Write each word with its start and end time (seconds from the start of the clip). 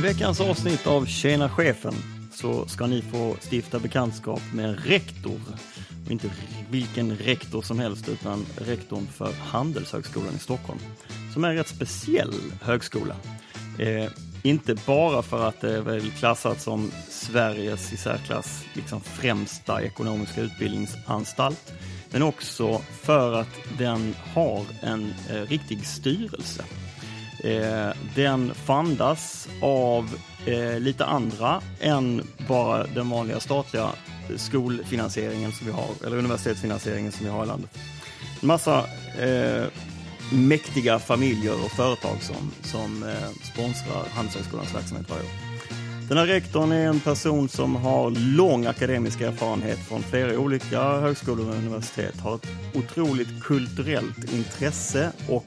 I 0.00 0.02
veckans 0.02 0.40
avsnitt 0.40 0.86
av 0.86 1.06
Tjena 1.06 1.48
chefen 1.48 1.94
så 2.32 2.66
ska 2.66 2.86
ni 2.86 3.02
få 3.02 3.36
stifta 3.50 3.78
bekantskap 3.78 4.40
med 4.54 4.64
en 4.64 4.76
rektor. 4.76 5.40
Och 6.04 6.10
inte 6.10 6.30
vilken 6.70 7.16
rektor 7.16 7.62
som 7.62 7.78
helst 7.78 8.08
utan 8.08 8.46
rektorn 8.58 9.06
för 9.06 9.32
Handelshögskolan 9.32 10.34
i 10.36 10.38
Stockholm. 10.38 10.78
Som 11.32 11.44
är 11.44 11.48
en 11.48 11.56
rätt 11.56 11.68
speciell 11.68 12.34
högskola. 12.62 13.16
Eh, 13.78 14.10
inte 14.42 14.74
bara 14.86 15.22
för 15.22 15.48
att 15.48 15.60
det 15.60 15.76
är 15.76 15.80
väl 15.80 16.10
klassat 16.10 16.60
som 16.60 16.90
Sveriges 17.08 17.92
i 17.92 17.96
särklass 17.96 18.64
liksom 18.74 19.00
främsta 19.00 19.82
ekonomiska 19.82 20.40
utbildningsanstalt. 20.40 21.72
Men 22.10 22.22
också 22.22 22.78
för 22.78 23.32
att 23.32 23.58
den 23.78 24.14
har 24.34 24.64
en 24.82 25.14
eh, 25.30 25.42
riktig 25.42 25.86
styrelse. 25.86 26.64
Eh, 27.44 27.90
den 28.14 28.54
fandas 28.54 29.48
av 29.62 30.16
eh, 30.46 30.80
lite 30.80 31.04
andra 31.04 31.60
än 31.80 32.22
bara 32.48 32.86
den 32.86 33.10
vanliga 33.10 33.40
statliga 33.40 33.88
skolfinansieringen 34.36 35.52
som 35.52 35.66
vi 35.66 35.72
har, 35.72 36.06
eller 36.06 36.16
universitetsfinansieringen 36.16 37.12
som 37.12 37.26
vi 37.26 37.32
har 37.32 37.44
i 37.44 37.46
landet. 37.46 37.78
En 38.40 38.46
massa 38.46 38.78
eh, 39.18 39.64
mäktiga 40.32 40.98
familjer 40.98 41.64
och 41.64 41.70
företag 41.70 42.22
som, 42.22 42.52
som 42.62 43.02
eh, 43.02 43.52
sponsrar 43.52 44.04
Handelshögskolans 44.14 44.74
verksamhet 44.74 45.10
varje 45.10 45.22
år. 45.22 45.50
Den 46.08 46.18
här 46.18 46.26
rektorn 46.26 46.72
är 46.72 46.86
en 46.86 47.00
person 47.00 47.48
som 47.48 47.76
har 47.76 48.10
lång 48.10 48.66
akademisk 48.66 49.20
erfarenhet 49.20 49.78
från 49.78 50.02
flera 50.02 50.38
olika 50.38 50.82
högskolor 50.82 51.48
och 51.48 51.54
universitet, 51.54 52.20
har 52.20 52.34
ett 52.34 52.46
otroligt 52.74 53.42
kulturellt 53.42 54.32
intresse 54.32 55.12
och 55.28 55.46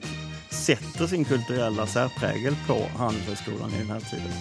sätter 0.53 1.07
sin 1.07 1.25
kulturella 1.25 1.87
särprägel 1.87 2.55
på 2.67 2.87
Handelshögskolan 2.97 3.73
i 3.73 3.77
den 3.77 3.89
här 3.89 3.99
tiden. 3.99 4.31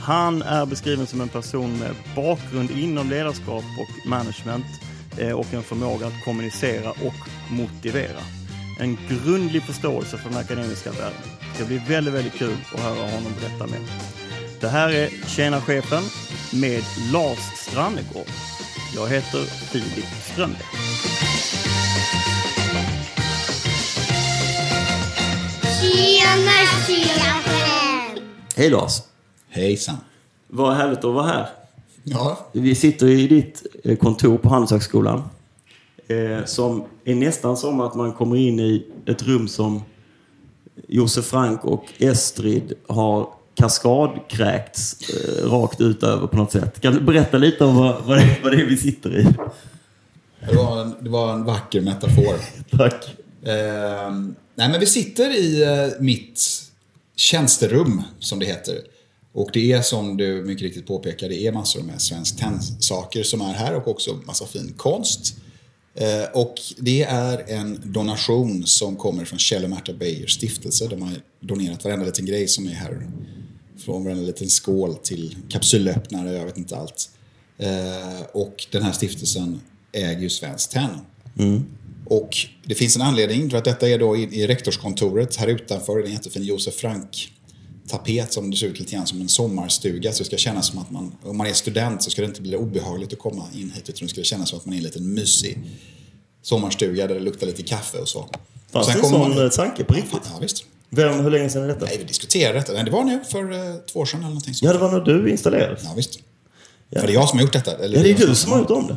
Han 0.00 0.42
är 0.42 0.66
beskriven 0.66 1.06
som 1.06 1.20
en 1.20 1.28
person 1.28 1.78
med 1.78 1.94
bakgrund 2.16 2.70
inom 2.70 3.10
ledarskap 3.10 3.64
och 3.78 4.08
management 4.08 4.66
eh, 5.18 5.32
och 5.32 5.54
en 5.54 5.62
förmåga 5.62 6.06
att 6.06 6.24
kommunicera 6.24 6.90
och 6.90 7.14
motivera. 7.50 8.20
En 8.80 8.98
grundlig 9.08 9.62
förståelse 9.62 10.18
för 10.18 10.30
den 10.30 10.38
akademiska 10.38 10.90
världen. 10.90 11.22
Det 11.58 11.64
blir 11.64 11.82
väldigt, 11.88 12.14
väldigt 12.14 12.34
kul 12.34 12.56
att 12.74 12.80
höra 12.80 13.10
honom 13.10 13.32
berätta 13.40 13.66
mer. 13.66 13.88
Det 14.60 14.68
här 14.68 14.90
är 14.90 15.08
Tjena 15.26 15.60
chefen 15.60 16.02
med 16.52 16.82
Lars 17.12 17.38
Strannegård. 17.56 18.30
Jag 18.96 19.08
heter 19.08 19.40
Filip 19.40 20.04
Strömbäck. 20.32 20.66
Tjena 26.02 26.50
chefen! 26.86 28.22
Hej 28.56 28.70
Lars! 28.70 29.02
Hejsan. 29.48 29.96
Vad 30.48 30.74
härligt 30.74 30.98
att 30.98 31.14
vara 31.14 31.26
här. 31.26 31.48
Ja. 32.04 32.46
Vi 32.52 32.74
sitter 32.74 33.06
i 33.06 33.28
ditt 33.28 33.66
eh, 33.84 33.96
kontor 33.96 34.38
på 34.38 34.48
Handelshögskolan. 34.48 35.22
Eh, 36.08 36.44
som 36.44 36.84
är 37.04 37.14
nästan 37.14 37.56
som 37.56 37.80
att 37.80 37.94
man 37.94 38.12
kommer 38.12 38.36
in 38.36 38.60
i 38.60 38.86
ett 39.06 39.22
rum 39.22 39.48
som 39.48 39.82
Josef 40.88 41.24
Frank 41.24 41.64
och 41.64 41.84
Estrid 41.98 42.72
har 42.88 43.28
kaskadkräkts 43.54 44.96
eh, 45.10 45.50
rakt 45.50 45.80
ut 45.80 46.02
över 46.02 46.26
på 46.26 46.36
något 46.36 46.52
sätt. 46.52 46.80
Kan 46.80 46.94
du 46.94 47.00
berätta 47.00 47.38
lite 47.38 47.64
om 47.64 47.76
vad, 47.76 48.02
vad, 48.04 48.18
det, 48.18 48.36
vad 48.42 48.52
det 48.52 48.62
är 48.62 48.66
vi 48.66 48.76
sitter 48.76 49.18
i? 49.18 49.26
Det 50.48 50.56
var 50.56 50.80
en, 50.80 50.94
det 51.00 51.10
var 51.10 51.32
en 51.32 51.44
vacker 51.44 51.80
metafor. 51.80 52.34
Tack. 52.76 53.16
Eh, 53.42 54.12
nej, 54.54 54.68
men 54.68 54.80
vi 54.80 54.86
sitter 54.86 55.30
i 55.30 55.62
eh, 55.62 56.00
mitt 56.00 56.62
tjänsterum, 57.16 58.02
som 58.18 58.38
det 58.38 58.46
heter. 58.46 58.80
Och 59.32 59.50
det 59.52 59.72
är 59.72 59.82
som 59.82 60.16
du 60.16 60.44
mycket 60.44 60.62
riktigt 60.62 60.86
påpekar, 60.86 61.28
det 61.28 61.46
är 61.46 61.52
massor 61.52 61.82
med 61.82 62.02
Svensk 62.02 62.36
Tenn-saker 62.36 63.22
som 63.22 63.40
är 63.40 63.52
här 63.52 63.74
och 63.74 63.88
också 63.88 64.20
massa 64.26 64.46
fin 64.46 64.74
konst. 64.76 65.36
Eh, 65.94 66.24
och 66.34 66.54
det 66.78 67.02
är 67.02 67.44
en 67.48 67.80
donation 67.84 68.66
som 68.66 68.96
kommer 68.96 69.24
från 69.24 69.38
Kjell 69.38 69.64
och 69.64 69.70
Märta 69.70 69.92
Beijers 69.92 70.34
stiftelse. 70.34 70.86
De 70.86 71.02
har 71.02 71.12
donerat 71.40 71.84
varenda 71.84 72.06
liten 72.06 72.26
grej 72.26 72.48
som 72.48 72.66
är 72.66 72.72
här. 72.72 73.10
Från 73.78 74.04
varenda 74.04 74.22
liten 74.22 74.48
skål 74.48 74.94
till 74.94 75.36
kapsylöppnare, 75.48 76.32
jag 76.32 76.44
vet 76.44 76.58
inte 76.58 76.76
allt. 76.76 77.10
Eh, 77.58 78.22
och 78.32 78.66
den 78.70 78.82
här 78.82 78.92
stiftelsen 78.92 79.60
äger 79.92 80.20
ju 80.20 80.30
Svenskt 80.30 80.72
Tenn. 80.72 80.98
Mm. 81.38 81.64
Och 82.12 82.36
det 82.64 82.74
finns 82.74 82.96
en 82.96 83.02
anledning 83.02 83.50
för 83.50 83.58
att 83.58 83.64
detta 83.64 83.88
är 83.88 83.98
då 83.98 84.16
i, 84.16 84.22
i 84.22 84.46
rektorskontoret 84.46 85.36
här 85.36 85.46
utanför. 85.48 85.96
Det 85.96 86.02
är 86.02 86.06
en 86.06 86.12
jättefin 86.12 86.42
Josef 86.44 86.74
Frank 86.74 87.28
tapet 87.88 88.32
som 88.32 88.50
det 88.50 88.56
ser 88.56 88.66
ut 88.66 88.78
lite 88.78 88.92
grann 88.92 89.06
som 89.06 89.20
en 89.20 89.28
sommarstuga. 89.28 90.12
Så 90.12 90.18
det 90.18 90.24
ska 90.26 90.36
kännas 90.36 90.66
som 90.66 90.78
att 90.78 90.90
man, 90.90 91.12
om 91.22 91.36
man 91.36 91.46
är 91.46 91.52
student 91.52 92.02
så 92.02 92.10
ska 92.10 92.22
det 92.22 92.28
inte 92.28 92.42
bli 92.42 92.56
obehagligt 92.56 93.12
att 93.12 93.18
komma 93.18 93.44
in 93.54 93.72
hit. 93.74 93.88
Utan 93.88 94.06
det 94.06 94.08
ska 94.12 94.22
kännas 94.22 94.48
som 94.48 94.58
att 94.58 94.66
man 94.66 94.72
är 94.72 94.76
i 94.76 94.78
en 94.78 94.84
liten 94.84 95.14
mysig 95.14 95.58
sommarstuga 96.42 97.06
där 97.06 97.14
det 97.14 97.20
luktar 97.20 97.46
lite 97.46 97.62
kaffe 97.62 97.98
och 97.98 98.08
så. 98.08 98.28
Fanns 98.72 98.86
det 98.86 98.92
en 98.92 99.00
sån 99.04 99.20
man- 99.20 99.44
eh, 99.44 99.50
tanke 99.50 99.84
på 99.84 99.94
riktigt? 99.94 100.20
Ja, 100.32 100.38
visst. 100.40 100.64
Vem, 100.90 101.20
hur 101.20 101.30
länge 101.30 101.50
sedan 101.50 101.62
är 101.62 101.68
detta? 101.68 101.84
Nej, 101.84 101.96
vi 101.98 102.04
diskuterade 102.04 102.58
detta. 102.58 102.72
Nej, 102.72 102.84
det 102.84 102.90
var 102.90 103.04
nu 103.04 103.20
för 103.30 103.52
eh, 103.52 103.74
två 103.92 104.00
år 104.00 104.06
sedan 104.06 104.20
eller 104.20 104.28
någonting 104.28 104.54
sånt. 104.54 104.66
Ja, 104.66 104.72
det 104.72 104.78
var 104.78 104.92
när 104.92 105.00
du 105.00 105.30
installerades. 105.30 105.82
Ja, 105.84 105.92
visst. 105.96 106.18
Ja. 106.90 107.00
För 107.00 107.06
det 107.06 107.12
är 107.12 107.14
jag 107.14 107.28
som 107.28 107.38
har 107.38 107.44
gjort 107.44 107.52
detta. 107.52 107.76
Eller 107.84 107.96
Ja, 107.96 108.02
det 108.02 108.10
är 108.10 108.26
du 108.26 108.34
som 108.34 108.52
har 108.52 108.58
gjort 108.58 108.70
om 108.70 108.86
det. 108.86 108.96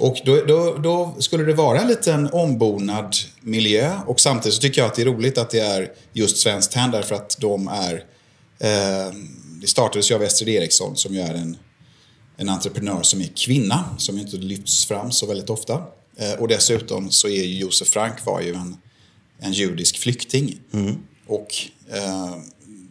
Och 0.00 0.20
då, 0.24 0.44
då, 0.44 0.78
då 0.78 1.14
skulle 1.18 1.44
det 1.44 1.54
vara 1.54 1.80
en 1.80 1.88
liten 1.88 2.30
ombonad 2.30 3.16
miljö 3.40 4.00
och 4.06 4.20
samtidigt 4.20 4.54
så 4.54 4.60
tycker 4.60 4.80
jag 4.80 4.88
att 4.88 4.94
det 4.94 5.02
är 5.02 5.06
roligt 5.06 5.38
att 5.38 5.50
det 5.50 5.60
är 5.60 5.92
just 6.12 6.36
Svenskt 6.36 6.72
Tenn 6.72 6.90
därför 6.90 7.14
att 7.14 7.36
de 7.40 7.68
är... 7.68 8.04
Eh, 8.58 9.14
det 9.60 9.66
startades 9.66 10.10
ju 10.10 10.14
av 10.14 10.22
Estrid 10.22 10.48
Eriksson 10.48 10.96
som 10.96 11.14
ju 11.14 11.20
är 11.20 11.34
en, 11.34 11.56
en 12.36 12.48
entreprenör 12.48 13.02
som 13.02 13.20
är 13.20 13.30
kvinna 13.36 13.84
som 13.98 14.18
inte 14.18 14.36
lyfts 14.36 14.86
fram 14.86 15.12
så 15.12 15.26
väldigt 15.26 15.50
ofta. 15.50 15.82
Eh, 16.16 16.32
och 16.32 16.48
dessutom 16.48 17.10
så 17.10 17.28
är 17.28 17.44
ju 17.44 17.58
Josef 17.58 17.88
Frank 17.88 18.26
var 18.26 18.40
ju 18.40 18.54
en, 18.54 18.76
en 19.38 19.52
judisk 19.52 19.98
flykting. 19.98 20.60
Och 21.26 21.54
eh, 21.92 22.36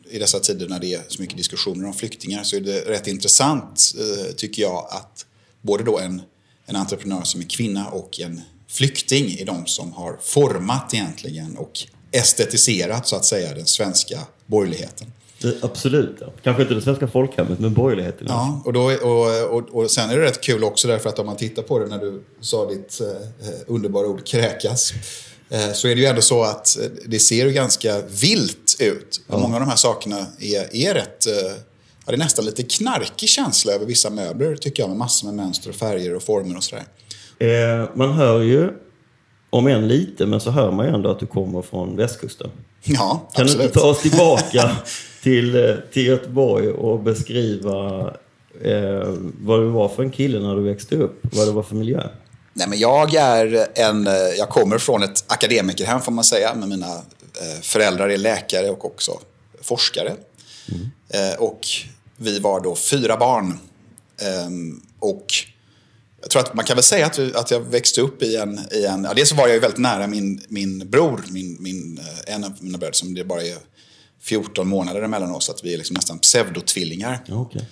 i 0.09 0.19
dessa 0.19 0.39
tider 0.39 0.67
när 0.67 0.79
det 0.79 0.93
är 0.93 1.01
så 1.07 1.21
mycket 1.21 1.37
diskussioner 1.37 1.87
om 1.87 1.93
flyktingar 1.93 2.43
så 2.43 2.55
är 2.55 2.61
det 2.61 2.79
rätt 2.79 3.07
intressant, 3.07 3.93
eh, 3.99 4.31
tycker 4.35 4.61
jag, 4.61 4.87
att 4.91 5.25
både 5.61 5.83
då 5.83 5.99
en, 5.99 6.21
en 6.69 6.75
entreprenör 6.75 7.23
som 7.23 7.41
är 7.41 7.45
kvinna 7.45 7.87
och 7.87 8.19
en 8.19 8.41
flykting 8.67 9.37
är 9.39 9.45
de 9.45 9.65
som 9.65 9.93
har 9.93 10.17
format 10.21 10.93
egentligen 10.93 11.57
och 11.57 11.71
estetiserat 12.11 13.07
så 13.07 13.15
att 13.15 13.25
säga 13.25 13.53
den 13.53 13.65
svenska 13.65 14.19
borgerligheten. 14.45 15.11
absolut. 15.61 16.17
Ja. 16.19 16.27
Kanske 16.43 16.61
inte 16.61 16.73
det 16.73 16.81
svenska 16.81 17.07
folkhemmet, 17.07 17.59
men 17.59 17.73
borgerligheten. 17.73 18.27
Ja, 18.29 18.61
och, 18.65 18.73
då, 18.73 18.81
och, 18.83 19.57
och, 19.57 19.69
och 19.69 19.91
sen 19.91 20.09
är 20.09 20.17
det 20.17 20.23
rätt 20.23 20.41
kul 20.41 20.63
också 20.63 20.87
därför 20.87 21.09
att 21.09 21.19
om 21.19 21.25
man 21.25 21.37
tittar 21.37 21.61
på 21.61 21.79
det 21.79 21.85
när 21.85 21.99
du 21.99 22.23
sa 22.41 22.69
ditt 22.69 23.01
eh, 23.01 23.07
underbara 23.67 24.07
ord 24.07 24.25
kräkas. 24.25 24.93
Eh, 25.49 25.71
så 25.73 25.87
är 25.87 25.95
det 25.95 26.01
ju 26.01 26.07
ändå 26.07 26.21
så 26.21 26.43
att 26.43 26.79
eh, 26.79 26.85
det 27.05 27.19
ser 27.19 27.45
ju 27.45 27.51
ganska 27.51 28.01
vilt 28.01 28.75
ut. 28.79 29.21
Och 29.27 29.39
Många 29.39 29.55
av 29.55 29.59
de 29.59 29.69
här 29.69 29.75
sakerna 29.75 30.25
är, 30.39 30.75
är 30.75 30.93
rätt... 30.93 31.27
Eh, 31.27 31.53
det 32.11 32.15
är 32.15 32.17
nästan 32.17 32.45
lite 32.45 32.63
knarkig 32.63 33.29
känsla 33.29 33.73
över 33.73 33.85
vissa 33.85 34.09
möbler 34.09 34.55
tycker 34.55 34.83
jag 34.83 34.89
med 34.89 34.97
massor 34.97 35.27
med 35.27 35.35
mönster 35.35 35.69
och 35.69 35.75
färger 35.75 36.15
och 36.15 36.23
former 36.23 36.57
och 36.57 36.63
sådär. 36.63 36.83
Eh, 37.39 37.89
man 37.95 38.13
hör 38.13 38.41
ju, 38.41 38.69
om 39.49 39.67
än 39.67 39.87
lite, 39.87 40.25
men 40.25 40.39
så 40.41 40.51
hör 40.51 40.71
man 40.71 40.85
ju 40.85 40.93
ändå 40.93 41.11
att 41.11 41.19
du 41.19 41.25
kommer 41.25 41.61
från 41.61 41.95
västkusten. 41.95 42.49
Ja, 42.83 43.29
Kan 43.33 43.45
du 43.45 43.51
absolut. 43.51 43.65
inte 43.67 43.79
ta 43.79 43.87
oss 43.87 44.01
tillbaka 44.01 44.71
till, 45.23 45.55
eh, 45.55 45.75
till 45.93 46.05
Göteborg 46.07 46.69
och 46.69 46.99
beskriva 46.99 47.99
eh, 48.63 49.13
vad 49.41 49.59
du 49.59 49.69
var 49.69 49.89
för 49.89 50.03
en 50.03 50.11
kille 50.11 50.39
när 50.39 50.55
du 50.55 50.61
växte 50.61 50.95
upp? 50.95 51.19
Vad 51.21 51.47
det 51.47 51.51
var 51.51 51.63
för 51.63 51.75
miljö? 51.75 52.03
Nej, 52.53 52.67
men 52.69 52.79
jag, 52.79 53.13
är 53.13 53.67
en, 53.75 54.07
eh, 54.07 54.13
jag 54.13 54.49
kommer 54.49 54.77
från 54.77 55.03
ett 55.03 55.23
akademikerhem 55.27 56.01
får 56.01 56.11
man 56.11 56.23
säga. 56.23 56.53
Men 56.55 56.69
mina 56.69 56.95
eh, 56.95 57.61
föräldrar 57.61 58.09
är 58.09 58.17
läkare 58.17 58.69
och 58.69 58.85
också 58.85 59.11
forskare. 59.61 60.13
Eh, 61.09 61.39
och 61.39 61.59
vi 62.19 62.39
var 62.39 62.59
då 62.59 62.75
fyra 62.75 63.17
barn. 63.17 63.59
Ehm, 64.21 64.81
och 64.99 65.33
jag 66.21 66.29
tror 66.29 66.41
att 66.41 66.53
man 66.53 66.65
kan 66.65 66.75
väl 66.75 66.83
säga 66.83 67.05
att, 67.05 67.19
att 67.19 67.51
jag 67.51 67.59
växte 67.59 68.01
upp 68.01 68.23
i 68.23 68.35
en... 68.35 68.59
I 68.71 68.85
en 68.85 69.03
ja, 69.03 69.13
dels 69.13 69.29
så 69.29 69.35
var 69.35 69.47
jag 69.47 69.53
ju 69.53 69.59
väldigt 69.59 69.79
nära 69.79 70.07
min, 70.07 70.41
min 70.47 70.89
bror, 70.89 71.25
min, 71.29 71.57
min, 71.59 71.97
eh, 71.97 72.35
en 72.35 72.43
av 72.43 72.53
mina 72.59 72.77
bröder 72.77 72.93
som 72.93 73.13
det 73.13 73.23
bara 73.23 73.43
är 73.43 73.57
14 74.21 74.67
månader 74.67 75.01
emellan 75.01 75.31
oss. 75.31 75.49
Att 75.49 75.63
vi 75.63 75.73
är 75.73 75.77
liksom 75.77 75.93
nästan 75.93 76.19
pseudotvillingar. 76.19 77.23
Ja, 77.25 77.35
okej. 77.35 77.67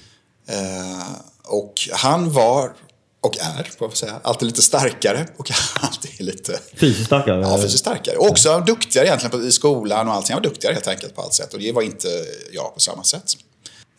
Eh, 0.47 1.07
och 1.43 1.73
han 1.91 2.31
var, 2.31 2.73
och 3.21 3.37
är, 3.37 3.63
får 3.63 3.87
jag 3.87 3.97
säga, 3.97 4.19
alltid 4.23 4.45
lite 4.45 4.61
starkare 4.61 5.27
och 5.37 5.51
alltid 5.81 6.21
lite... 6.25 6.59
Fysiskt 6.73 7.05
starkare? 7.05 7.41
Ja, 7.41 7.57
fysiskt 7.57 7.79
starkare. 7.79 8.17
Och 8.17 8.29
också 8.29 8.63
duktigare 8.67 9.07
egentligen 9.07 9.31
på, 9.31 9.45
i 9.45 9.51
skolan 9.51 10.07
och 10.07 10.13
allting. 10.13 10.33
Han 10.33 10.43
var 10.43 10.49
duktigare 10.49 10.73
helt 10.73 10.87
enkelt 10.87 11.15
på 11.15 11.21
allt 11.21 11.33
sätt. 11.33 11.53
Och 11.53 11.59
det 11.59 11.71
var 11.71 11.81
inte 11.81 12.07
jag 12.51 12.73
på 12.73 12.79
samma 12.79 13.03
sätt. 13.03 13.33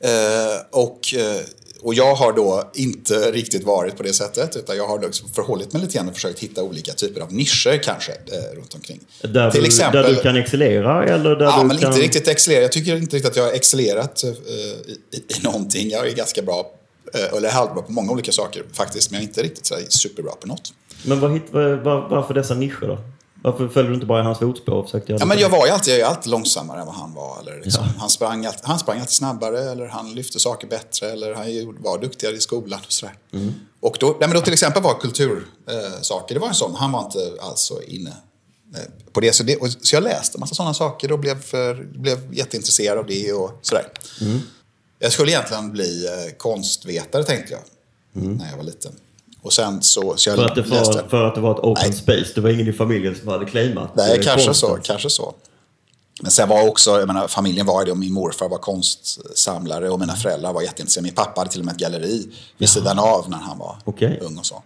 Eh, 0.05 0.11
och 0.71 1.15
eh, 1.15 1.41
och 1.83 1.95
jag 1.95 2.15
har 2.15 2.33
då 2.33 2.71
inte 2.75 3.15
riktigt 3.31 3.65
varit 3.65 3.97
på 3.97 4.03
det 4.03 4.13
sättet. 4.13 4.57
Utan 4.57 4.77
jag 4.77 4.87
har 4.87 5.01
liksom 5.01 5.29
förhållit 5.29 5.73
mig 5.73 5.83
lite 5.83 5.95
grann 5.97 6.09
och 6.09 6.15
försökt 6.15 6.39
hitta 6.39 6.63
olika 6.63 6.93
typer 6.93 7.21
av 7.21 7.33
nischer 7.33 7.83
kanske 7.83 8.13
eh, 8.13 8.57
runt 8.57 8.75
omkring. 8.75 9.01
Där, 9.23 9.51
Till 9.51 9.61
du, 9.61 9.67
exempel- 9.67 10.03
där 10.03 10.11
du 10.11 10.17
kan 10.21 10.37
excellera 10.37 11.05
eller 11.05 11.37
där 11.37 11.45
Ja, 11.45 11.59
du 11.61 11.67
men 11.67 11.79
kan... 11.79 11.91
inte 11.93 12.03
riktigt 12.03 12.29
excellera. 12.29 12.63
Jag 12.63 12.73
tycker 12.73 12.97
inte 12.97 13.17
riktigt 13.17 13.31
att 13.31 13.37
jag 13.37 13.45
har 13.45 13.53
excellerat 13.53 14.25
eh, 14.25 14.31
i, 14.31 14.99
i, 15.11 15.43
någonting. 15.43 15.91
Jag 15.91 16.09
är 16.09 16.15
ganska 16.15 16.43
bra, 16.43 16.71
eh, 17.15 17.37
eller 17.37 17.51
halvbra 17.51 17.83
på 17.83 17.93
många 17.93 18.13
olika 18.13 18.33
saker 18.33 18.63
faktiskt. 18.73 19.11
Men 19.11 19.21
jag 19.21 19.25
är 19.25 19.29
inte 19.29 19.43
riktigt 19.43 19.67
så 19.67 19.75
superbra 19.89 20.33
på 20.33 20.47
något. 20.47 20.73
Men 21.05 21.21
vad, 21.21 21.31
var, 21.31 22.09
varför 22.11 22.35
dessa 22.35 22.55
nischer 22.55 22.87
då? 22.87 22.99
Varför 23.43 23.69
följer 23.69 23.89
du 23.89 23.95
inte 23.95 24.07
bara 24.07 24.21
i 24.21 24.25
hans 24.25 24.39
fotspår 24.39 24.73
och 24.73 24.85
försökte 24.85 25.13
göra 25.13 25.21
Ja, 25.21 25.27
men 25.27 25.39
jag 25.39 25.49
var 25.49 25.67
ju 25.67 25.73
alltid, 25.73 25.95
jag 25.95 26.01
är 26.01 26.05
alltid 26.05 26.31
långsammare 26.31 26.81
än 26.81 26.87
vad 26.87 26.95
han 26.95 27.15
var. 27.15 27.39
Eller 27.41 27.61
liksom, 27.65 27.85
han, 27.99 28.11
sprang 28.11 28.47
alltid, 28.47 28.65
han 28.65 28.79
sprang 28.79 28.99
alltid 28.99 29.15
snabbare, 29.15 29.71
eller 29.71 29.87
han 29.87 30.15
lyfte 30.15 30.41
saker 30.41 30.69
bättre, 30.69 31.11
eller 31.11 31.35
han 31.35 31.77
var 31.83 31.99
duktigare 31.99 32.37
i 32.37 32.41
skolan. 32.41 32.81
Och, 32.87 32.93
sådär. 32.93 33.15
och 33.81 33.97
då, 34.01 34.07
nej, 34.07 34.29
men 34.29 34.31
då 34.31 34.41
till 34.41 34.53
exempel 34.53 34.83
var 34.83 35.01
kultursaker, 35.01 35.45
eh, 36.09 36.35
det 36.35 36.39
var 36.39 36.49
en 36.49 36.55
sån, 36.55 36.75
han 36.75 36.93
var 36.93 37.05
inte 37.05 37.19
alls 37.41 37.61
så 37.61 37.83
inne 37.83 38.11
eh, 38.75 39.13
på 39.13 39.21
det. 39.21 39.33
Så, 39.33 39.43
det 39.43 39.57
och, 39.57 39.69
så 39.71 39.97
jag 39.97 40.03
läste 40.03 40.37
en 40.37 40.41
massa 40.41 40.55
sådana 40.55 40.75
saker 40.75 41.13
och 41.13 41.19
blev, 41.19 41.43
för, 41.43 41.75
blev 41.75 42.35
jätteintresserad 42.35 42.99
av 42.99 43.07
det 43.07 43.33
och 43.33 43.59
sådär. 43.63 43.87
Jag 44.99 45.13
skulle 45.13 45.31
egentligen 45.31 45.73
bli 45.73 46.07
eh, 46.07 46.37
konstvetare 46.37 47.25
tänkte 47.25 47.53
jag, 47.53 47.61
när 48.13 48.51
jag 48.51 48.57
var 48.57 48.65
liten. 48.65 48.93
Och 49.43 49.53
sen 49.53 49.83
så, 49.83 50.17
så 50.17 50.35
För 50.35 50.45
att, 50.45 50.55
det 50.55 50.63
var, 50.63 51.09
för 51.09 51.25
att 51.25 51.35
det 51.35 51.41
var 51.41 51.53
ett 51.53 51.65
open 51.65 51.85
Nej. 51.87 51.93
space. 51.93 52.33
Det 52.35 52.41
var 52.41 52.51
ingen 52.51 52.69
i 52.69 52.73
familjen 52.73 53.17
som 53.17 53.29
hade 53.29 53.45
claimat 53.47 53.91
Nej, 53.97 54.21
kanske 54.23 54.55
så, 54.55 54.79
kanske 54.83 55.11
så. 55.11 55.35
Men 56.23 56.31
sen 56.31 56.49
var 56.49 56.69
också, 56.69 56.91
jag 56.99 57.07
menar, 57.07 57.29
familjen 57.29 57.67
var 57.67 57.85
det 57.85 57.91
och 57.91 57.99
min 57.99 58.13
morfar 58.13 58.49
var 58.49 58.59
konstsamlare 58.59 59.91
och 59.91 60.01
mina 60.01 60.17
föräldrar 60.17 60.53
var 60.53 60.63
jätteintresserade. 60.63 61.05
Min 61.05 61.15
pappa 61.15 61.41
hade 61.41 61.51
till 61.51 61.61
och 61.61 61.67
med 61.67 61.73
ett 61.73 61.81
galleri 61.81 62.29
vid 62.59 62.69
sidan 62.69 62.99
av 62.99 63.31
när 63.31 63.39
han 63.39 63.59
var 63.59 63.77
Okej. 63.85 64.19
ung 64.23 64.39
och 64.39 64.47
så. 64.47 64.63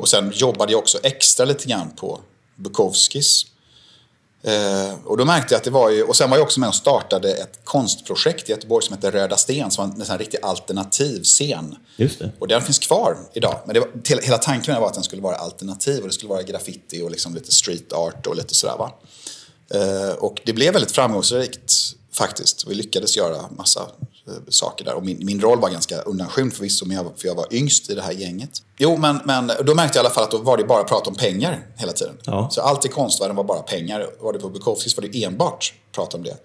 Och 0.00 0.08
sen 0.08 0.32
jobbade 0.34 0.72
jag 0.72 0.78
också 0.78 0.98
extra 1.02 1.46
lite 1.46 1.68
grann 1.68 1.90
på 1.90 2.20
Bukowskis. 2.56 3.46
Eh, 4.42 4.94
och 5.04 5.16
då 5.16 5.24
märkte 5.24 5.54
jag 5.54 5.58
att 5.58 5.64
det 5.64 5.70
var 5.70 5.90
ju, 5.90 6.02
och 6.02 6.16
sen 6.16 6.30
var 6.30 6.36
jag 6.36 6.44
också 6.44 6.60
med 6.60 6.68
och 6.68 6.74
startade 6.74 7.32
ett 7.32 7.60
konstprojekt 7.64 8.48
i 8.48 8.52
Göteborg 8.52 8.84
som 8.84 8.96
heter 8.96 9.12
Röda 9.12 9.36
Sten, 9.36 9.70
som 9.70 9.84
var 9.84 9.92
en 9.92 9.98
nästan 9.98 10.18
riktig 10.18 10.38
alternativ 10.42 11.22
scen. 11.22 11.76
Just 11.96 12.18
det. 12.18 12.32
Och 12.38 12.48
den 12.48 12.62
finns 12.62 12.78
kvar 12.78 13.16
idag. 13.32 13.60
Men 13.64 13.74
det 13.74 13.80
var, 13.80 13.88
till, 14.02 14.18
hela 14.22 14.38
tanken 14.38 14.80
var 14.80 14.86
att 14.86 14.94
den 14.94 15.02
skulle 15.02 15.22
vara 15.22 15.36
alternativ 15.36 16.00
och 16.00 16.06
det 16.06 16.14
skulle 16.14 16.30
vara 16.30 16.42
graffiti 16.42 17.02
och 17.02 17.10
liksom 17.10 17.34
lite 17.34 17.52
street 17.52 17.92
art 17.92 18.26
och 18.26 18.36
lite 18.36 18.54
sådär 18.54 18.76
va. 18.78 18.92
Eh, 19.74 20.14
och 20.14 20.40
det 20.44 20.52
blev 20.52 20.72
väldigt 20.72 20.92
framgångsrikt 20.92 21.72
faktiskt. 22.12 22.66
Vi 22.66 22.74
lyckades 22.74 23.16
göra 23.16 23.44
massa 23.56 23.86
saker 24.48 24.84
där. 24.84 24.94
Och 24.94 25.04
min, 25.04 25.24
min 25.26 25.40
roll 25.40 25.60
var 25.60 25.70
ganska 25.70 26.00
undanskymd 26.00 26.52
förvisso, 26.52 26.86
men 26.86 26.96
jag, 26.96 27.12
för 27.16 27.28
jag 27.28 27.34
var 27.34 27.46
yngst 27.50 27.90
i 27.90 27.94
det 27.94 28.02
här 28.02 28.12
gänget. 28.12 28.50
Jo, 28.78 28.96
men, 28.96 29.20
men 29.24 29.52
då 29.64 29.74
märkte 29.74 29.98
jag 29.98 30.04
i 30.04 30.06
alla 30.06 30.14
fall 30.14 30.24
att 30.24 30.30
då 30.30 30.38
var 30.38 30.56
det 30.56 30.64
bara 30.64 30.84
prat 30.84 31.06
om 31.06 31.14
pengar 31.14 31.66
hela 31.76 31.92
tiden. 31.92 32.14
Ja. 32.24 32.48
Så 32.50 32.60
allt 32.60 32.84
i 32.84 32.88
konstvärlden 32.88 33.36
var 33.36 33.44
bara 33.44 33.62
pengar. 33.62 34.06
Var 34.20 34.32
det 34.32 34.38
på 34.38 34.48
Bukowskis 34.48 34.96
var 34.96 35.02
det 35.08 35.24
enbart 35.24 35.74
prat 35.94 36.14
om 36.14 36.22
det. 36.22 36.36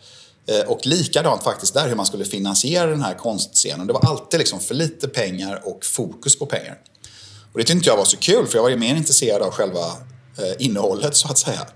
Eh, 0.47 0.67
Och 0.67 0.85
likadant 0.85 1.43
faktiskt 1.43 1.73
där 1.73 1.87
hur 1.87 1.95
man 1.95 2.05
skulle 2.05 2.25
finansiera 2.25 2.89
den 2.89 3.01
här 3.01 3.13
konstscenen. 3.13 3.87
Det 3.87 3.93
var 3.93 4.05
alltid 4.05 4.39
liksom 4.39 4.59
för 4.59 4.75
lite 4.75 5.07
pengar 5.07 5.61
och 5.65 5.85
fokus 5.85 6.39
på 6.39 6.45
pengar. 6.45 6.77
Och 7.51 7.59
det 7.59 7.63
tyckte 7.63 7.73
inte 7.73 7.89
jag 7.89 7.97
var 7.97 8.05
så 8.05 8.17
kul 8.17 8.47
för 8.47 8.57
jag 8.57 8.63
var 8.63 8.69
ju 8.69 8.77
mer 8.77 8.95
intresserad 8.95 9.41
av 9.41 9.51
själva 9.51 9.79
eh, 10.37 10.55
innehållet 10.65 11.15
så 11.15 11.27
att 11.27 11.37
säga. 11.37 11.67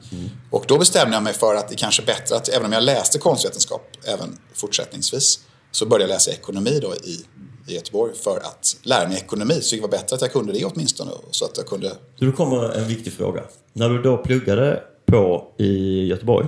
Och 0.52 0.66
då 0.68 0.78
bestämde 0.78 1.16
jag 1.16 1.24
mig 1.24 1.34
för 1.34 1.56
att 1.56 1.70
det 1.70 1.76
kanske 1.76 2.02
är 2.02 2.06
bättre 2.06 2.36
att, 2.36 2.50
även 2.50 2.66
om 2.66 2.72
jag 2.74 2.84
läste 2.84 3.20
konstvetenskap 3.20 3.92
även 4.04 4.38
fortsättningsvis, 4.54 5.40
så 5.72 5.86
började 5.86 6.04
jag 6.04 6.16
läsa 6.16 6.32
ekonomi 6.32 6.80
då 6.82 6.94
i, 6.96 7.26
i 7.72 7.76
Göteborg 7.76 8.14
för 8.16 8.38
att 8.38 8.78
lära 8.84 9.08
mig 9.10 9.18
ekonomi. 9.18 9.54
Så 9.62 9.76
det 9.76 9.82
var 9.82 9.90
bättre 9.90 10.16
att 10.16 10.22
jag 10.22 10.32
kunde 10.32 10.54
det 10.54 10.66
åtminstone. 10.66 11.12
Så 11.32 11.46
att 11.46 11.58
jag 11.58 11.66
kunde... 11.66 11.94
Då 12.20 12.32
kommer 12.32 12.78
en 12.78 12.88
viktig 12.88 13.14
fråga. 13.14 13.44
När 13.74 13.90
du 13.90 14.02
då 14.02 14.18
pluggade 14.18 14.84
på 15.06 15.54
i 15.58 16.04
Göteborg, 16.08 16.48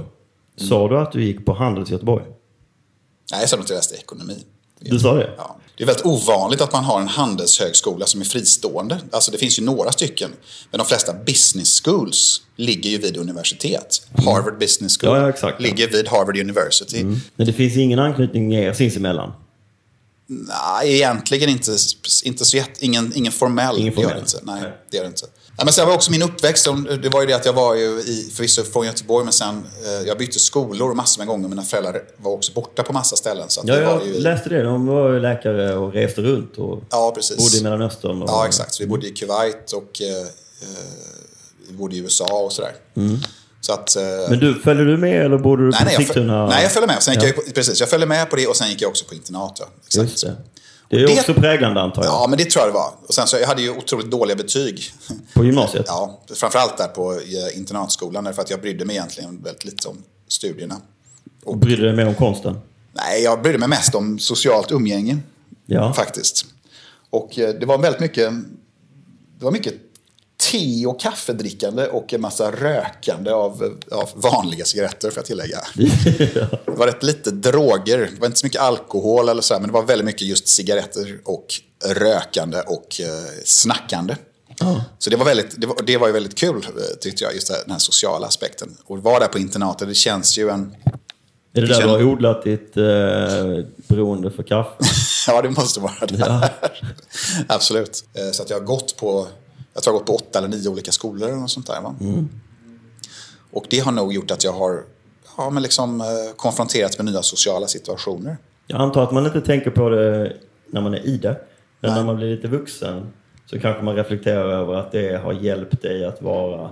Mm. 0.58 0.70
sa 0.70 0.88
du 0.88 0.98
att 0.98 1.12
du 1.12 1.24
gick 1.24 1.46
på 1.46 1.54
Handels 1.54 1.90
i 1.90 1.94
Göteborg? 1.94 2.26
Nej, 3.32 3.40
jag 3.40 3.50
sa 3.50 3.58
att 3.58 3.70
jag 3.70 3.76
läste 3.76 3.96
ekonomi. 3.96 4.38
Du 4.80 5.00
sa 5.00 5.14
det? 5.14 5.30
Ja. 5.38 5.58
Det 5.82 5.86
är 5.86 5.88
väldigt 5.88 6.06
ovanligt 6.06 6.62
att 6.62 6.74
man 6.74 6.84
har 6.84 7.02
en 7.02 7.08
handelshögskola 7.08 8.06
som 8.06 8.22
är 8.22 8.26
fristående. 8.26 9.00
Alltså 9.12 9.32
det 9.32 9.38
finns 9.38 9.60
ju 9.60 9.64
några 9.64 9.92
stycken. 9.92 10.32
Men 10.72 10.78
de 10.78 10.88
flesta 10.88 11.14
business 11.14 11.82
schools 11.82 12.42
ligger 12.56 12.90
ju 12.90 12.98
vid 12.98 13.18
universitet. 13.18 14.08
Harvard 14.26 14.60
Business 14.60 14.98
School 14.98 15.18
Ja, 15.18 15.34
ja, 15.42 15.52
ligger 15.60 15.88
vid 15.90 16.08
Harvard 16.08 16.38
University. 16.38 17.04
Men 17.36 17.46
det 17.48 17.54
finns 17.54 17.78
ingen 17.78 18.00
anknytning 18.00 18.54
er 18.56 18.74
sinsemellan? 18.74 19.32
Nej, 20.28 20.94
egentligen 20.96 21.50
inte, 21.50 21.76
inte 22.24 22.46
så 22.46 22.58
jätte, 22.58 22.86
ingen, 22.86 23.12
ingen 23.16 23.32
formell. 23.32 23.78
Ingen 23.80 23.96
Det 23.96 24.02
gör 24.02 24.08
formell. 24.10 24.24
det 24.32 24.38
inte. 24.38 24.52
Nej, 24.52 24.62
Nej. 24.62 24.72
det 24.92 24.98
gör 24.98 25.04
det 25.04 25.08
inte. 25.10 25.26
Ja, 25.58 25.64
men 25.66 25.74
sen 25.74 25.88
var 25.88 25.94
också 25.94 26.12
min 26.12 26.22
uppväxt, 26.22 26.68
det 27.04 27.10
var 27.10 27.22
ju 27.22 27.28
det 27.28 27.34
att 27.34 27.46
jag 27.46 27.54
var 27.54 27.76
ju 27.76 27.84
i, 28.00 28.32
förvisso 28.34 28.64
från 28.64 28.86
Göteborg, 28.86 29.24
men 29.24 29.34
sen 29.34 29.64
eh, 29.86 30.08
jag 30.08 30.18
bytte 30.18 30.40
skolor 30.40 30.94
massor 30.94 31.20
med 31.20 31.28
gånger. 31.28 31.48
Mina 31.50 31.62
föräldrar 31.64 32.02
var 32.18 32.32
också 32.32 32.52
borta 32.54 32.84
på 32.84 32.94
massa 32.94 33.16
ställen. 33.16 33.50
Så 33.50 33.62
Ja, 33.66 33.76
jag 33.76 34.08
ju, 34.08 34.20
läste 34.20 34.50
det. 34.50 34.64
De 34.64 34.86
var 34.88 35.10
ju 35.14 35.20
läkare 35.20 35.76
och 35.76 35.94
reste 35.94 36.22
runt 36.22 36.58
och 36.58 36.84
ja, 36.90 37.12
precis. 37.16 37.38
bodde 37.38 37.58
i 37.58 37.64
Mellanöstern. 37.64 38.22
Och, 38.22 38.30
Ja, 38.30 38.46
exakt. 38.48 38.74
Så 38.74 38.84
vi 38.84 38.88
bodde 38.90 39.08
i 39.08 39.12
Kuwait 39.12 39.72
och 39.72 40.02
eh, 40.02 40.08
eh, 40.62 40.78
vi 41.68 41.74
bodde 41.74 41.96
i 41.96 42.00
USA 42.00 42.44
och 42.44 42.52
sådär. 42.54 42.72
Så 43.62 43.74
att... 43.74 43.96
Eh, 43.96 44.02
Mm. 44.04 44.30
Men 44.30 44.40
du, 44.40 44.60
följde 44.60 44.86
du 44.86 44.98
med 44.98 45.26
eller 45.26 45.38
bodde 45.38 45.64
du 45.64 45.70
nej, 45.70 45.80
på 45.80 45.86
nej, 45.86 45.96
Sigtuna? 45.96 46.48
nej, 46.48 46.64
jag 46.64 46.72
följde 46.72 46.88
med. 46.88 47.04
Sen 47.04 47.14
Ja. 47.20 47.26
jag, 47.46 47.54
precis, 47.56 47.80
jag 47.80 47.90
följde 47.90 48.08
med 48.08 48.30
på 48.30 48.36
det 48.36 48.48
och 48.48 48.56
sen 48.56 48.70
gick 48.70 48.82
jag 48.82 48.90
också 48.90 49.06
på 49.06 49.16
internat. 49.16 49.58
Ja. 49.60 49.66
Exakt. 49.86 50.10
Just 50.12 50.26
det. 50.26 50.36
Det 50.92 51.04
är 51.04 51.08
det- 51.08 51.20
också 51.20 51.34
präglande 51.34 51.82
antar 51.82 52.04
jag. 52.04 52.12
Ja, 52.12 52.26
men 52.30 52.38
det 52.38 52.46
tror 52.50 52.62
jag 52.66 52.70
det 52.70 52.74
var. 52.74 52.94
Och 53.08 53.14
sen 53.14 53.28
så 53.28 53.38
jag 53.38 53.48
hade 53.48 53.62
ju 53.62 53.70
otroligt 53.78 54.12
dåliga 54.12 54.36
betyg. 54.36 54.84
På 55.34 55.46
gymnasiet? 55.46 55.86
Ja, 55.88 56.20
framförallt 56.36 56.78
där 56.78 56.88
på 56.88 57.12
eh, 57.14 57.58
internatskolan. 57.58 58.24
Därför 58.24 58.42
att 58.42 58.50
jag 58.50 58.62
brydde 58.62 58.86
mig 58.86 58.96
egentligen 58.96 59.44
väldigt 59.44 59.66
lite 59.66 59.88
om 59.88 60.04
studierna. 60.28 60.76
Och 61.44 61.58
brydde 61.58 61.84
dig 61.84 61.94
mer 61.96 62.08
om 62.08 62.16
konsten? 62.16 62.58
Nej, 62.94 63.24
jag 63.24 63.42
brydde 63.42 63.58
mig 63.58 63.68
mest 63.70 63.96
om 63.96 64.20
socialt 64.20 64.72
umgänge. 64.72 65.18
Ja. 65.66 65.94
Faktiskt. 65.94 66.46
Och 67.10 67.40
eh, 67.40 67.50
det 67.60 67.66
var 67.66 67.78
väldigt 67.78 68.02
mycket... 68.02 68.32
Det 69.40 69.46
var 69.46 69.52
mycket 69.52 69.74
te 70.52 70.86
och 70.86 71.00
kaffedrickande 71.00 71.88
och 71.88 72.14
en 72.14 72.22
massa 72.22 72.52
rökande 72.52 73.32
av, 73.32 73.80
av 73.92 74.10
vanliga 74.16 74.66
cigaretter, 74.66 75.12
för 75.12 75.20
att 75.20 75.26
tillägga. 75.26 75.60
Det 75.76 76.50
var 76.66 76.88
rätt 76.88 77.04
lite 77.04 77.32
droger. 77.32 77.98
Det 78.14 78.20
var 78.20 78.26
inte 78.28 78.40
så 78.40 78.46
mycket 78.46 78.62
alkohol 78.62 79.30
eller 79.30 79.42
så 79.42 79.54
här, 79.54 79.62
men 79.62 79.68
det 79.70 79.74
var 79.74 79.84
väldigt 79.84 80.06
mycket 80.06 80.22
just 80.22 80.48
cigaretter 80.48 81.20
och 81.26 81.46
rökande 81.86 82.58
och 82.62 83.02
eh, 83.02 83.08
snackande. 83.46 84.16
Så 85.00 85.10
det 85.10 85.16
var, 85.16 85.26
väldigt, 85.26 85.62
det, 85.62 85.68
var, 85.68 85.76
det 85.86 85.98
var 85.98 86.08
ju 86.08 86.14
väldigt 86.14 86.36
kul, 86.36 86.66
eh, 86.66 86.98
tyckte 87.02 87.24
jag, 87.24 87.34
just 87.36 87.48
det 87.48 87.58
den 87.66 87.72
här 87.72 87.80
sociala 87.80 88.28
aspekten. 88.28 88.78
Och 88.86 88.98
vara 89.04 89.20
där 89.20 89.28
på 89.28 89.40
internatet, 89.40 89.88
det 89.88 89.94
känns 89.94 90.38
ju 90.38 90.50
en... 90.50 90.76
Är 91.54 91.62
det 91.62 91.68
där 91.68 91.74
känner- 91.74 91.98
du 91.98 92.06
har 92.06 92.12
odlat 92.12 92.44
ditt 92.44 92.78
eh, 92.78 92.84
beroende 93.88 94.32
för 94.32 94.44
kaffe? 94.44 94.72
Ja, 95.28 95.42
det 95.42 95.50
måste 95.50 95.80
vara 95.80 96.06
det. 96.08 96.16
Ja. 96.20 96.50
Absolut. 97.48 98.04
Eh, 98.14 98.32
Så 98.32 98.44
att 98.44 98.50
jag 98.50 98.58
har 98.60 98.66
gått 98.66 98.98
på, 98.98 99.28
jag 99.74 99.84
tror 99.84 99.94
jag 99.94 100.00
har 100.00 100.00
gått 100.00 100.08
på 100.08 100.16
åtta 100.28 100.40
eller 100.40 100.48
nio 100.48 100.70
olika 100.70 100.92
skolor 100.92 101.28
eller 101.28 101.38
något 101.38 101.52
sånt 101.52 101.68
där. 101.68 101.78
Mm. 102.02 102.30
Och 103.52 103.66
det 103.70 103.80
har 103.80 103.92
nog 103.92 104.14
gjort 104.14 104.32
att 104.32 104.44
jag 104.44 104.54
har 104.54 104.84
ja, 105.38 105.50
men 105.50 105.64
liksom, 105.64 106.02
eh, 106.02 106.08
konfronterats 106.36 106.98
med 106.98 107.06
nya 107.06 107.22
sociala 107.22 107.68
situationer. 107.68 108.38
Jag 108.68 108.82
antar 108.82 109.04
att 109.04 109.12
man 109.12 109.26
inte 109.26 109.42
tänker 109.42 109.72
på 109.72 109.90
det 109.90 110.38
när 110.68 110.82
man 110.82 110.94
är 110.94 111.06
i 111.06 111.18
det. 111.18 111.42
Men 111.80 111.92
Nej. 111.92 112.00
när 112.00 112.06
man 112.06 112.16
blir 112.16 112.36
lite 112.36 112.48
vuxen 112.48 113.14
så 113.46 113.60
kanske 113.60 113.84
man 113.84 113.96
reflekterar 113.96 114.50
över 114.50 114.74
att 114.74 114.92
det 114.92 115.22
har 115.24 115.34
hjälpt 115.34 115.82
dig 115.82 116.06
att 116.06 116.22
vara 116.22 116.70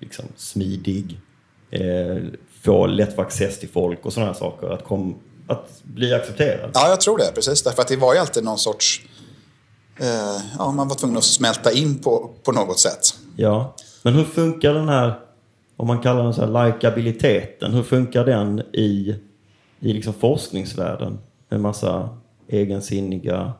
liksom, 0.00 0.24
smidig, 0.36 1.20
eh, 1.70 2.16
få 2.62 2.86
lätt 2.86 3.18
access 3.18 3.58
till 3.58 3.68
folk 3.68 4.06
och 4.06 4.12
sådana 4.12 4.34
saker. 4.34 4.68
Att, 4.68 4.84
kom, 4.84 5.18
att 5.46 5.82
bli 5.82 6.14
accepterad. 6.14 6.70
Ja, 6.74 6.88
jag 6.88 7.00
tror 7.00 7.18
det. 7.18 7.32
Precis. 7.34 7.62
Därför 7.62 7.82
att 7.82 7.88
det 7.88 7.96
var 7.96 8.14
ju 8.14 8.20
alltid 8.20 8.44
någon 8.44 8.58
sorts... 8.58 9.02
Eh, 9.96 10.40
ja, 10.58 10.72
man 10.72 10.88
var 10.88 10.96
tvungen 10.96 11.16
att 11.16 11.24
smälta 11.24 11.72
in 11.72 11.98
på, 11.98 12.30
på 12.42 12.52
något 12.52 12.78
sätt. 12.78 13.14
Ja. 13.36 13.76
Men 14.02 14.14
hur 14.14 14.24
funkar 14.24 14.74
den 14.74 14.88
här, 14.88 15.20
om 15.76 15.86
man 15.86 16.02
kallar 16.02 16.24
den 16.24 16.34
så 16.34 16.46
här 16.46 16.66
likabiliteten, 16.66 17.72
hur 17.72 17.82
funkar 17.82 18.24
den 18.24 18.60
i, 18.60 19.16
i 19.80 19.92
liksom 19.92 20.14
forskningsvärlden? 20.14 21.18
En 21.48 21.60
massa 21.60 22.18
egensinniga 22.48 23.52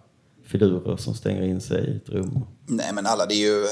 filurer 0.46 0.96
som 0.96 1.14
stänger 1.14 1.42
in 1.42 1.60
sig 1.60 1.84
i 1.84 1.96
ett 1.96 2.08
rum. 2.08 2.44
Nej, 2.66 2.92
men 2.94 3.06
alla, 3.06 3.26
det 3.26 3.34
är 3.34 3.46
ju... 3.46 3.64
Eh, 3.64 3.68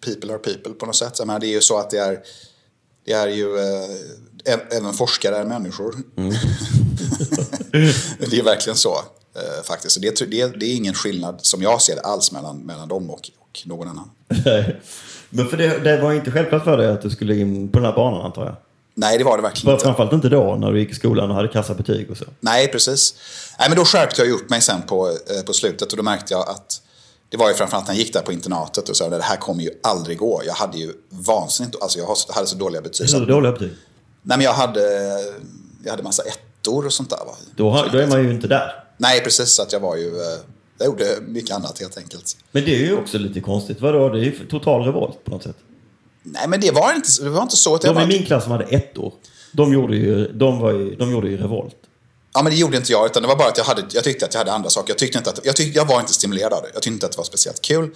people 0.00 0.32
are 0.32 0.38
people 0.38 0.72
på 0.72 0.86
något 0.86 0.96
sätt. 0.96 1.18
Menar, 1.18 1.40
det 1.40 1.46
är 1.46 1.52
ju 1.52 1.60
så 1.60 1.78
att 1.78 1.90
det 1.90 1.98
är... 1.98 2.18
Det 3.04 3.12
är 3.12 3.28
ju... 3.28 3.58
Eh, 3.58 4.78
även 4.78 4.92
forskare 4.92 5.36
är 5.36 5.44
människor. 5.44 5.94
det 8.30 8.38
är 8.38 8.44
verkligen 8.44 8.76
så, 8.76 8.94
eh, 9.38 9.62
faktiskt. 9.64 9.94
Så 9.94 10.00
Det, 10.00 10.20
det, 10.30 10.46
det 10.60 10.66
är 10.66 10.76
ingen 10.76 10.94
skillnad, 10.94 11.38
som 11.42 11.62
jag 11.62 11.82
ser 11.82 11.94
det, 11.94 12.00
alls 12.02 12.32
mellan, 12.32 12.56
mellan 12.58 12.88
dem 12.88 13.10
och, 13.10 13.30
och 13.38 13.62
någon 13.64 13.88
annan. 13.88 14.10
Men 15.30 15.46
för 15.48 15.56
det, 15.56 15.78
det 15.78 16.00
var 16.00 16.12
inte 16.12 16.30
självklart 16.30 16.64
för 16.64 16.76
dig 16.76 16.86
att 16.86 17.02
du 17.02 17.10
skulle 17.10 17.36
in 17.36 17.68
på 17.68 17.78
den 17.78 17.86
här 17.86 17.92
banan 17.94 18.20
antar 18.26 18.44
jag? 18.44 18.56
Nej, 18.94 19.18
det 19.18 19.24
var 19.24 19.36
det 19.36 19.42
verkligen 19.42 19.72
inte. 19.74 19.84
framförallt 19.84 20.12
inte 20.12 20.28
då 20.28 20.56
när 20.56 20.72
du 20.72 20.80
gick 20.80 20.90
i 20.90 20.94
skolan 20.94 21.30
och 21.30 21.36
hade 21.36 21.48
kassabetyg 21.48 22.10
och 22.10 22.16
så. 22.16 22.24
Nej, 22.40 22.68
precis. 22.68 23.14
Nej, 23.58 23.68
men 23.68 23.78
då 23.78 23.84
skärpte 23.84 24.22
jag 24.22 24.30
upp 24.30 24.50
mig 24.50 24.60
sen 24.60 24.82
på, 24.82 25.08
eh, 25.08 25.42
på 25.46 25.52
slutet 25.52 25.90
och 25.92 25.96
då 25.96 26.02
märkte 26.02 26.34
jag 26.34 26.48
att 26.48 26.82
det 27.28 27.36
var 27.36 27.48
ju 27.48 27.54
framförallt 27.54 27.86
när 27.86 27.94
jag 27.94 27.98
gick 27.98 28.12
där 28.12 28.20
på 28.22 28.32
internatet 28.32 28.88
och 28.88 28.96
sa 28.96 29.08
det 29.08 29.22
här 29.22 29.36
kommer 29.36 29.62
ju 29.62 29.70
aldrig 29.82 30.18
gå. 30.18 30.42
Jag 30.46 30.54
hade 30.54 30.78
ju 30.78 30.92
vansinnigt, 31.10 31.76
alltså 31.82 31.98
jag 31.98 32.16
hade 32.34 32.46
så 32.46 32.56
dåliga 32.56 32.82
betyg. 32.82 33.10
Hur 33.10 33.22
att- 33.22 33.28
dåliga 33.28 33.52
betyg? 33.52 33.70
Nej, 34.22 34.38
men 34.38 34.44
jag 34.44 34.52
hade, 34.52 34.80
jag 35.84 35.90
hade 35.90 36.02
massa 36.02 36.22
ettor 36.22 36.86
och 36.86 36.92
sånt 36.92 37.10
där. 37.10 37.18
Då, 37.56 37.70
har, 37.70 37.88
då 37.92 37.98
är 37.98 38.06
man 38.06 38.22
ju 38.24 38.30
inte 38.30 38.46
där. 38.48 38.84
Nej, 38.98 39.20
precis. 39.20 39.52
Så 39.52 39.62
att 39.62 39.72
jag 39.72 39.80
var 39.80 39.96
ju, 39.96 40.08
eh, 40.08 40.38
jag 40.78 40.86
gjorde 40.86 41.04
mycket 41.20 41.56
annat 41.56 41.80
helt 41.80 41.98
enkelt. 41.98 42.36
Men 42.52 42.64
det 42.64 42.74
är 42.74 42.78
ju 42.78 42.96
också 42.96 43.18
lite 43.18 43.40
konstigt. 43.40 43.80
Vadå? 43.80 44.08
Det 44.08 44.18
är 44.18 44.24
ju 44.24 44.46
total 44.46 44.84
revolt 44.84 45.24
på 45.24 45.30
något 45.30 45.42
sätt. 45.42 45.56
Nej, 46.22 46.48
men 46.48 46.60
det 46.60 46.70
var 46.70 46.94
inte, 46.94 47.08
det 47.22 47.30
var 47.30 47.42
inte 47.42 47.56
så 47.56 47.74
att 47.74 47.84
jag 47.84 47.94
De 47.94 48.02
i 48.02 48.06
min 48.06 48.26
klass 48.26 48.42
som 48.42 48.52
hade 48.52 48.64
ett 48.64 48.98
år, 48.98 49.12
de 49.52 49.72
gjorde 49.72 49.96
ju, 49.96 50.32
de 50.32 50.60
var 50.60 50.72
ju, 50.72 50.94
de 50.94 51.12
gjorde 51.12 51.28
ju 51.28 51.36
revolt. 51.36 51.76
Ja, 52.34 52.42
men 52.42 52.52
det 52.52 52.58
gjorde 52.58 52.76
inte 52.76 52.92
jag. 52.92 53.06
Utan 53.06 53.22
det 53.22 53.28
var 53.28 53.36
bara 53.36 53.48
att 53.48 53.58
jag, 53.58 53.64
hade, 53.64 53.82
jag 53.92 54.04
tyckte 54.04 54.26
att 54.26 54.34
jag 54.34 54.38
hade 54.38 54.52
andra 54.52 54.70
saker. 54.70 54.90
Jag, 54.90 54.98
tyckte 54.98 55.18
inte 55.18 55.30
att, 55.30 55.40
jag, 55.44 55.56
tyckte, 55.56 55.78
jag 55.78 55.86
var 55.86 56.00
inte 56.00 56.12
stimulerad 56.12 56.52
av 56.52 56.62
det. 56.62 56.68
Jag 56.74 56.82
tyckte 56.82 56.94
inte 56.94 57.06
att 57.06 57.12
det 57.12 57.18
var 57.18 57.24
speciellt 57.24 57.62
kul. 57.62 57.90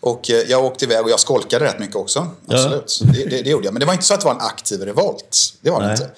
Och 0.00 0.30
eh, 0.30 0.36
jag 0.36 0.64
åkte 0.64 0.84
iväg 0.84 1.04
och 1.04 1.10
jag 1.10 1.20
skolkade 1.20 1.64
rätt 1.64 1.78
mycket 1.78 1.96
också. 1.96 2.26
Absolut. 2.48 3.00
Det, 3.02 3.24
det, 3.24 3.42
det 3.42 3.50
gjorde 3.50 3.64
jag. 3.64 3.72
Men 3.72 3.80
det 3.80 3.86
var 3.86 3.92
inte 3.92 4.04
så 4.04 4.14
att 4.14 4.20
det 4.20 4.26
var 4.26 4.34
en 4.34 4.40
aktiv 4.40 4.80
revolt. 4.80 5.54
Det 5.60 5.70
var 5.70 5.80
det 5.80 5.86
Nej. 5.86 5.96
inte. 5.96 6.10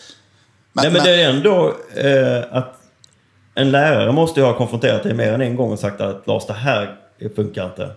Nej, 0.73 0.90
men 0.90 1.05
det 1.05 1.11
är 1.11 1.31
ändå 1.31 1.76
eh, 1.95 2.57
att 2.57 2.81
en 3.56 3.70
lärare 3.70 4.12
måste 4.12 4.40
ju 4.40 4.46
ha 4.46 4.58
konfronterat 4.58 5.02
dig 5.02 5.14
mer 5.14 5.32
än 5.32 5.40
en 5.40 5.56
gång 5.56 5.72
och 5.72 5.78
sagt 5.78 6.00
att 6.00 6.26
Lars, 6.26 6.46
det 6.46 6.52
här 6.52 6.98
funkar 7.36 7.66
inte. 7.66 7.90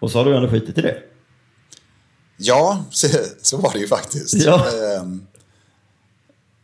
Och 0.00 0.10
så 0.10 0.18
har 0.18 0.24
du 0.24 0.36
ändå 0.36 0.48
skitit 0.48 0.78
i 0.78 0.80
det. 0.82 0.98
Ja, 2.36 2.84
så, 2.90 3.08
så 3.42 3.56
var 3.56 3.72
det 3.72 3.78
ju 3.78 3.88
faktiskt. 3.88 4.34
Ja. 4.34 4.66
Ehm, 4.66 5.26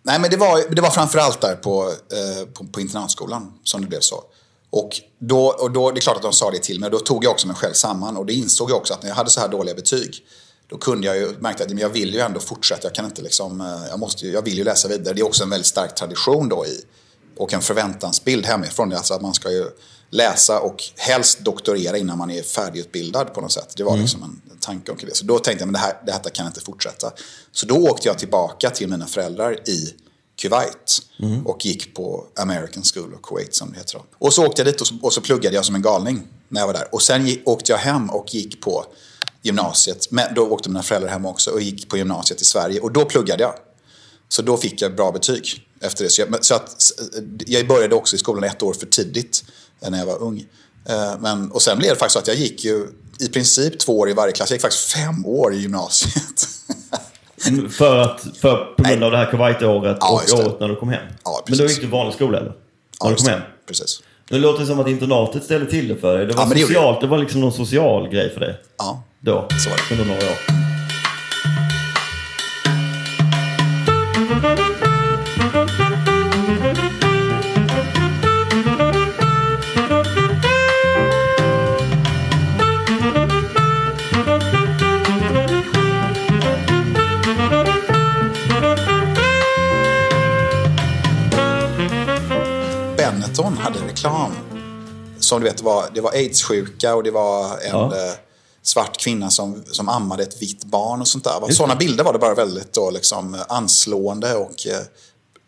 nej, 0.03 0.21
men 0.21 0.31
det 0.31 0.37
var, 0.37 0.75
det 0.75 0.83
var 0.83 0.91
framförallt 0.91 1.41
där 1.41 1.55
på, 1.55 1.83
eh, 1.89 2.47
på, 2.47 2.65
på 2.65 2.81
internatskolan 2.81 3.53
som 3.65 3.81
det 3.81 3.87
blev 3.87 4.01
så. 4.01 4.25
Och, 4.71 4.91
då, 5.19 5.47
och 5.47 5.71
då, 5.71 5.91
det 5.91 5.99
är 5.99 6.01
klart 6.01 6.17
att 6.17 6.23
de 6.23 6.33
sa 6.33 6.51
det 6.51 6.59
till 6.59 6.81
mig. 6.81 6.91
Då 6.91 6.99
tog 6.99 7.25
jag 7.25 7.33
också 7.33 7.47
mig 7.47 7.57
själv 7.57 7.73
samman. 7.73 8.17
Och 8.17 8.27
det 8.27 8.33
insåg 8.33 8.71
jag 8.71 8.77
också 8.77 8.95
att 8.95 9.03
när 9.03 9.09
jag 9.09 9.17
hade 9.17 9.31
så 9.31 9.41
här 9.41 9.49
dåliga 9.49 9.75
betyg. 9.75 10.27
Då 10.69 10.79
kunde 10.79 11.07
jag 11.07 11.17
ju 11.17 11.29
märkte 11.39 11.65
att 11.65 11.69
men 11.69 11.79
jag 11.79 11.89
vill 11.89 12.15
ju 12.15 12.21
ändå 12.21 12.41
fortsätta. 12.41 12.81
Jag 12.83 12.95
kan 12.95 13.05
inte 13.05 13.23
liksom, 13.23 13.61
eh, 13.61 13.89
jag, 13.91 13.99
måste, 13.99 14.29
jag 14.29 14.43
vill 14.43 14.59
ju 14.59 14.65
läsa 14.65 14.89
vidare. 14.89 15.15
Det 15.15 15.21
är 15.21 15.27
också 15.27 15.43
en 15.45 15.51
väldigt 15.51 15.67
stark 15.67 15.95
tradition 15.95 16.49
då 16.49 16.67
i. 16.67 16.85
Och 17.37 17.53
en 17.53 17.61
förväntansbild 17.61 18.47
hemifrån. 18.47 18.93
Alltså 18.93 19.15
att 19.15 19.23
man 19.23 19.35
ska 19.35 19.51
ju 19.51 19.65
läsa 20.11 20.61
och 20.61 20.85
helst 20.97 21.39
doktorera 21.41 21.99
innan 21.99 22.19
man 22.19 22.31
är 22.31 22.43
färdigutbildad 22.43 23.35
på 23.35 23.41
något 23.41 23.53
sätt. 23.53 23.73
Det 23.77 23.85
var 23.85 23.97
liksom 23.97 24.23
en 24.23 24.59
tanke 24.59 24.93
omkring 24.93 25.09
det. 25.09 25.17
Så 25.17 25.25
då 25.25 25.39
tänkte 25.39 25.63
jag, 25.63 25.67
men 25.67 25.73
det 25.73 25.79
här, 25.79 26.03
det 26.07 26.13
här 26.13 26.21
kan 26.21 26.47
inte 26.47 26.61
fortsätta. 26.61 27.13
Så 27.53 27.67
då 27.67 27.77
åkte 27.77 28.09
jag 28.09 28.19
tillbaka 28.19 28.71
till 28.71 28.89
mina 28.89 29.07
föräldrar 29.07 29.69
i 29.69 29.95
Kuwait 30.37 31.03
och 31.45 31.67
gick 31.67 31.95
på 31.95 32.27
American 32.37 32.83
School 32.83 33.15
of 33.15 33.21
Kuwait 33.23 33.55
som 33.55 33.73
det 33.73 33.79
heter. 33.79 34.03
Och 34.19 34.33
så 34.33 34.47
åkte 34.47 34.63
jag 34.63 34.67
dit 34.67 34.81
och 34.81 34.87
så, 34.87 34.95
och 35.03 35.13
så 35.13 35.21
pluggade 35.21 35.57
jag 35.57 35.65
som 35.65 35.75
en 35.75 35.83
galning 35.83 36.23
när 36.49 36.61
jag 36.61 36.67
var 36.67 36.75
där. 36.75 36.95
Och 36.95 37.03
sen 37.03 37.27
gick, 37.27 37.49
åkte 37.49 37.73
jag 37.73 37.79
hem 37.79 38.11
och 38.11 38.35
gick 38.35 38.61
på 38.61 38.85
gymnasiet. 39.43 40.11
Men 40.11 40.35
då 40.35 40.43
åkte 40.43 40.69
mina 40.69 40.83
föräldrar 40.83 41.11
hem 41.11 41.27
också 41.27 41.51
och 41.51 41.61
gick 41.61 41.89
på 41.89 41.97
gymnasiet 41.97 42.41
i 42.41 42.45
Sverige. 42.45 42.81
Och 42.81 42.93
då 42.93 43.05
pluggade 43.05 43.43
jag. 43.43 43.55
Så 44.29 44.43
då 44.43 44.57
fick 44.57 44.83
jag 44.83 44.97
bra 44.97 45.13
betyg 45.13 45.66
efter 45.81 46.05
det. 46.05 46.11
Så 46.11 46.21
jag, 46.21 46.45
så 46.45 46.55
att, 46.55 46.93
jag 47.47 47.67
började 47.69 47.95
också 47.95 48.17
i 48.17 48.19
skolan 48.19 48.45
ett 48.45 48.63
år 48.63 48.75
för 48.75 48.87
tidigt 48.87 49.45
eh, 49.83 49.91
när 49.91 49.99
jag 49.99 50.07
var 50.07 50.23
ung. 50.23 50.45
Eh, 50.89 51.19
Men, 51.21 51.51
och 51.51 51.63
sen 51.63 51.79
blev 51.79 51.91
det 51.91 51.97
faktiskt 51.97 52.13
så 52.13 52.19
att 52.19 52.27
jag 52.29 52.37
gick 52.37 52.65
ju 52.65 52.87
i 53.21 53.29
princip 53.29 53.79
två 53.79 53.99
år 53.99 54.11
i 54.11 54.13
varje 54.13 54.33
klass. 54.33 54.51
Jag 54.51 54.55
gick 54.55 54.63
faktiskt 54.63 54.93
fem 54.93 55.27
år 55.27 55.55
i 55.55 55.57
gymnasiet. 55.59 56.49
För 57.71 57.97
att, 57.99 58.21
för, 58.41 58.75
på 58.77 58.83
grund 58.83 59.05
av 59.05 59.11
det 59.11 59.17
här 59.17 59.31
Kuwait-året 59.31 59.97
Ja, 60.01 60.23
och 60.33 60.39
året 60.39 60.61
när 60.61 60.69
du 60.69 60.77
kom 60.77 60.89
hem. 60.89 61.07
Ja, 61.25 61.43
men 61.49 61.59
då 61.59 61.65
precis. 61.65 61.79
gick 61.79 61.87
du 61.87 61.91
vanlig 61.97 62.15
skola 62.15 62.39
eller? 62.39 62.53
När 63.03 63.09
du 63.09 63.11
just 63.11 63.25
kom 63.25 63.33
hem? 63.33 63.41
Precis. 63.69 64.01
Det 64.29 64.39
låter 64.39 64.65
som 64.65 64.81
att 64.81 64.89
internatet 64.89 65.45
ställde 65.45 65.71
till 65.71 65.89
det 65.89 65.97
för 65.97 66.17
dig. 66.19 66.27
Det 66.27 66.33
var 66.35 66.43
Ja, 66.43 66.47
men 66.49 66.57
det 66.59 66.63
socialt, 66.65 67.01
det 67.01 67.07
var 67.07 67.19
liksom 67.19 67.41
någon 67.41 67.53
social 67.53 68.09
grej 68.09 68.31
för 68.35 68.41
dig. 68.41 68.61
Ja. 68.79 69.03
Då, 69.21 69.49
Så 69.65 69.71
var 69.71 69.77
det. 69.77 69.95
under 69.95 70.05
några 70.15 70.27
år. 70.31 70.66
Hade 93.67 93.87
reklam. 93.87 94.33
Som 95.19 95.41
du 95.41 95.49
vet, 95.49 95.63
var, 95.63 95.91
det 95.95 96.01
var 96.01 96.11
aids-sjuka 96.13 96.95
och 96.95 97.03
det 97.03 97.11
var 97.11 97.45
en 97.59 97.71
Ja. 97.71 97.97
eh, 97.97 98.13
svart 98.63 98.97
kvinna 98.99 99.31
som, 99.31 99.65
som 99.71 99.89
ammade 99.89 100.23
ett 100.23 100.43
vitt 100.43 100.65
barn 100.65 101.01
och 101.01 101.09
sånt 101.09 101.25
där. 101.25 101.53
Sådana 101.53 101.77
bilder 101.77 102.05
var 102.05 102.13
det 102.13 102.19
bara 102.19 102.35
väldigt 102.35 102.73
då, 102.73 102.91
liksom, 102.91 103.43
anslående 103.49 104.35
och 104.35 104.67
eh, 104.67 104.79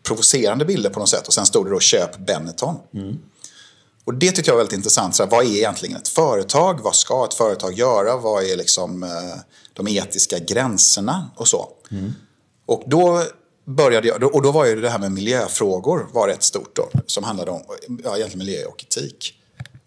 provocerande 0.03 0.65
bilder 0.65 0.89
på 0.89 0.99
något 0.99 1.09
sätt. 1.09 1.27
Och 1.27 1.33
sen 1.33 1.45
stod 1.45 1.65
det 1.65 1.69
då 1.69 1.79
köp 1.79 2.17
Benetton. 2.17 2.75
Och 4.05 4.13
det 4.13 4.31
tyckte 4.31 4.49
jag 4.51 4.55
var 4.55 4.59
väldigt 4.59 4.77
intressant. 4.77 5.15
Så 5.15 5.23
här, 5.23 5.29
vad 5.29 5.45
är 5.45 5.49
egentligen 5.49 5.95
ett 5.97 6.07
företag? 6.07 6.79
Vad 6.83 6.95
ska 6.95 7.25
ett 7.25 7.33
företag 7.33 7.73
göra? 7.73 8.17
Vad 8.17 8.43
är 8.43 8.57
liksom 8.57 9.03
eh, 9.03 9.09
de 9.73 9.87
etiska 9.87 10.39
gränserna 10.39 11.29
och 11.35 11.47
så? 11.47 11.69
Och 12.65 12.83
då 12.87 13.23
började 13.69 14.07
jag, 14.07 14.35
och 14.35 14.41
då 14.41 14.51
var 14.51 14.65
ju 14.65 14.81
det 14.81 14.89
här 14.89 14.99
med 14.99 15.11
miljöfrågor 15.11 16.07
var 16.13 16.27
rätt 16.27 16.43
stort 16.43 16.75
då, 16.75 16.89
som 17.05 17.23
handlade 17.23 17.51
om 17.51 17.61
ja, 18.03 18.17
egentligen 18.17 18.45
miljö 18.45 18.65
och 18.65 18.83
etik. 18.83 19.35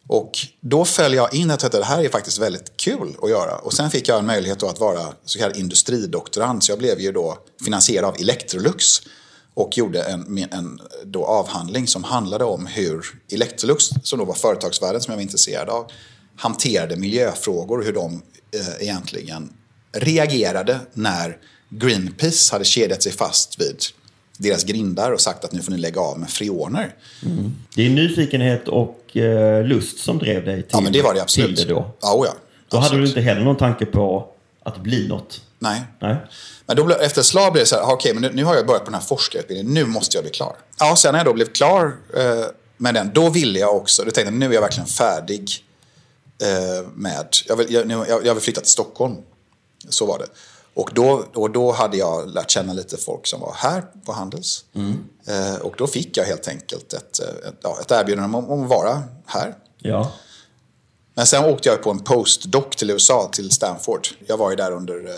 Och 0.09 0.33
då 0.61 0.85
föll 0.85 1.15
jag 1.15 1.35
in 1.35 1.51
att 1.51 1.73
det 1.73 1.85
här 1.85 2.05
är 2.05 2.09
faktiskt 2.09 2.39
väldigt 2.39 2.77
kul 2.77 3.17
att 3.23 3.31
göra. 3.31 3.57
Och 3.57 3.73
sen 3.73 3.91
fick 3.91 4.09
jag 4.09 4.19
en 4.19 4.27
möjlighet 4.27 4.59
då 4.59 4.67
att 4.67 4.81
vara 4.81 5.13
så 5.25 5.39
kallad 5.39 5.57
industridoktorand. 5.57 6.65
Så 6.65 6.73
jag 6.73 6.79
blev 6.79 7.01
ju 7.01 7.13
då 7.13 7.39
finansierad 7.65 8.05
av 8.05 8.17
Electrolux 8.21 8.85
och 9.55 9.79
gjorde 9.79 10.03
en, 10.03 10.39
en 10.51 10.81
då 11.05 11.25
avhandling 11.25 11.87
som 11.87 12.05
handlade 12.05 12.45
om 12.45 12.67
hur 12.67 13.07
Electrolux, 13.33 13.85
som 14.03 14.19
då 14.19 14.25
var 14.25 14.35
företagsvärlden 14.35 15.01
som 15.01 15.13
jag 15.13 15.17
var 15.17 15.23
intresserad 15.23 15.69
av, 15.69 15.91
hanterade 16.37 16.97
miljöfrågor 16.97 17.79
och 17.79 17.85
hur 17.85 17.93
de 17.93 18.23
eh, 18.55 18.83
egentligen 18.83 19.53
reagerade 19.93 20.81
när 20.93 21.39
Greenpeace 21.75 22.53
hade 22.55 22.65
kedjat 22.65 23.03
sig 23.03 23.13
fast 23.13 23.61
vid 23.61 23.83
deras 24.39 24.65
grindar 24.65 25.13
och 25.13 25.21
sagt 25.21 25.45
att 25.45 25.53
nu 25.53 25.63
får 25.63 25.73
ni 25.73 25.79
lägga 25.79 26.01
av 26.01 26.19
med 26.19 26.31
freoner. 26.31 26.95
Det 27.75 27.87
är 27.87 27.91
nyfikenhet 27.91 28.69
och 28.69 29.17
eh, 29.17 29.65
lust 29.65 29.99
som 29.99 30.19
drev 30.19 30.45
dig 30.45 30.63
till, 30.63 30.71
Ja, 30.73 30.81
men 30.81 30.93
det 30.93 31.03
var 31.03 31.15
det 31.15 31.23
absolut. 31.23 31.57
det 31.57 31.65
då. 31.65 31.91
Ja, 32.01 32.15
oh 32.15 32.27
ja. 32.27 32.35
Då 32.69 32.77
hade 32.77 32.87
Absolut. 32.87 33.05
du 33.05 33.09
inte 33.09 33.21
heller 33.21 33.45
någon 33.45 33.57
tanke 33.57 33.87
på 33.87 34.29
att 34.63 34.79
bli 34.83 35.09
något. 35.09 35.41
Nej. 35.59 35.83
Nej. 36.01 36.17
Men 36.67 36.77
då 36.77 36.91
efter 36.91 37.21
ett 37.21 37.27
slag 37.27 37.53
blev 37.53 37.63
det 37.63 37.67
så 37.69 37.75
här, 37.77 37.83
"Ah, 37.83 37.93
okej, 37.93 38.13
men 38.15 38.23
nu, 38.23 38.31
nu 38.35 38.45
har 38.45 38.55
jag 38.57 38.67
börjat 38.67 38.83
på 38.85 38.91
den 38.91 39.01
här 39.01 39.07
forskarutbildningen, 39.07 39.75
nu 39.75 39.85
måste 39.85 40.17
jag 40.17 40.25
bli 40.25 40.31
klar. 40.33 40.57
Ja, 40.79 40.97
sen 40.97 41.13
när 41.13 41.19
jag 41.19 41.27
då 41.27 41.33
blev 41.33 41.47
klar 41.53 41.97
eh, 42.17 42.45
med 42.77 42.95
den, 42.95 43.11
då 43.15 43.31
ville 43.31 43.59
jag 43.59 43.77
också, 43.77 44.03
då 44.05 44.11
tänkte 44.11 44.33
jag 44.33 44.39
nu 44.41 44.47
är 44.47 44.53
jag 44.53 44.61
verkligen 44.61 44.87
färdig 44.89 45.51
eh, 46.43 46.89
med, 46.95 47.27
jag 47.49 47.57
vill, 47.57 47.73
jag, 47.73 47.91
jag, 47.91 48.27
jag 48.27 48.35
vill 48.35 48.43
flytta 48.43 48.61
till 48.61 48.71
Stockholm. 48.71 49.17
Så 49.89 50.07
var 50.07 50.19
det. 50.19 50.27
Och 50.75 50.91
då, 50.95 51.25
och 51.35 51.51
då 51.51 51.73
hade 51.73 51.97
jag 51.97 52.29
lärt 52.29 52.51
känna 52.51 52.73
lite 52.73 52.97
folk 52.97 53.27
som 53.27 53.41
var 53.41 53.55
här 53.57 53.85
på 54.05 54.13
Handels. 54.13 54.65
Eh, 55.27 55.57
och 55.57 55.75
då 55.79 55.87
fick 55.87 56.17
jag 56.17 56.25
helt 56.25 56.49
enkelt 56.49 56.93
ett, 56.93 57.21
eh, 57.21 57.49
ett, 57.49 57.81
ett 57.81 57.91
erbjudande 57.91 58.39
om, 58.39 58.51
om 58.51 58.63
att 58.63 58.71
vara 58.71 59.03
här. 59.27 59.55
Ja. 59.79 60.13
Men 61.15 61.27
sen 61.27 61.45
åkte 61.45 61.69
jag 61.69 61.83
på 61.83 61.91
en 61.91 61.99
postdoc 61.99 62.77
till 62.77 62.91
USA, 62.91 63.29
till 63.33 63.51
Stanford. 63.51 64.09
Jag 64.27 64.37
var 64.37 64.51
ju 64.51 64.57
där 64.57 64.73
under, 64.73 65.07
eh, 65.07 65.13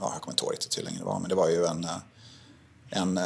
ja, 0.00 0.10
jag 0.12 0.22
kommer 0.22 0.32
inte 0.32 0.44
ihåg 0.44 0.52
riktigt 0.52 0.78
hur 0.78 0.82
länge 0.82 0.98
det 0.98 1.04
var, 1.04 1.18
men 1.18 1.28
det 1.28 1.34
var 1.34 1.48
ju 1.48 1.66
en, 1.66 1.84
eh, 1.84 1.96
en 2.90 3.20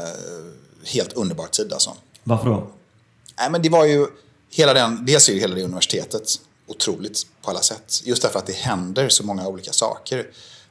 helt 0.84 1.12
underbar 1.12 1.46
tid 1.46 1.72
alltså. 1.72 1.94
Varför 2.24 2.50
då? 2.50 2.66
Nej, 3.38 3.50
men 3.50 3.62
det 3.62 3.68
var 3.68 3.84
ju 3.84 4.06
hela 4.50 4.74
den, 4.74 5.06
dels 5.06 5.28
är 5.28 5.32
ju 5.32 5.40
hela 5.40 5.54
det 5.54 5.62
universitetet 5.62 6.28
otroligt 6.66 7.26
på 7.42 7.50
alla 7.50 7.60
sätt. 7.60 8.00
Just 8.04 8.22
därför 8.22 8.38
att 8.38 8.46
det 8.46 8.56
händer 8.56 9.08
så 9.08 9.24
många 9.24 9.48
olika 9.48 9.72
saker. 9.72 10.26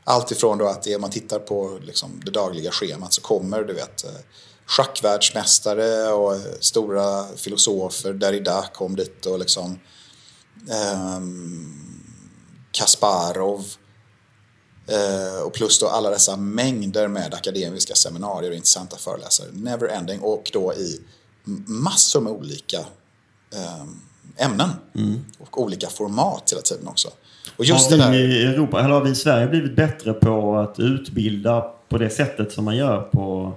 Allt 0.08 0.32
ifrån 0.32 0.58
då 0.58 0.68
att 0.68 0.84
det, 0.84 0.98
man 0.98 1.10
tittar 1.10 1.40
på 1.40 1.80
liksom 1.82 2.22
det 2.26 2.32
dagliga 2.32 2.72
schemat 2.72 3.14
så 3.14 3.22
kommer 3.22 3.64
du 3.64 3.74
vet 3.74 4.04
eh, 4.04 4.12
schackvärldsmästare 4.66 6.12
och 6.12 6.36
eh, 6.36 6.42
stora 6.60 7.26
filosofer. 7.36 8.14
Derrida 8.14 8.66
kom 8.74 8.96
dit 8.96 9.26
och 9.26 9.40
liksom 9.40 9.80
ehm, 10.72 12.02
Kasparov. 12.72 13.66
Eh, 14.88 15.42
och 15.42 15.54
plus 15.54 15.80
då 15.80 15.88
alla 15.88 16.10
dessa 16.10 16.36
mängder 16.36 17.08
med 17.08 17.34
akademiska 17.34 17.96
seminarier 17.96 18.50
och 18.52 18.56
intressanta 18.56 18.98
föreläsare. 18.98 19.48
Never 19.52 19.88
ending. 19.88 20.20
Och 20.20 20.50
då 20.54 20.74
i 20.74 21.02
massor 21.66 22.22
med 22.22 22.34
olika 22.34 22.80
eh, 23.54 23.86
ämnen. 24.38 24.70
Och 25.40 25.62
olika 25.62 25.90
format 25.90 26.52
hela 26.52 26.62
tiden 26.62 26.88
också. 26.88 27.12
Och 27.58 27.66
Har 27.66 27.74
just 27.74 27.90
det 27.90 28.10
vi 28.12 28.18
i 28.18 28.46
Europa, 28.46 28.80
eller 28.80 28.90
har 28.90 29.02
vi 29.02 29.10
i 29.10 29.16
Sverige 29.16 29.48
blivit 29.48 29.76
bättre 29.76 30.14
på 30.14 30.58
att 30.58 30.80
utbilda 30.80 31.62
på 31.90 31.98
det 31.98 32.10
sättet 32.10 32.52
som 32.52 32.66
man 32.66 32.78
gör 32.78 33.02
på... 33.02 33.54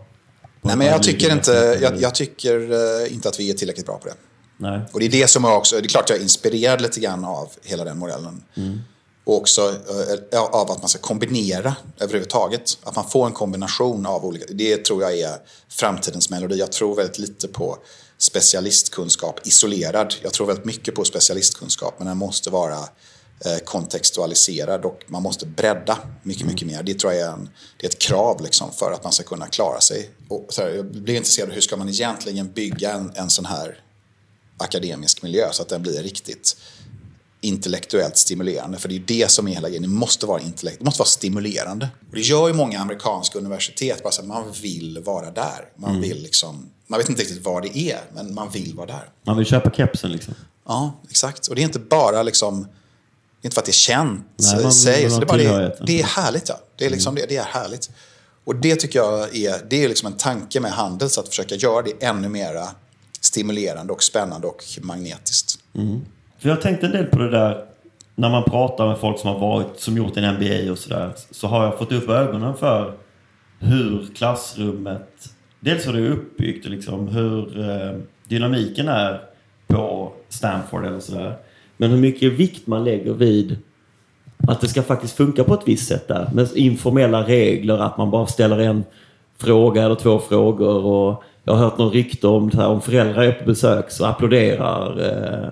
på 0.60 0.68
Nej, 0.68 0.76
men 0.76 0.86
jag 0.86 1.02
tycker, 1.02 1.32
inte, 1.32 1.50
universitetet? 1.50 1.82
jag, 1.82 2.02
jag 2.02 2.14
tycker 2.14 2.72
eh, 2.72 3.14
inte 3.14 3.28
att 3.28 3.40
vi 3.40 3.50
är 3.50 3.54
tillräckligt 3.54 3.86
bra 3.86 3.98
på 3.98 4.08
det. 4.08 4.14
Nej. 4.56 4.80
Och 4.92 5.00
det 5.00 5.06
är 5.06 5.10
det 5.10 5.28
som 5.28 5.44
jag 5.44 5.56
också, 5.58 5.76
det 5.76 5.86
är 5.86 5.88
klart 5.88 6.10
jag 6.10 6.18
är 6.18 6.22
inspirerad 6.22 6.80
lite 6.80 7.00
grann 7.00 7.24
av 7.24 7.48
hela 7.64 7.84
den 7.84 7.98
modellen. 7.98 8.42
Och 9.24 9.36
också 9.36 9.74
eh, 10.32 10.40
av 10.40 10.70
att 10.70 10.78
man 10.78 10.88
ska 10.88 10.98
kombinera 10.98 11.76
överhuvudtaget. 12.00 12.78
Att 12.84 12.96
man 12.96 13.10
får 13.10 13.26
en 13.26 13.32
kombination 13.32 14.06
av 14.06 14.24
olika, 14.24 14.44
det 14.48 14.84
tror 14.84 15.02
jag 15.02 15.18
är 15.18 15.36
framtidens 15.68 16.30
melodi. 16.30 16.58
Jag 16.58 16.72
tror 16.72 16.96
väldigt 16.96 17.18
lite 17.18 17.48
på 17.48 17.78
specialistkunskap 18.18 19.46
isolerad. 19.46 20.14
Jag 20.22 20.32
tror 20.32 20.46
väldigt 20.46 20.64
mycket 20.64 20.94
på 20.94 21.04
specialistkunskap 21.04 21.94
men 21.98 22.06
den 22.06 22.16
måste 22.16 22.50
vara 22.50 22.74
eh, 22.74 22.88
kontextualiserad 23.64 24.84
och 24.84 25.04
man 25.06 25.22
måste 25.22 25.46
bredda 25.46 25.98
mycket, 26.22 26.46
mycket 26.46 26.68
mer. 26.68 26.82
Det 26.82 26.94
tror 26.94 27.12
jag 27.12 27.22
är, 27.22 27.32
en, 27.32 27.50
det 27.76 27.86
är 27.86 27.90
ett 27.90 27.98
krav 27.98 28.42
liksom 28.42 28.72
för 28.72 28.92
att 28.92 29.04
man 29.04 29.12
ska 29.12 29.24
kunna 29.24 29.46
klara 29.46 29.80
sig. 29.80 30.10
Och 30.28 30.46
så 30.48 30.62
här, 30.62 30.68
jag 30.68 30.86
blir 30.86 31.14
intresserad 31.16 31.48
av 31.48 31.54
hur 31.54 31.60
ska 31.60 31.76
man 31.76 31.88
egentligen 31.88 32.52
bygga 32.52 32.92
en, 32.92 33.12
en 33.14 33.30
sån 33.30 33.44
här 33.44 33.80
akademisk 34.56 35.22
miljö 35.22 35.48
så 35.52 35.62
att 35.62 35.68
den 35.68 35.82
blir 35.82 36.02
riktigt 36.02 36.56
intellektuellt 37.40 38.16
stimulerande. 38.16 38.78
För 38.78 38.88
det 38.88 38.96
är 38.96 39.02
det 39.06 39.30
som 39.30 39.48
är 39.48 39.52
hela 39.52 39.68
grejen. 39.68 39.82
Det 39.82 39.88
måste 39.88 40.26
vara, 40.26 40.40
intellekt, 40.40 40.78
det 40.78 40.84
måste 40.84 41.00
vara 41.00 41.08
stimulerande. 41.08 41.88
Och 42.08 42.14
det 42.14 42.20
gör 42.20 42.48
ju 42.48 42.54
många 42.54 42.80
amerikanska 42.80 43.38
universitet. 43.38 44.02
Bara 44.02 44.12
så 44.12 44.20
att 44.20 44.26
man 44.28 44.52
vill 44.62 45.02
vara 45.04 45.30
där. 45.30 45.72
Man, 45.76 46.00
vill 46.00 46.22
liksom, 46.22 46.70
man 46.86 46.98
vet 46.98 47.08
inte 47.08 47.22
riktigt 47.22 47.44
vad 47.44 47.62
det 47.62 47.78
är, 47.78 48.00
men 48.14 48.34
man 48.34 48.50
vill 48.50 48.74
vara 48.74 48.86
där. 48.86 49.10
Man 49.26 49.36
vill 49.36 49.46
köpa 49.46 49.70
kepsen 49.70 50.12
liksom. 50.12 50.34
Ja, 50.66 51.00
exakt. 51.10 51.46
Och 51.46 51.54
det 51.54 51.62
är 51.62 51.64
inte 51.64 51.78
bara 51.78 52.22
liksom... 52.22 52.66
Inte 53.42 53.54
för 53.54 53.60
att 53.60 53.66
det 53.66 53.70
är 53.70 53.72
känt 53.72 54.26
Nej, 54.36 54.62
man 54.62 54.68
i 54.68 54.72
sig. 54.72 55.04
ha 55.04 55.10
så 55.10 55.20
Det 55.20 55.44
är, 55.44 55.60
det, 55.60 55.76
det 55.80 56.00
är 56.00 56.04
härligt. 56.04 56.48
Ja. 56.48 56.60
Det, 56.76 56.86
är 56.86 56.90
liksom, 56.90 57.14
det, 57.14 57.26
det 57.28 57.36
är 57.36 57.44
härligt. 57.44 57.90
Och 58.44 58.56
det 58.56 58.76
tycker 58.76 58.98
jag 58.98 59.36
är, 59.36 59.54
det 59.70 59.84
är 59.84 59.88
liksom 59.88 60.06
en 60.06 60.18
tanke 60.18 60.60
med 60.60 60.70
Handels. 60.70 61.18
Att 61.18 61.28
försöka 61.28 61.54
göra 61.54 61.82
det 61.82 62.06
ännu 62.06 62.28
mera 62.28 62.68
stimulerande 63.20 63.92
och 63.92 64.02
spännande 64.02 64.46
och 64.46 64.64
magnetiskt. 64.80 65.58
För 66.38 66.48
jag 66.48 66.60
tänkte 66.60 66.86
en 66.86 66.92
del 66.92 67.06
på 67.06 67.18
det 67.18 67.30
där 67.30 67.64
när 68.14 68.30
man 68.30 68.44
pratar 68.44 68.88
med 68.88 68.98
folk 68.98 69.18
som 69.18 69.30
har 69.30 69.38
varit, 69.38 69.80
som 69.80 69.96
gjort 69.96 70.16
en 70.16 70.34
MBA 70.34 70.72
och 70.72 70.78
sådär. 70.78 71.12
Så 71.30 71.46
har 71.46 71.64
jag 71.64 71.78
fått 71.78 71.92
upp 71.92 72.08
ögonen 72.08 72.56
för 72.56 72.94
hur 73.58 74.06
klassrummet, 74.14 75.28
dels 75.60 75.86
hur 75.86 75.92
det 75.92 75.98
är 75.98 76.10
uppbyggt 76.10 76.64
och 76.64 76.70
liksom 76.70 77.08
hur 77.08 77.60
eh, 77.70 77.96
dynamiken 78.28 78.88
är 78.88 79.20
på 79.66 80.12
Stanford 80.28 80.86
eller 80.86 81.00
sådär. 81.00 81.38
Men 81.80 81.90
hur 81.90 81.98
mycket 81.98 82.32
vikt 82.32 82.66
man 82.66 82.84
lägger 82.84 83.12
vid 83.12 83.56
att 84.48 84.60
det 84.60 84.68
ska 84.68 84.82
faktiskt 84.82 85.16
funka 85.16 85.44
på 85.44 85.54
ett 85.54 85.68
visst 85.68 85.88
sätt 85.88 86.08
där. 86.08 86.30
Med 86.34 86.48
informella 86.54 87.22
regler, 87.22 87.78
att 87.78 87.98
man 87.98 88.10
bara 88.10 88.26
ställer 88.26 88.58
en 88.58 88.84
fråga 89.38 89.82
eller 89.82 89.94
två 89.94 90.18
frågor. 90.18 90.84
Och 90.84 91.22
jag 91.44 91.52
har 91.52 91.64
hört 91.64 91.78
någon 91.78 91.92
rykte 91.92 92.26
om, 92.26 92.50
så 92.50 92.56
här, 92.56 92.68
om 92.68 92.80
föräldrar 92.80 93.22
är 93.22 93.32
på 93.32 93.44
besök 93.44 93.90
så 93.90 94.04
applåderar, 94.04 95.00
eh, 95.00 95.50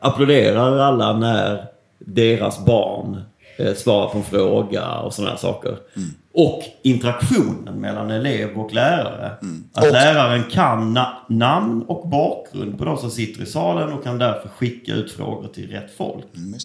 applåderar 0.00 0.78
alla 0.78 1.18
när 1.18 1.64
deras 1.98 2.64
barn 2.64 3.20
eh, 3.58 3.74
svarar 3.74 4.08
på 4.08 4.18
en 4.18 4.24
fråga 4.24 4.98
och 4.98 5.14
sådana 5.14 5.30
här 5.30 5.38
saker. 5.38 5.76
Mm. 5.96 6.08
Och 6.40 6.62
interaktionen 6.82 7.80
mellan 7.80 8.10
elev 8.10 8.58
och 8.58 8.72
lärare. 8.72 9.32
Att 9.72 9.84
Och- 9.84 9.92
läraren 9.92 10.44
kan 10.50 10.98
na- 10.98 11.14
namn 11.28 11.82
och 11.82 12.08
bakgrund 12.08 12.78
på 12.78 12.84
de 12.84 12.96
som 12.98 13.10
sitter 13.10 13.42
i 13.42 13.46
salen 13.46 13.92
och 13.92 14.04
kan 14.04 14.18
därför 14.18 14.48
skicka 14.48 14.92
ut 14.92 15.12
frågor 15.12 15.48
till 15.48 15.70
rätt 15.70 15.90
folk. 15.96 16.24
Mm. 16.36 16.58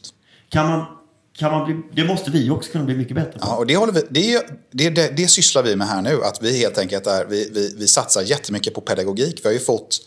Kan 0.50 0.70
man, 0.70 0.86
kan 1.38 1.52
man 1.52 1.66
bli, 1.66 2.04
det 2.04 2.08
måste 2.08 2.32
vi 2.32 2.50
också 2.50 2.72
kunna 2.72 2.84
bli 2.86 2.96
mycket 2.96 3.16
bättre 3.16 3.32
på. 3.32 3.40
Ja, 3.42 3.56
och 3.58 3.68
det, 3.68 3.76
håller 3.78 3.94
vi, 3.94 4.02
det, 4.10 4.46
det, 4.72 4.90
det, 4.90 5.18
det 5.18 5.28
sysslar 5.28 5.64
vi 5.64 5.76
med 5.76 5.88
här 5.88 6.02
nu. 6.02 6.24
Att 6.24 6.42
vi 6.42 6.60
helt 6.60 6.78
enkelt 6.78 7.08
är, 7.08 7.26
vi, 7.26 7.50
vi, 7.54 7.76
vi 7.78 7.88
satsar 7.88 8.22
jättemycket 8.22 8.74
på 8.74 8.82
pedagogik. 8.82 9.40
Vi 9.44 9.48
har 9.48 9.54
ju 9.54 9.60
fått 9.60 10.00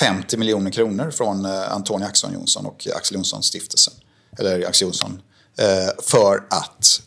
50 0.00 0.36
miljoner 0.36 0.70
kronor 0.70 1.10
från 1.10 1.44
eh, 1.44 1.72
Antonia 1.72 2.06
Axon 2.08 2.32
Jonsson 2.32 2.66
och 2.66 2.86
Axel 2.96 3.14
Jonsson 3.16 3.42
stiftelsen. 3.42 3.94
Eller 4.38 4.66
Axel 4.68 4.86
Jonsson. 4.86 5.20
Eh, 5.58 5.66
för 6.02 6.36
att 6.36 7.02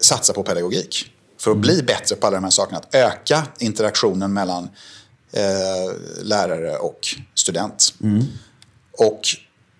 satsa 0.00 0.32
på 0.32 0.42
pedagogik. 0.42 1.10
För 1.44 1.50
att 1.50 1.56
bli 1.58 1.82
bättre 1.82 2.16
på 2.16 2.26
alla 2.26 2.36
de 2.36 2.44
här 2.44 2.50
sakerna. 2.50 2.78
Att 2.78 2.94
öka 2.94 3.46
interaktionen 3.58 4.32
mellan 4.32 4.68
eh, 5.32 5.92
lärare 6.22 6.76
och 6.76 6.98
student. 7.34 7.94
Och, 8.98 9.20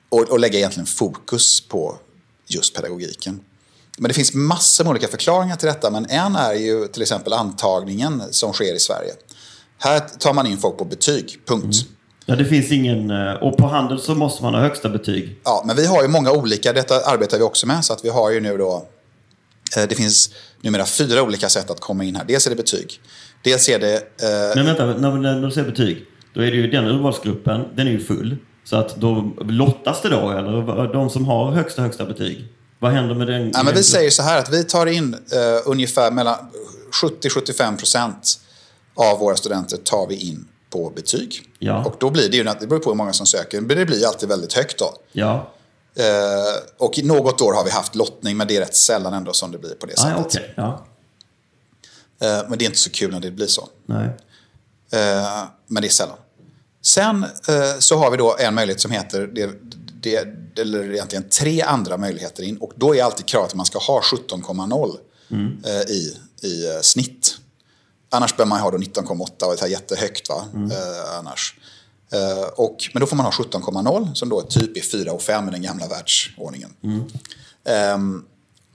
och, 0.08 0.20
och 0.30 0.40
lägga 0.40 0.58
egentligen 0.58 0.86
fokus 0.86 1.60
på 1.60 1.96
just 2.46 2.74
pedagogiken. 2.74 3.40
Men 3.98 4.08
det 4.08 4.14
finns 4.14 4.34
massor 4.34 4.84
med 4.84 4.90
olika 4.90 5.08
förklaringar 5.08 5.56
till 5.56 5.66
detta. 5.66 5.90
Men 5.90 6.06
en 6.10 6.36
är 6.36 6.52
ju 6.54 6.86
till 6.88 7.02
exempel 7.02 7.32
antagningen 7.32 8.22
som 8.30 8.52
sker 8.52 8.74
i 8.74 8.78
Sverige. 8.78 9.12
Här 9.78 10.00
tar 10.00 10.32
man 10.32 10.46
in 10.46 10.58
folk 10.58 10.78
på 10.78 10.84
betyg, 10.84 11.38
punkt. 11.46 11.76
Ja, 12.26 12.36
det 12.36 12.44
finns 12.44 12.72
ingen... 12.72 13.10
eh, 13.10 13.32
Och 13.32 13.56
på 13.56 13.66
handel 13.66 14.00
så 14.00 14.14
måste 14.14 14.42
man 14.42 14.54
ha 14.54 14.60
högsta 14.60 14.88
betyg. 14.88 15.40
Ja, 15.44 15.62
men 15.66 15.76
vi 15.76 15.86
har 15.86 16.02
ju 16.02 16.08
många 16.08 16.32
olika, 16.32 16.72
detta 16.72 17.00
arbetar 17.00 17.38
vi 17.38 17.42
också 17.44 17.66
med. 17.66 17.84
Så 17.84 17.92
att 17.92 18.04
vi 18.04 18.08
har 18.08 18.30
ju 18.30 18.40
nu 18.40 18.56
då, 18.58 18.88
eh, 19.76 19.88
det 19.88 19.94
finns 19.94 20.30
numera 20.64 20.86
fyra 20.86 21.22
olika 21.22 21.48
sätt 21.48 21.70
att 21.70 21.80
komma 21.80 22.04
in 22.04 22.16
här. 22.16 22.24
Dels 22.24 22.46
är 22.46 22.50
det 22.50 22.56
betyg. 22.56 23.00
Dels 23.42 23.68
är 23.68 23.78
det, 23.78 23.94
eh, 23.96 24.56
Men 24.56 24.66
vänta, 24.66 24.86
när, 24.86 25.10
när 25.10 25.46
du 25.46 25.50
säger 25.50 25.70
betyg, 25.70 26.06
då 26.34 26.40
är 26.40 26.50
det 26.50 26.56
ju 26.56 26.70
den 26.70 26.86
urvalsgruppen, 26.86 27.64
den 27.74 27.86
är 27.86 27.90
ju 27.90 28.00
full. 28.00 28.36
Så 28.64 28.76
att 28.76 28.96
då 28.96 29.32
lottas 29.40 30.02
det 30.02 30.08
då, 30.08 30.30
eller 30.30 30.92
de 30.92 31.10
som 31.10 31.24
har 31.24 31.52
högsta, 31.52 31.82
högsta 31.82 32.06
betyg? 32.06 32.48
Vad 32.78 32.92
händer 32.92 33.14
med 33.14 33.26
den? 33.26 33.50
Ja, 33.54 33.62
men 33.62 33.74
vi 33.74 33.82
säger 33.82 34.10
så 34.10 34.22
här 34.22 34.38
att 34.38 34.52
vi 34.52 34.64
tar 34.64 34.86
in 34.86 35.14
eh, 35.14 35.62
ungefär 35.64 36.10
mellan 36.10 36.36
70-75 37.02 37.76
procent 37.76 38.40
av 38.94 39.18
våra 39.18 39.36
studenter 39.36 39.76
tar 39.76 40.06
vi 40.06 40.30
in 40.30 40.48
på 40.70 40.90
betyg. 40.90 41.42
Ja. 41.58 41.84
Och 41.84 41.96
då 42.00 42.10
blir 42.10 42.28
det 42.30 42.36
ju, 42.36 42.44
det 42.44 42.66
beror 42.66 42.80
på 42.80 42.90
hur 42.90 42.96
många 42.96 43.12
som 43.12 43.26
söker, 43.26 43.60
men 43.60 43.76
det 43.76 43.86
blir 43.86 44.06
alltid 44.06 44.28
väldigt 44.28 44.52
högt 44.52 44.78
då. 44.78 44.94
Ja, 45.12 45.54
Eh, 45.96 46.04
och 46.78 47.00
något 47.04 47.40
år 47.40 47.52
har 47.52 47.64
vi 47.64 47.70
haft 47.70 47.94
lottning, 47.94 48.36
men 48.36 48.46
det 48.46 48.56
är 48.56 48.60
rätt 48.60 48.76
sällan 48.76 49.14
ändå 49.14 49.32
som 49.32 49.52
det 49.52 49.58
blir 49.58 49.74
på 49.74 49.86
det 49.86 49.94
ah, 49.96 50.02
sättet. 50.02 50.26
okej. 50.26 50.54
Ja, 50.56 50.86
Eh, 52.24 52.48
men 52.48 52.58
det 52.58 52.64
är 52.64 52.66
inte 52.66 52.78
så 52.78 52.90
kul 52.90 53.10
när 53.10 53.20
det 53.20 53.30
blir 53.30 53.46
så. 53.46 53.68
nej. 53.86 54.08
Eh, 54.92 55.42
men 55.66 55.82
det 55.82 55.88
är 55.88 55.90
sällan. 55.90 56.16
Sen 56.82 57.24
eh, 57.24 57.78
så 57.78 57.96
har 57.96 58.10
vi 58.10 58.16
då 58.16 58.36
en 58.38 58.54
möjlighet 58.54 58.80
som 58.80 58.90
heter, 58.90 59.26
det, 59.26 59.50
det, 60.00 60.16
eller 60.60 60.92
egentligen 60.92 61.28
tre 61.28 61.62
andra 61.62 61.96
möjligheter 61.96 62.42
in. 62.42 62.56
Och 62.56 62.72
då 62.76 62.94
är 62.96 63.02
alltid 63.02 63.26
kravet 63.26 63.48
att 63.48 63.54
man 63.54 63.66
ska 63.66 63.78
ha 63.78 64.00
17,0 64.00 64.96
eh, 65.64 65.90
i, 65.90 66.18
i 66.42 66.82
snitt. 66.82 67.36
Annars 68.10 68.36
bör 68.36 68.44
man 68.44 68.60
ha 68.60 68.70
då 68.70 68.78
19,8 68.78 69.44
och 69.44 69.56
det 69.56 69.62
är 69.62 69.66
jättehögt. 69.66 70.28
Va? 70.28 70.44
Eh, 70.54 71.18
annars. 71.18 71.58
Eh, 72.14 72.44
och, 72.56 72.76
men 72.92 73.00
då 73.00 73.06
får 73.06 73.16
man 73.16 73.26
ha 73.26 73.32
17,0 73.32 74.14
som 74.14 74.28
då 74.28 74.40
typ 74.42 74.76
är 74.76 74.80
4 74.80 75.12
och 75.12 75.22
5 75.22 75.48
i 75.48 75.50
den 75.50 75.62
gamla 75.62 75.88
världsordningen. 75.88 76.70
Ehm, 77.68 78.24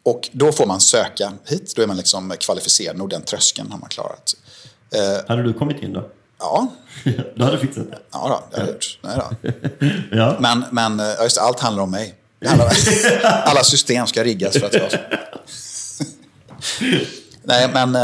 och 0.04 0.30
då 0.32 0.52
får 0.52 0.66
man 0.66 0.80
söka 0.82 1.32
hit. 1.46 1.74
Då 1.76 1.82
är 1.82 1.88
man 1.88 1.98
liksom 1.98 2.34
kvalificerad. 2.40 2.98
Nog 2.98 3.10
den 3.10 3.22
tröskeln 3.22 3.72
har 3.72 3.80
man 3.80 3.90
klarat. 3.90 4.36
Eh, 4.96 5.28
Hade 5.28 5.44
du 5.44 5.54
kommit 5.54 5.84
in 5.84 5.94
då? 5.94 6.10
ja, 6.40 6.68
du 7.36 7.44
hade 7.44 7.58
fixat 7.60 7.92
det? 7.92 8.00
Ja, 8.12 8.28
då, 8.28 8.44
det 8.52 8.62
har 8.62 8.68
jag 8.68 8.74
gjort. 8.74 9.00
Nej, 9.02 9.18
då. 9.18 9.52
Ja. 10.18 10.38
Men, 10.40 10.64
men 10.72 11.00
eh, 11.00 11.24
just 11.24 11.36
det, 11.36 11.42
allt 11.42 11.60
handlar 11.60 11.84
om 11.84 11.92
mig. 11.92 12.16
Handlar, 12.46 12.72
alla 13.24 13.64
system 13.64 14.08
ska 14.08 14.24
riggas 14.24 14.54
för 14.54 14.66
att 14.66 14.92
så. 14.92 14.98
Nej, 17.44 17.70
men... 17.74 17.96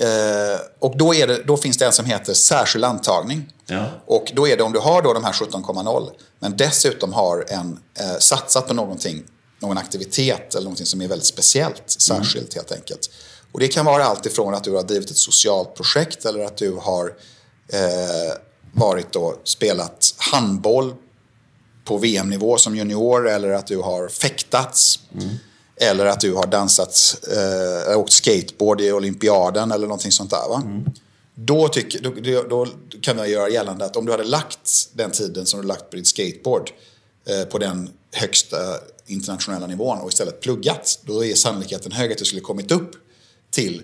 eh, 0.00 0.60
och 0.78 0.96
då, 0.96 1.12
det, 1.12 1.42
då 1.46 1.56
finns 1.56 1.76
det 1.76 1.86
en 1.86 1.92
som 1.92 2.04
heter 2.04 2.34
särskild 2.34 2.84
antagning. 2.84 3.52
Ja. 3.66 3.86
Och 4.06 4.32
då 4.34 4.48
är 4.48 4.56
det 4.56 4.62
om 4.62 4.72
du 4.72 4.78
har 4.78 5.02
då 5.02 5.12
de 5.12 5.24
här 5.24 5.32
17,0 5.32 6.10
men 6.38 6.56
dessutom 6.56 7.12
har 7.12 7.44
en, 7.48 7.80
eh, 7.98 8.18
satsat 8.18 8.68
på 8.68 8.74
någonting, 8.74 9.22
någon 9.60 9.78
aktivitet 9.78 10.54
eller 10.54 10.64
någonting 10.64 10.86
som 10.86 11.02
är 11.02 11.08
väldigt 11.08 11.26
speciellt, 11.26 11.82
särskilt 11.86 12.54
helt 12.54 12.72
enkelt. 12.72 13.10
Och 13.52 13.60
det 13.60 13.68
kan 13.68 13.84
vara 13.84 14.04
allt 14.04 14.26
ifrån 14.26 14.54
att 14.54 14.64
du 14.64 14.74
har 14.74 14.82
drivit 14.82 15.10
ett 15.10 15.16
socialt 15.16 15.74
projekt 15.74 16.24
eller 16.24 16.44
att 16.44 16.56
du 16.56 16.72
har 16.72 17.06
eh, 17.72 18.36
varit 18.72 19.16
och 19.16 19.40
spelat 19.44 20.14
handboll 20.16 20.94
på 21.84 21.96
VM-nivå 21.96 22.58
som 22.58 22.76
junior 22.76 23.28
eller 23.28 23.50
att 23.50 23.66
du 23.66 23.78
har 23.78 24.08
fäktats. 24.08 24.98
Eller 25.80 26.06
att 26.06 26.20
du 26.20 26.34
har 26.34 26.46
dansat, 26.46 27.16
eh, 27.90 27.98
åkt 27.98 28.12
skateboard 28.12 28.80
i 28.80 28.92
olympiaden 28.92 29.72
eller 29.72 29.86
någonting 29.86 30.12
sånt 30.12 30.30
där. 30.30 30.48
Va? 30.48 30.62
Då, 31.34 31.68
tycker, 31.68 32.00
då, 32.30 32.42
då, 32.48 32.66
kan 33.00 33.18
jag 33.18 33.30
göra 33.30 33.48
gällande 33.48 33.84
att 33.84 33.96
om 33.96 34.06
du 34.06 34.12
hade 34.12 34.24
lagt 34.24 34.88
den 34.92 35.10
tiden 35.10 35.46
som 35.46 35.60
du 35.60 35.66
lagt 35.66 35.90
på 35.90 35.96
ditt 35.96 36.06
skateboard 36.06 36.70
eh, 37.28 37.48
på 37.48 37.58
den 37.58 37.90
högsta 38.12 38.56
internationella 39.06 39.66
nivån 39.66 39.98
och 39.98 40.08
istället 40.08 40.40
pluggat, 40.40 40.98
då 41.04 41.24
är 41.24 41.34
sannolikheten 41.34 41.92
hög 41.92 42.12
att 42.12 42.18
du 42.18 42.24
skulle 42.24 42.40
kommit 42.40 42.70
upp 42.72 42.90
till 43.50 43.82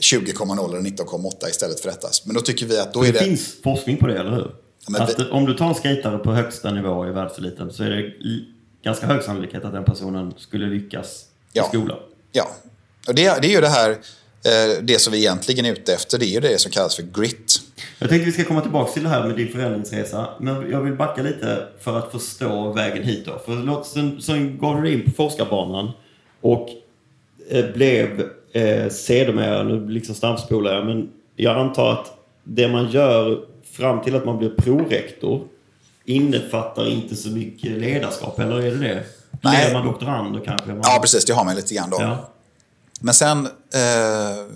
20,0 0.00 0.68
eller 0.68 0.90
19,8 0.90 1.48
istället 1.48 1.80
för 1.80 1.88
detta. 1.88 2.08
Men 2.24 2.34
då 2.34 2.40
tycker 2.40 2.66
vi 2.66 2.78
att 2.78 2.94
då 2.94 3.02
är 3.02 3.06
Det 3.12 3.18
det... 3.18 3.24
finns 3.24 3.54
forskning 3.62 3.96
på 3.96 4.06
det, 4.06 4.18
eller 4.18 4.30
hur? 4.30 4.54
men 4.88 5.02
att 5.02 5.20
vi- 5.20 5.30
om 5.30 5.44
du 5.44 5.54
tar 5.54 5.68
en 5.68 5.74
skejtare 5.74 6.18
på 6.18 6.32
högsta 6.32 6.70
nivå 6.70 7.06
i 7.08 7.10
världseliten 7.10 7.72
så 7.72 7.82
är 7.82 7.90
det 7.90 8.12
ganska 8.84 9.06
hög 9.06 9.22
sannolikhet 9.22 9.64
att 9.64 9.72
den 9.72 9.84
personen 9.84 10.34
skulle 10.38 10.66
lyckas 10.66 11.24
Ja. 11.56 11.64
i 11.64 11.68
skolan. 11.68 11.98
Ja, 12.32 12.50
och 13.08 13.14
det, 13.14 13.42
det 13.42 13.48
är 13.48 13.52
ju 13.52 13.60
det 13.60 13.68
här, 13.68 13.90
eh, 13.90 14.82
det 14.82 14.98
som 14.98 15.12
vi 15.12 15.18
egentligen 15.18 15.64
är 15.66 15.72
ute 15.72 15.94
efter, 15.94 16.18
det 16.18 16.26
är 16.26 16.34
ju 16.34 16.40
det 16.40 16.60
som 16.60 16.70
kallas 16.70 16.96
för 16.96 17.02
grit. 17.02 17.60
Jag 17.98 18.08
tänkte 18.08 18.26
vi 18.26 18.32
ska 18.32 18.44
komma 18.44 18.60
tillbaka 18.60 18.92
till 18.92 19.02
det 19.02 19.08
här 19.08 19.26
med 19.28 19.36
din 19.36 19.48
förändringsresa. 19.48 20.28
Men 20.40 20.70
jag 20.70 20.80
vill 20.80 20.92
backa 20.92 21.22
lite 21.22 21.68
för 21.80 21.98
att 21.98 22.12
förstå 22.12 22.72
vägen 22.72 23.02
hit 23.02 23.26
då. 23.26 23.38
För 23.44 23.56
låt, 23.56 23.86
sen, 23.86 24.22
sen 24.22 24.58
gav 24.58 24.82
du 24.82 24.92
in 24.92 25.04
på 25.04 25.10
forskarbanan 25.10 25.90
och 26.40 26.68
eh, 27.50 27.64
blev 27.74 28.30
eh, 28.52 28.88
sedermera, 28.90 29.62
nu 29.62 29.88
liksom 29.88 30.14
snabbspolar 30.14 30.74
jag, 30.74 30.86
men 30.86 31.08
jag 31.36 31.56
antar 31.56 31.92
att 31.92 32.12
det 32.44 32.68
man 32.68 32.90
gör 32.90 33.44
fram 33.72 34.02
till 34.02 34.16
att 34.16 34.24
man 34.24 34.38
blir 34.38 34.50
prorektor 34.50 35.48
innefattar 36.04 36.88
inte 36.88 37.16
så 37.16 37.28
mycket 37.28 37.70
ledarskap, 37.70 38.38
eller 38.38 38.56
är 38.56 38.70
det 38.70 38.88
det? 38.88 39.04
Nej. 39.42 39.58
Leder 39.58 39.74
man 39.74 39.86
doktorand 39.86 40.34
då 40.34 40.40
kanske? 40.40 40.68
Man... 40.68 40.80
Ja, 40.82 40.98
precis, 41.00 41.24
det 41.24 41.32
har 41.32 41.44
man 41.44 41.56
lite 41.56 41.74
grann 41.74 41.90
då. 41.90 41.96
Ja. 42.00 42.30
Men 43.00 43.14
sen, 43.14 43.46
eh, 43.74 43.80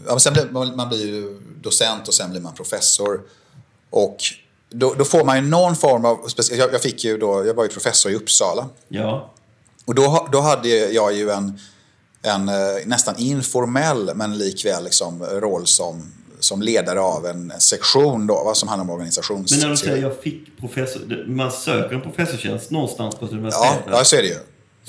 ja, 0.07 0.11
men 0.11 0.21
sen 0.21 0.33
blir 0.33 0.77
man, 0.77 0.88
blir 0.88 1.07
ju 1.07 1.40
docent 1.61 2.09
och 2.09 2.14
sen 2.14 2.31
blir 2.31 2.40
man 2.40 2.55
professor. 2.55 3.21
Och 3.90 4.16
då, 4.71 4.95
då 4.95 5.05
får 5.05 5.25
man 5.25 5.37
ju 5.37 5.43
någon 5.43 5.77
form 5.77 6.05
av... 6.05 6.19
Jag, 6.51 6.73
jag, 6.73 6.83
fick 6.83 7.05
ju 7.05 7.19
då, 7.19 7.47
jag 7.47 7.55
var 7.55 7.64
ju 7.64 7.71
professor 7.71 8.12
i 8.12 8.14
Uppsala. 8.14 8.69
ja. 8.88 9.31
Och 9.85 9.95
då, 9.95 10.29
då 10.33 10.40
hade 10.40 10.69
jag 10.69 11.14
ju 11.14 11.31
en, 11.31 11.61
en 12.23 12.49
eh, 12.49 12.55
nästan 12.87 13.14
informell 13.19 14.11
men 14.14 14.38
likväl 14.38 14.85
liksom 14.85 15.25
roll 15.25 15.66
som, 15.66 16.12
som 16.40 16.62
ledare 16.62 17.01
av 17.01 17.27
en 17.27 17.53
sektion 17.59 18.27
då, 18.27 18.45
va, 18.45 18.55
som 18.55 18.69
handlar 18.69 18.85
om 18.85 18.90
organisations... 18.90 19.51
Men 19.51 19.61
när 19.61 19.69
du 19.69 19.77
säger 19.77 20.03
jag 20.03 20.23
fick 20.23 20.61
professor, 20.61 21.25
man 21.27 21.53
söker 21.53 21.95
en 21.95 22.01
professorstjänst 22.01 22.71
någonstans 22.71 23.14
på 23.14 23.25
ett 23.25 23.33
universitet? 23.33 23.83
Ja, 23.87 23.93
ja, 23.99 24.05
så 24.05 24.16
är 24.16 24.23
det 24.23 24.29
ju. 24.29 24.38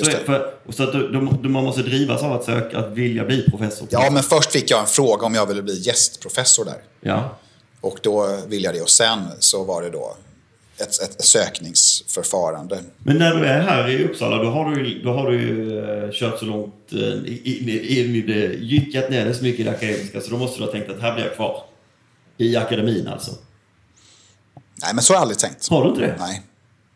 Just 0.06 0.18
det. 0.18 0.26
för, 0.26 0.54
och 0.66 0.74
så 0.74 0.84
att 0.84 0.92
du, 0.92 1.12
du, 1.44 1.50
man 1.50 1.64
måste 1.64 1.82
drivas 1.82 2.24
av 2.24 2.34
att 2.34 2.44
söka, 2.44 2.80
att 2.80 2.92
vilja 2.92 3.26
bli 3.26 3.50
professor? 3.50 3.88
Ja, 3.92 4.10
men 4.12 4.24
först 4.24 4.52
fick 4.52 4.72
jag 4.72 4.80
en 4.80 4.88
fråga 4.88 5.26
om 5.26 5.36
jag 5.36 5.46
ville 5.46 5.62
bli 5.62 5.80
gästprofessor 5.80 6.66
där. 6.66 6.78
Ja. 7.02 7.38
Och 7.82 8.00
då 8.04 8.40
ville 8.48 8.66
jag 8.66 8.76
det. 8.76 8.82
Och 8.82 8.90
sen 8.90 9.20
så 9.40 9.64
var 9.64 9.82
det 9.82 9.90
då 9.90 10.16
ett, 10.78 11.02
ett 11.02 11.26
sökningsförfarande. 11.26 12.84
Men 12.98 13.18
när 13.18 13.36
du 13.36 13.46
är 13.46 13.62
här 13.62 13.90
i 13.90 14.06
Uppsala, 14.06 14.44
då 14.44 14.50
har 14.50 14.76
du, 14.76 15.02
då 15.02 15.14
har 15.14 15.32
du 15.32 15.42
ju 15.42 15.80
eh, 15.80 16.12
kört 16.12 16.40
så 16.40 16.46
långt 16.46 16.94
eh, 16.94 17.00
in, 17.00 17.70
in, 17.70 17.70
in 17.70 18.16
i 18.16 18.22
det, 18.22 18.54
gyttjat 18.54 19.10
ner 19.10 19.26
det 19.26 19.34
så 19.34 19.44
mycket 19.44 19.60
i 19.60 19.64
det 19.64 19.72
akademiska, 19.72 20.22
så 20.22 20.32
då 20.32 20.38
måste 20.38 20.60
du 20.60 20.66
ha 20.66 20.72
tänkt 20.72 20.90
att 20.90 21.02
här 21.02 21.14
blir 21.14 21.26
jag 21.26 21.36
kvar. 21.36 21.64
I 22.38 22.56
akademin 22.56 23.08
alltså. 23.08 23.32
Nej, 24.84 24.94
men 24.94 25.04
så 25.04 25.14
har 25.14 25.16
jag 25.16 25.22
aldrig 25.22 25.40
tänkt. 25.40 25.70
Har 25.70 25.84
du 25.84 25.90
inte 25.90 26.02
det? 26.02 26.16
Nej. 26.20 26.42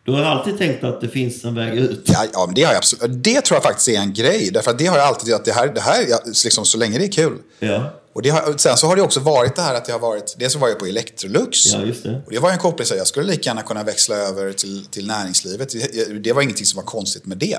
Du 0.06 0.12
har 0.12 0.22
alltid 0.24 0.58
tänkt 0.58 0.84
att 0.84 1.02
det 1.02 1.10
finns 1.10 1.46
en 1.46 1.56
väg 1.56 1.78
ut? 1.78 2.02
Ja, 2.06 2.26
ja, 2.34 2.46
men 2.46 2.56
det 2.56 2.63
har 2.63 2.72
jag 2.74 2.78
absolut. 2.78 3.24
Det 3.24 3.41
tror 3.41 3.56
jag 3.56 3.63
faktiskt 3.63 3.88
är 3.88 3.98
en 4.00 4.13
grej. 4.13 4.50
Därför 4.54 4.72
att 4.72 4.78
det 4.78 4.86
har 4.86 4.98
jag 4.98 5.08
alltid 5.08 5.34
att 5.34 5.46
det 5.46 5.52
här, 5.54 5.68
det 5.68 5.82
här 5.82 6.06
liksom, 6.44 6.65
så 6.65 6.78
länge 6.78 6.98
det 6.98 7.06
är 7.06 7.12
kul. 7.12 7.38
Ja, 7.60 7.94
Och 8.13 8.22
det 8.22 8.30
har, 8.30 8.58
sen 8.58 8.78
så 8.78 8.88
har 8.88 8.96
det 8.96 9.02
också 9.02 9.20
varit 9.20 9.56
det 9.56 9.62
här 9.62 9.76
att 9.76 9.86
det 9.86 9.91
har 9.91 10.00
varit, 10.00 10.36
dels 10.39 10.54
så 10.54 10.60
var 10.60 10.68
jag 10.70 10.80
på 10.80 10.86
Electrolux. 10.86 11.65
ja 11.74 11.82
just 11.82 12.04
det. 12.04 12.22
Och 12.26 12.32
det 12.32 12.39
var 12.39 12.52
en 12.52 12.58
koppling, 12.58 12.86
så 12.86 12.96
jag 12.96 13.08
skulle 13.08 13.28
lika 13.32 13.50
gärna 13.50 13.62
kunna 13.62 13.84
växla 13.84 14.15
över 14.15 14.54
till, 14.54 14.86
till 14.86 15.08
näringslivet. 15.08 15.70
Det- 15.70 16.20
Det 16.24 16.34
var 16.34 16.41
ingenting 16.41 16.65
som 16.65 16.78
var 16.78 16.84
konstigt 16.84 17.26
med 17.26 17.38
det, 17.38 17.58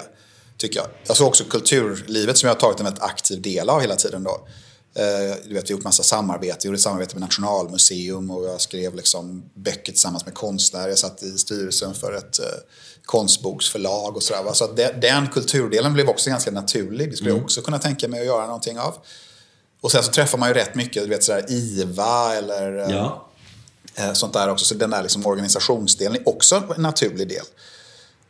tycker 0.58 0.76
jag. 0.78 0.86
Jag 1.06 1.16
såg 1.16 1.26
också 1.28 1.44
kulturlivet 1.44 2.38
som 2.38 2.46
jag 2.46 2.54
har 2.54 2.60
tagit 2.60 2.78
en 2.80 2.84
väldigt 2.84 3.02
aktiv 3.02 3.42
del 3.42 3.68
av 3.68 3.80
hela 3.80 3.96
tiden 3.96 4.22
då. 4.24 4.48
Eh, 4.98 5.36
du 5.48 5.54
vet, 5.54 5.64
vi 5.70 5.72
har 5.72 5.78
gjort 5.78 5.84
massa 5.84 6.02
samarbete. 6.02 6.56
Jag 6.60 6.64
gjorde 6.64 6.78
samarbete 6.78 7.14
med 7.14 7.20
Nationalmuseum 7.20 8.30
och 8.30 8.44
jag 8.44 8.60
skrev 8.60 8.94
liksom 8.94 9.50
böcker 9.54 9.92
tillsammans 9.92 10.24
med 10.24 10.34
konstnärer. 10.34 10.88
Jag 10.88 10.98
satt 10.98 11.22
i 11.22 11.38
styrelsen 11.38 11.94
för 11.94 12.12
ett 12.12 12.38
eh, 12.38 12.44
konstboksförlag 13.04 14.16
och 14.16 14.22
sådär. 14.22 14.52
Så 14.52 14.64
att 14.64 14.76
det, 14.76 14.94
den 15.00 15.28
kulturdelen 15.28 15.92
blev 15.94 16.08
också 16.08 16.30
ganska 16.30 16.50
naturlig. 16.50 17.10
Det 17.10 17.16
skulle 17.16 17.30
jag 17.30 17.42
också 17.42 17.62
kunna 17.62 17.78
tänka 17.78 18.08
mig 18.08 18.20
att 18.20 18.26
göra 18.26 18.46
någonting 18.46 18.78
av. 18.78 18.94
Och 19.80 19.90
sen 19.92 20.02
så 20.02 20.10
träffar 20.12 20.38
man 20.38 20.48
ju 20.48 20.54
rätt 20.54 20.74
mycket, 20.74 21.02
du 21.02 21.08
vet 21.08 21.24
sådär 21.24 21.44
IVA 21.48 22.34
eller 22.34 22.78
eh, 22.78 22.96
Ja. 22.96 24.14
sånt 24.14 24.32
där 24.32 24.50
också. 24.50 24.64
Så 24.64 24.74
den 24.74 24.90
där 24.90 25.02
liksom 25.02 25.26
organisationsdelen 25.26 26.16
är 26.16 26.28
också 26.28 26.62
en 26.76 26.82
naturlig 26.82 27.28
del. 27.28 27.44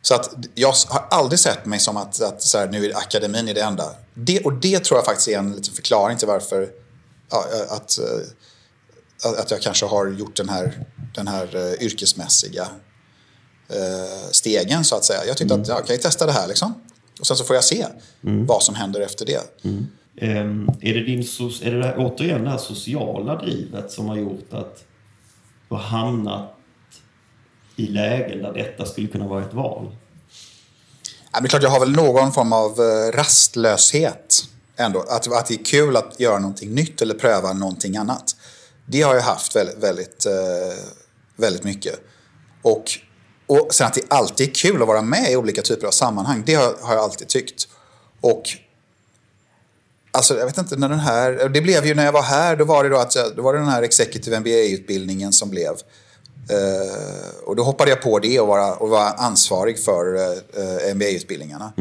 Så 0.08 0.14
att 0.14 0.36
jag 0.54 0.72
har 0.88 1.06
aldrig 1.10 1.38
sett 1.38 1.66
mig 1.66 1.78
som 1.78 1.96
att, 1.96 2.22
att 2.22 2.42
så 2.42 2.58
här, 2.58 2.68
nu 2.68 2.84
är 2.84 2.96
akademin 2.96 3.48
är 3.48 3.54
det 3.54 3.60
enda. 3.60 3.84
Det, 4.14 4.40
och 4.40 4.52
det 4.52 4.84
tror 4.84 4.98
jag 4.98 5.04
faktiskt 5.04 5.28
är 5.28 5.38
en 5.38 5.52
liten 5.52 5.74
förklaring 5.74 6.18
till 6.18 6.28
varför 6.28 6.68
ja, 7.30 7.44
att, 7.68 7.98
eh, 7.98 9.40
att 9.40 9.50
jag 9.50 9.62
kanske 9.62 9.86
har 9.86 10.06
gjort 10.06 10.36
den 10.36 10.48
här, 10.48 10.86
den 11.14 11.28
här 11.28 11.56
eh, 11.56 11.86
yrkesmässiga 11.86 12.68
eh, 13.68 14.30
stegen 14.30 14.84
så 14.84 14.96
att 14.96 15.04
säga. 15.04 15.26
Jag 15.26 15.36
tyckte 15.36 15.54
att 15.54 15.68
jag 15.68 15.86
kan 15.86 15.96
ju 15.96 16.02
testa 16.02 16.26
det 16.26 16.32
här 16.32 16.48
liksom. 16.48 16.74
Och 17.20 17.26
sen 17.26 17.36
så 17.36 17.44
får 17.44 17.56
jag 17.56 17.64
se 17.64 17.86
vad 18.20 18.62
som 18.62 18.74
händer 18.74 19.00
efter 19.00 19.26
det. 19.26 19.64
Ehm, 20.20 20.68
är 20.80 20.94
det, 20.94 21.04
din, 21.04 21.20
är 21.62 21.70
det 21.70 21.80
där, 21.80 21.94
återigen 21.98 22.44
det 22.44 22.50
här 22.50 22.58
sociala 22.58 23.36
drivet 23.36 23.92
som 23.92 24.06
har 24.06 24.16
gjort 24.16 24.52
att 24.52 24.84
du 25.68 25.74
har 25.74 25.82
hamnat 25.82 26.55
i 27.76 27.86
lägen 27.86 28.42
där 28.42 28.52
detta 28.52 28.86
skulle 28.86 29.08
kunna 29.08 29.28
vara 29.28 29.44
ett 29.44 29.54
val? 29.54 29.96
Ja, 31.22 31.28
men 31.32 31.42
det 31.42 31.46
är 31.46 31.48
klart, 31.48 31.62
jag 31.62 31.70
har 31.70 31.80
väl 31.80 31.92
någon 31.92 32.32
form 32.32 32.52
av 32.52 32.80
eh, 32.80 33.12
rastlöshet 33.12 34.44
ändå. 34.76 35.00
Att, 35.00 35.32
att 35.32 35.46
det 35.46 35.54
är 35.54 35.64
kul 35.64 35.96
att 35.96 36.20
göra 36.20 36.38
någonting 36.38 36.74
nytt 36.74 37.02
eller 37.02 37.14
pröva 37.14 37.52
någonting 37.52 37.96
annat. 37.96 38.36
Det 38.86 39.02
har 39.02 39.14
jag 39.14 39.22
haft 39.22 39.56
väldigt, 39.56 39.78
väldigt, 39.78 40.26
väldigt 41.36 41.64
mycket. 41.64 42.00
Och, 42.62 42.84
och 43.46 43.74
sen 43.74 43.86
att 43.86 43.94
det 43.94 44.02
alltid 44.08 44.48
är 44.48 44.54
kul 44.54 44.82
att 44.82 44.88
vara 44.88 45.02
med 45.02 45.32
i 45.32 45.36
olika 45.36 45.62
typer 45.62 45.86
av 45.86 45.90
sammanhang. 45.90 46.42
Det 46.46 46.54
har, 46.54 46.76
har 46.82 46.94
jag 46.94 47.04
alltid 47.04 47.28
tyckt. 47.28 47.68
Och 48.20 48.42
Alltså, 50.16 50.38
jag 50.38 50.46
vet 50.46 50.58
inte, 50.58 50.76
när 50.76 50.88
den 50.88 50.98
här... 50.98 51.48
Det 51.48 51.60
blev 51.60 51.86
ju 51.86 51.94
när 51.94 52.04
jag 52.04 52.12
var 52.12 52.22
här, 52.22 52.56
då 52.56 52.64
var 52.64 52.84
det, 52.84 52.90
då 52.90 52.96
att, 52.96 53.16
då 53.36 53.42
var 53.42 53.52
det 53.52 53.58
den 53.58 53.68
här 53.68 53.82
Executive 53.82 54.40
MBA-utbildningen 54.40 55.32
som 55.32 55.50
blev. 55.50 55.72
Eh, 56.50 57.44
och 57.44 57.56
då 57.56 57.62
hoppade 57.62 57.90
jag 57.90 58.02
på 58.02 58.18
det 58.18 58.40
och 58.40 58.46
var, 58.46 58.82
och 58.82 58.88
var 58.88 59.14
ansvarig 59.16 59.78
för 59.84 60.14
eh, 60.16 60.94
MBA-utbildningarna. 60.94 61.72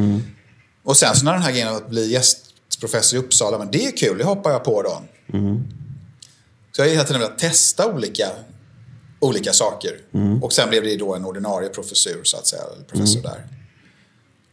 Och 0.84 0.98
sen 0.98 1.16
så 1.16 1.26
när 1.26 1.34
den 1.34 1.42
här 1.42 1.52
grejen 1.52 1.76
att 1.76 1.90
bli 1.90 2.12
gästprofessor 2.12 3.20
i 3.20 3.24
Uppsala, 3.24 3.58
men 3.58 3.72
det 3.72 3.86
är 3.86 3.98
kul, 3.98 4.18
det 4.18 4.24
hoppar 4.24 4.52
jag 4.52 4.64
på 4.64 4.82
då. 4.82 5.02
Så 6.72 6.82
jag 6.82 6.86
har 6.86 6.92
hela 6.92 7.04
tiden 7.04 7.22
velat 7.22 7.38
testa 7.40 7.88
olika, 7.94 8.28
olika 9.20 9.54
saker. 9.54 9.92
Och 10.42 10.54
sen 10.54 10.70
blev 10.70 10.84
det 10.84 10.98
då 10.98 11.16
en 11.16 11.26
ordinarie 11.26 11.70
professur, 11.70 12.22
så 12.24 12.38
att 12.38 12.48
säga, 12.48 12.62
professor 12.88 13.22
där. 13.22 13.48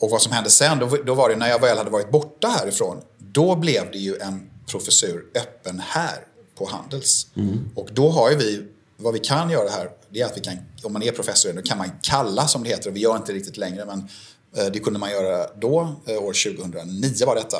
Och 0.00 0.10
vad 0.10 0.22
som 0.22 0.32
hände 0.32 0.50
sen, 0.50 0.78
då, 0.78 0.96
då 1.06 1.14
var 1.14 1.28
det 1.28 1.36
när 1.36 1.48
jag 1.48 1.60
väl 1.60 1.78
hade 1.78 1.90
varit 1.90 2.10
borta 2.10 2.48
härifrån, 2.48 2.96
då 3.18 3.56
blev 3.56 3.90
det 3.92 3.98
ju 3.98 4.16
en 4.16 4.50
professur 4.66 5.24
öppen 5.34 5.82
här 5.86 6.26
på 6.58 6.66
Handels. 6.68 7.26
Och 7.74 7.88
då 7.92 8.10
har 8.10 8.30
ju 8.30 8.36
vi, 8.36 8.64
vad 9.02 9.14
vi 9.14 9.18
kan 9.20 9.50
göra 9.50 9.68
här, 9.68 9.90
det 10.10 10.20
är 10.20 10.26
att 10.26 10.36
vi 10.36 10.40
kan, 10.40 10.56
om 10.82 10.92
man 10.92 11.02
är 11.02 11.12
professor, 11.12 11.52
då 11.52 11.62
kan 11.62 11.78
man 11.78 11.90
kalla 12.02 12.48
som 12.48 12.62
det 12.62 12.68
heter, 12.68 12.90
och 12.90 12.96
vi 12.96 13.00
gör 13.00 13.16
inte 13.16 13.32
riktigt 13.32 13.56
längre, 13.56 13.84
men 13.84 14.08
eh, 14.56 14.72
det 14.72 14.78
kunde 14.78 14.98
man 14.98 15.10
göra 15.10 15.46
då, 15.60 15.96
eh, 16.06 16.22
år 16.22 16.56
2009 16.56 17.26
var 17.26 17.34
detta. 17.34 17.56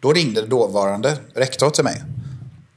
Då 0.00 0.12
ringde 0.12 0.42
dåvarande 0.42 1.18
rektor 1.34 1.70
till 1.70 1.84
mig, 1.84 2.02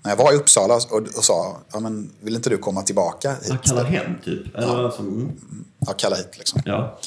när 0.04 0.12
jag 0.12 0.18
var 0.18 0.34
i 0.34 0.36
Uppsala 0.36 0.76
och, 0.76 1.02
och 1.18 1.24
sa, 1.24 1.58
ja 1.74 1.80
men 1.80 2.12
vill 2.22 2.36
inte 2.36 2.50
du 2.50 2.58
komma 2.58 2.82
tillbaka 2.82 3.36
hit? 3.44 3.62
Kalla 3.64 3.84
hem 3.84 4.16
typ? 4.24 4.56
Eller 4.56 4.86
alltså, 4.86 5.02
mm, 5.02 5.32
Ja, 5.80 5.94
kalla 5.94 6.16
hit 6.16 6.38
liksom. 6.38 6.62
ja. 6.66 7.00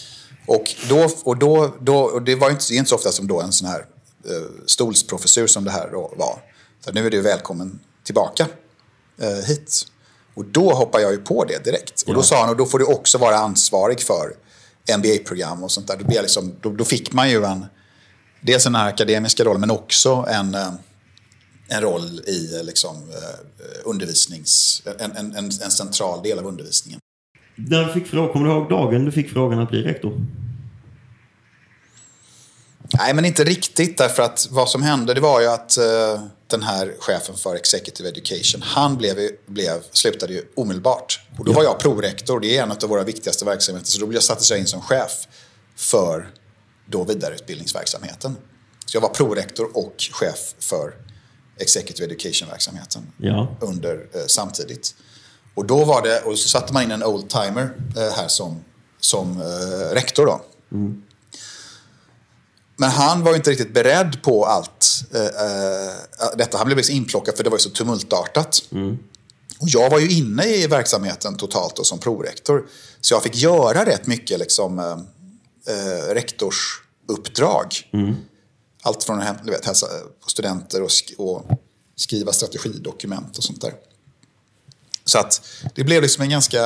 Och, 0.47 0.75
då, 0.89 1.09
och, 1.25 1.39
då, 1.39 1.75
då, 1.81 1.97
och 1.97 2.23
det 2.23 2.35
var 2.35 2.51
inte, 2.51 2.65
det 2.69 2.75
är 2.75 2.79
inte 2.79 2.89
så 2.89 2.95
ofta 2.95 3.13
som 3.13 3.27
då 3.27 3.41
en 3.41 3.53
sån 3.53 3.69
här 3.69 3.87
eh, 4.25 4.51
stolsprofessur 4.67 5.47
som 5.47 5.65
det 5.65 5.71
här 5.71 5.89
då 5.93 6.15
var. 6.17 6.43
Så 6.85 6.93
nu 6.93 7.07
är 7.07 7.11
du 7.11 7.21
välkommen 7.21 7.81
tillbaka 8.05 8.47
eh, 9.19 9.47
hit. 9.47 9.87
Och 10.35 10.45
då 10.45 10.73
hoppar 10.73 11.01
jag 11.01 11.13
ju 11.13 11.19
på 11.19 11.45
det 11.45 11.65
direkt. 11.65 12.03
Och 12.07 12.15
då 12.15 12.23
sa 12.23 12.41
han, 12.41 12.51
och 12.51 12.57
då 12.57 12.67
får 12.67 12.79
du 12.79 12.85
också 12.85 13.19
vara 13.19 13.37
ansvarig 13.37 14.01
för 14.01 14.35
MBA-program 14.99 15.65
och 15.65 15.71
sånt 15.71 15.87
där. 15.87 15.97
Då, 15.97 16.23
liksom, 16.23 16.53
då, 16.61 16.71
då 16.71 16.85
fick 16.85 17.13
man 17.13 17.31
ju 17.31 17.45
en, 17.45 17.67
dels 18.41 18.65
den 18.65 18.75
här 18.75 18.89
akademiska 18.89 19.45
rollen 19.45 19.61
men 19.61 19.71
också 19.71 20.27
en, 20.29 20.55
eh, 20.55 20.73
en 21.69 21.81
roll 21.81 22.21
i 22.27 22.57
eh, 22.57 22.65
liksom, 22.65 22.97
eh, 22.97 23.81
undervisnings, 23.85 24.83
en, 24.99 25.13
en, 25.13 25.37
en, 25.37 25.45
en 25.45 25.71
central 25.71 26.23
del 26.23 26.39
av 26.39 26.47
undervisningen. 26.47 27.01
När 27.55 27.85
du 27.85 27.93
fick 27.93 28.07
frågan, 28.07 28.33
kommer 28.33 28.47
du 28.47 28.53
ihåg 28.53 28.69
dagen 28.69 29.05
du 29.05 29.13
fick 29.13 29.31
frågan 29.31 29.59
att 29.59 29.71
bli 29.71 29.83
rektor? 29.83 30.13
Nej, 32.99 33.15
men 33.15 33.25
inte 33.25 33.45
riktigt. 33.45 33.99
Därför 33.99 34.23
att 34.23 34.49
vad 34.51 34.69
som 34.69 34.83
hände 34.83 35.15
det 35.15 35.21
var 35.21 35.41
ju 35.41 35.47
att 35.47 35.77
eh, 35.77 36.23
den 36.47 36.63
här 36.63 36.95
chefen 37.01 37.37
för 37.37 37.55
Executive 37.57 38.09
Education, 38.09 38.63
han 38.63 38.97
blev, 38.97 39.17
blev, 39.47 39.83
slutade 39.93 40.33
ju 40.33 40.45
omedelbart. 40.57 41.21
Och 41.39 41.45
då 41.45 41.53
var 41.53 41.63
jag 41.63 41.79
prorektor, 41.79 42.41
det 42.41 42.57
är 42.59 42.63
en 42.63 42.71
av 42.71 42.89
våra 42.89 43.03
viktigaste 43.05 43.45
verksamheter. 43.45 43.89
Så 43.89 44.07
då 44.07 44.21
sattes 44.21 44.51
jag 44.51 44.59
in 44.61 44.67
som 44.67 44.81
chef 44.81 45.13
för 45.77 46.31
då 46.87 47.05
vidareutbildningsverksamheten. 47.05 48.37
Så 48.87 48.97
jag 48.97 49.01
var 49.01 49.09
prorektor 49.09 49.77
och 49.77 49.95
chef 50.13 50.55
för 50.59 50.95
Executive 51.59 52.07
Education-verksamheten 52.07 53.03
Ja. 53.17 53.57
under, 53.61 54.09
eh, 54.15 54.21
samtidigt. 54.27 54.95
Och 55.55 55.67
då 55.67 55.85
var 55.85 56.03
det, 56.03 56.21
och 56.21 56.39
så 56.39 56.49
satte 56.49 56.73
man 56.73 56.83
in 56.83 56.91
en 56.91 57.03
oldtimer 57.05 57.73
eh, 57.97 58.17
här 58.17 58.29
som, 58.29 58.65
som 59.01 59.41
eh, 59.41 59.95
rektor 59.95 60.27
då. 60.27 60.41
Men 62.81 62.91
han 62.91 63.23
var 63.25 63.31
ju 63.31 63.37
inte 63.37 63.51
riktigt 63.51 63.75
beredd 63.75 64.23
på 64.23 64.45
allt 64.47 65.05
eh, 65.15 65.21
eh, 65.25 65.95
detta. 66.37 66.59
Han 66.59 66.67
blev 66.67 66.77
liksom 66.77 66.95
inplockad 66.97 67.37
för 67.37 67.45
det 67.45 67.51
var 67.51 67.57
ju 67.57 67.63
så 67.63 67.71
tumultartat. 67.71 68.63
Och 69.59 69.69
jag 69.69 69.91
var 69.91 69.99
ju 69.99 70.11
inne 70.11 70.45
i 70.47 70.67
verksamheten 70.67 71.37
totalt 71.37 71.77
då, 71.77 71.85
som 71.85 71.99
prorektor. 71.99 72.67
Så 73.01 73.15
jag 73.15 73.23
fick 73.23 73.37
göra 73.37 73.85
rätt 73.87 74.07
mycket 74.07 74.39
liksom, 74.39 74.79
eh, 74.79 74.93
eh, 75.75 76.15
rektorsuppdrag. 76.15 77.67
Allt 78.83 79.05
från 79.05 79.19
att 79.21 79.25
häm- 79.27 79.45
du 79.45 79.51
vet, 79.51 79.65
hälsa 79.67 79.87
på 80.25 80.31
studenter 80.31 80.83
och, 80.83 80.89
sk- 80.89 81.17
och 81.17 81.47
skriva 81.97 82.33
strategidokument 82.33 83.39
och 83.39 83.45
sånt 83.45 83.61
där. 83.61 83.75
Så 85.05 85.19
att 85.19 85.43
det 85.75 85.85
blev 85.85 86.03
liksom 86.03 86.23
en 86.23 86.31
ganska 86.31 86.65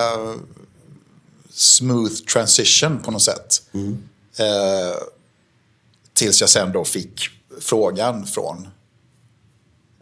smooth 1.55 2.15
transition 2.15 3.03
på 3.03 3.11
något 3.11 3.23
sätt. 3.23 3.63
Eh, 4.39 4.97
tills 6.15 6.41
jag 6.41 6.51
sen 6.51 6.73
då 6.73 6.85
fick 6.85 7.29
frågan 7.61 8.27
från 8.27 8.69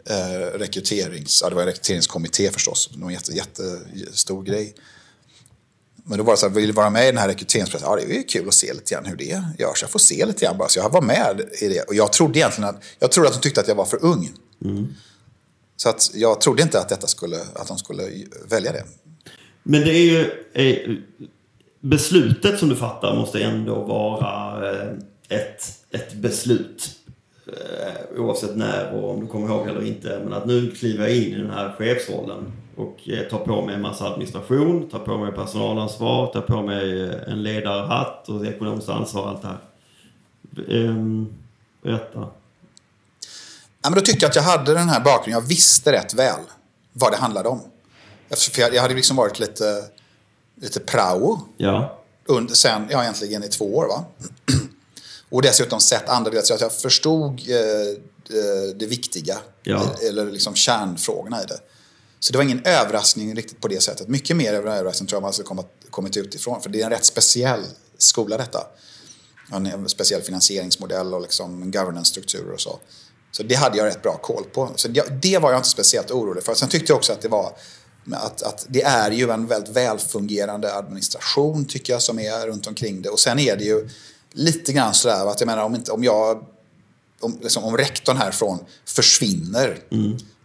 eh, 0.09 0.57
rekryterings... 0.57 1.41
Ja, 1.43 1.49
det 1.49 1.55
var 1.55 1.61
en 1.61 1.67
rekryteringskommitté 1.67 2.51
förstås. 2.51 2.89
Det 2.93 3.05
en 3.05 3.09
jätte, 3.09 3.33
jättestor 3.33 4.43
grej. 4.43 4.75
Men 6.05 6.17
då 6.17 6.23
var 6.23 6.33
det 6.33 6.37
så 6.37 6.47
här, 6.47 6.55
vill 6.55 6.67
du 6.67 6.73
vara 6.73 6.89
med 6.89 7.03
i 7.03 7.05
den 7.05 7.17
här 7.17 7.27
rekryteringsprocessen? 7.27 7.89
Ja, 7.91 7.95
det 7.95 8.13
är 8.13 8.17
ju 8.17 8.23
kul 8.23 8.47
att 8.47 8.53
se 8.53 8.73
lite 8.73 8.93
grann 8.93 9.05
hur 9.05 9.15
det 9.15 9.43
görs. 9.59 9.81
Jag 9.81 9.89
får 9.89 9.99
se 9.99 10.25
lite 10.25 10.45
grann 10.45 10.57
bara. 10.57 10.69
Så 10.69 10.79
jag 10.79 10.89
var 10.89 11.01
med 11.01 11.41
i 11.61 11.67
det. 11.67 11.81
Och 11.81 11.95
jag 11.95 12.13
trodde 12.13 12.39
egentligen 12.39 12.69
att, 12.69 12.83
jag 12.99 13.11
trodde 13.11 13.29
att 13.29 13.35
de 13.35 13.41
tyckte 13.41 13.61
att 13.61 13.67
jag 13.67 13.75
var 13.75 13.85
för 13.85 14.03
ung. 14.03 14.31
Så 15.77 15.89
att 15.89 16.11
jag 16.13 16.41
trodde 16.41 16.61
inte 16.61 16.79
att, 16.79 16.89
detta 16.89 17.07
skulle, 17.07 17.37
att 17.55 17.67
de 17.67 17.77
skulle 17.77 18.03
välja 18.49 18.71
det. 18.71 18.83
Men 19.63 19.81
det 19.81 19.93
är 19.93 20.03
ju... 20.03 20.31
eh, 20.53 20.97
beslutet 21.83 22.59
som 22.59 22.69
du 22.69 22.75
fattar 22.75 23.15
måste 23.15 23.43
ändå 23.43 23.83
vara 23.83 24.71
eh, 24.71 24.93
ett, 25.35 25.63
ett 25.91 26.13
beslut. 26.13 26.89
Eh, 27.47 28.19
oavsett 28.21 28.55
när 28.55 28.93
och 28.93 29.09
om 29.09 29.19
du 29.19 29.27
kommer 29.27 29.47
ihåg 29.47 29.67
eller 29.67 29.85
inte. 29.87 30.21
Men 30.23 30.33
att 30.33 30.45
nu 30.45 30.71
kliver 30.71 31.07
jag 31.07 31.17
in 31.17 31.23
i 31.23 31.37
den 31.37 31.49
här 31.49 31.75
chefsrollen 31.77 32.51
och 32.75 33.09
eh, 33.09 33.29
tar 33.29 33.39
på 33.39 33.65
mig 33.65 33.75
en 33.75 33.81
massa 33.81 34.05
administration, 34.05 34.89
tar 34.89 34.99
på 34.99 35.17
mig 35.17 35.31
personalansvar, 35.31 36.27
tar 36.33 36.41
på 36.41 36.61
mig 36.61 37.03
eh, 37.03 37.31
en 37.33 37.43
ledarhatt 37.43 38.29
och 38.29 38.45
ekonomiskt 38.45 38.89
ansvar 38.89 39.21
och 39.23 39.29
allt 39.29 39.41
det 39.41 39.47
här. 39.47 39.59
Ehm, 40.69 41.33
berätta. 41.83 42.19
Ja, 43.81 43.89
men 43.89 43.93
då 43.93 44.01
tyckte 44.01 44.25
jag 44.25 44.29
att 44.29 44.35
jag 44.35 44.43
hade 44.43 44.73
den 44.73 44.89
här 44.89 44.99
bakgrunden. 44.99 45.41
Jag 45.41 45.47
visste 45.49 45.91
rätt 45.91 46.13
väl 46.13 46.39
vad 46.93 47.11
det 47.11 47.17
handlade 47.17 47.49
om. 47.49 47.59
Jag, 48.57 48.73
jag 48.73 48.81
hade 48.81 48.93
liksom 48.93 49.15
varit 49.17 49.39
lite, 49.39 49.83
lite 50.61 50.79
prao 50.79 51.39
Ja. 51.57 51.99
under, 52.25 52.53
sen, 52.53 52.87
ja, 52.91 53.01
egentligen 53.01 53.43
i 53.43 53.47
två 53.47 53.75
år. 53.75 53.87
Va? 53.87 54.05
Och 55.33 55.41
dessutom 55.41 55.79
sett 55.79 56.09
andra 56.09 56.31
delar, 56.31 56.43
så 56.43 56.53
att 56.53 56.61
jag 56.61 56.73
förstod 56.73 57.49
eh, 57.49 57.57
eh, 57.57 58.75
det 58.75 58.85
viktiga. 58.85 59.37
Ja. 59.63 59.95
Eller 60.01 60.31
liksom 60.31 60.55
kärnfrågorna 60.55 61.43
i 61.43 61.45
det. 61.45 61.59
Så 62.19 62.31
det 62.33 62.37
var 62.37 62.43
ingen 62.43 62.65
överraskning 62.65 63.35
riktigt 63.35 63.61
på 63.61 63.67
det 63.67 63.83
sättet. 63.83 64.07
Mycket 64.07 64.35
mer 64.35 64.53
överraskning 64.53 65.07
tror 65.07 65.17
jag 65.17 65.21
man 65.21 65.33
skulle 65.33 65.47
komma, 65.47 65.63
kommit 65.89 66.17
utifrån. 66.17 66.61
För 66.61 66.69
det 66.69 66.81
är 66.81 66.85
en 66.85 66.89
rätt 66.89 67.05
speciell 67.05 67.63
skola 67.97 68.37
detta. 68.37 68.67
En 69.51 69.89
speciell 69.89 70.21
finansieringsmodell 70.21 71.13
och 71.13 71.21
liksom 71.21 71.71
governance-strukturer 71.71 72.53
och 72.53 72.61
så. 72.61 72.79
Så 73.31 73.43
det 73.43 73.55
hade 73.55 73.77
jag 73.77 73.85
rätt 73.85 74.01
bra 74.01 74.17
koll 74.17 74.43
på. 74.43 74.71
Så 74.75 74.87
det, 74.87 75.21
det 75.21 75.37
var 75.37 75.51
jag 75.51 75.59
inte 75.59 75.69
speciellt 75.69 76.11
orolig 76.11 76.43
för. 76.43 76.53
Sen 76.53 76.69
tyckte 76.69 76.91
jag 76.91 76.97
också 76.97 77.13
att 77.13 77.21
det 77.21 77.27
var 77.27 77.55
att, 78.11 78.41
att 78.41 78.65
det 78.69 78.81
är 78.81 79.11
ju 79.11 79.29
en 79.29 79.47
väldigt 79.47 79.75
välfungerande 79.75 80.73
administration 80.73 81.65
tycker 81.65 81.93
jag 81.93 82.01
som 82.01 82.19
är 82.19 82.47
runt 82.47 82.67
omkring 82.67 83.01
det. 83.01 83.09
Och 83.09 83.19
sen 83.19 83.39
är 83.39 83.55
det 83.57 83.63
ju 83.63 83.89
lite 84.33 84.73
grann 84.73 84.93
sådär 84.93 85.25
att 85.25 85.39
jag 85.39 85.47
menar 85.47 85.63
om, 85.63 85.75
inte, 85.75 85.91
om 85.91 86.03
jag 86.03 86.45
om, 87.19 87.39
liksom, 87.41 87.63
om 87.63 87.77
rektorn 87.77 88.17
härifrån 88.17 88.59
försvinner 88.85 89.79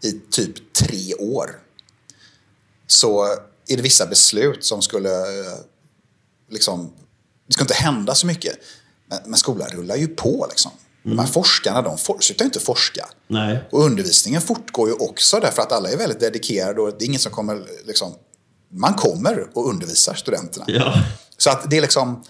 i 0.03 0.12
typ 0.31 0.72
tre 0.72 1.14
år 1.14 1.61
så 2.87 3.24
är 3.68 3.77
det 3.77 3.83
vissa 3.83 4.07
beslut 4.07 4.64
som 4.64 4.83
skulle 4.83 5.11
eh, 5.11 5.59
liksom, 6.51 6.92
det 7.46 7.53
ska 7.53 7.62
inte 7.62 7.74
hända 7.74 8.14
så 8.14 8.27
mycket. 8.27 8.59
Men, 9.07 9.18
men 9.27 9.38
skolan 9.38 9.68
rullar 9.68 9.96
ju 9.96 10.09
på 10.09 10.46
liksom. 10.48 10.70
De 11.03 11.18
här 11.18 11.27
forskarna, 11.27 11.83
de 11.83 11.98
for, 11.98 12.18
slutar 12.20 12.44
inte 12.44 12.61
forska. 12.61 13.09
Nej. 13.27 13.68
Och 13.70 13.85
undervisningen 13.85 14.40
fortgår 14.40 14.88
ju 14.88 14.94
också 14.94 15.40
därför 15.40 15.62
att 15.62 15.72
alla 15.72 15.90
är 15.90 15.96
väldigt 15.96 16.20
dedikerade 16.20 16.81
och 16.81 16.98
det 16.98 17.05
är 17.05 17.07
ingen 17.07 17.20
som 17.20 17.33
kommer 17.33 17.66
liksom, 17.87 18.14
man 18.72 18.94
kommer 18.94 19.46
och 19.55 19.68
undervisar 19.68 20.14
studenterna. 20.14 20.64
Ja. 20.68 21.05
Så 21.37 21.51
att 21.51 21.70
det 21.70 21.77
är 21.77 21.81
liksom, 21.81 22.24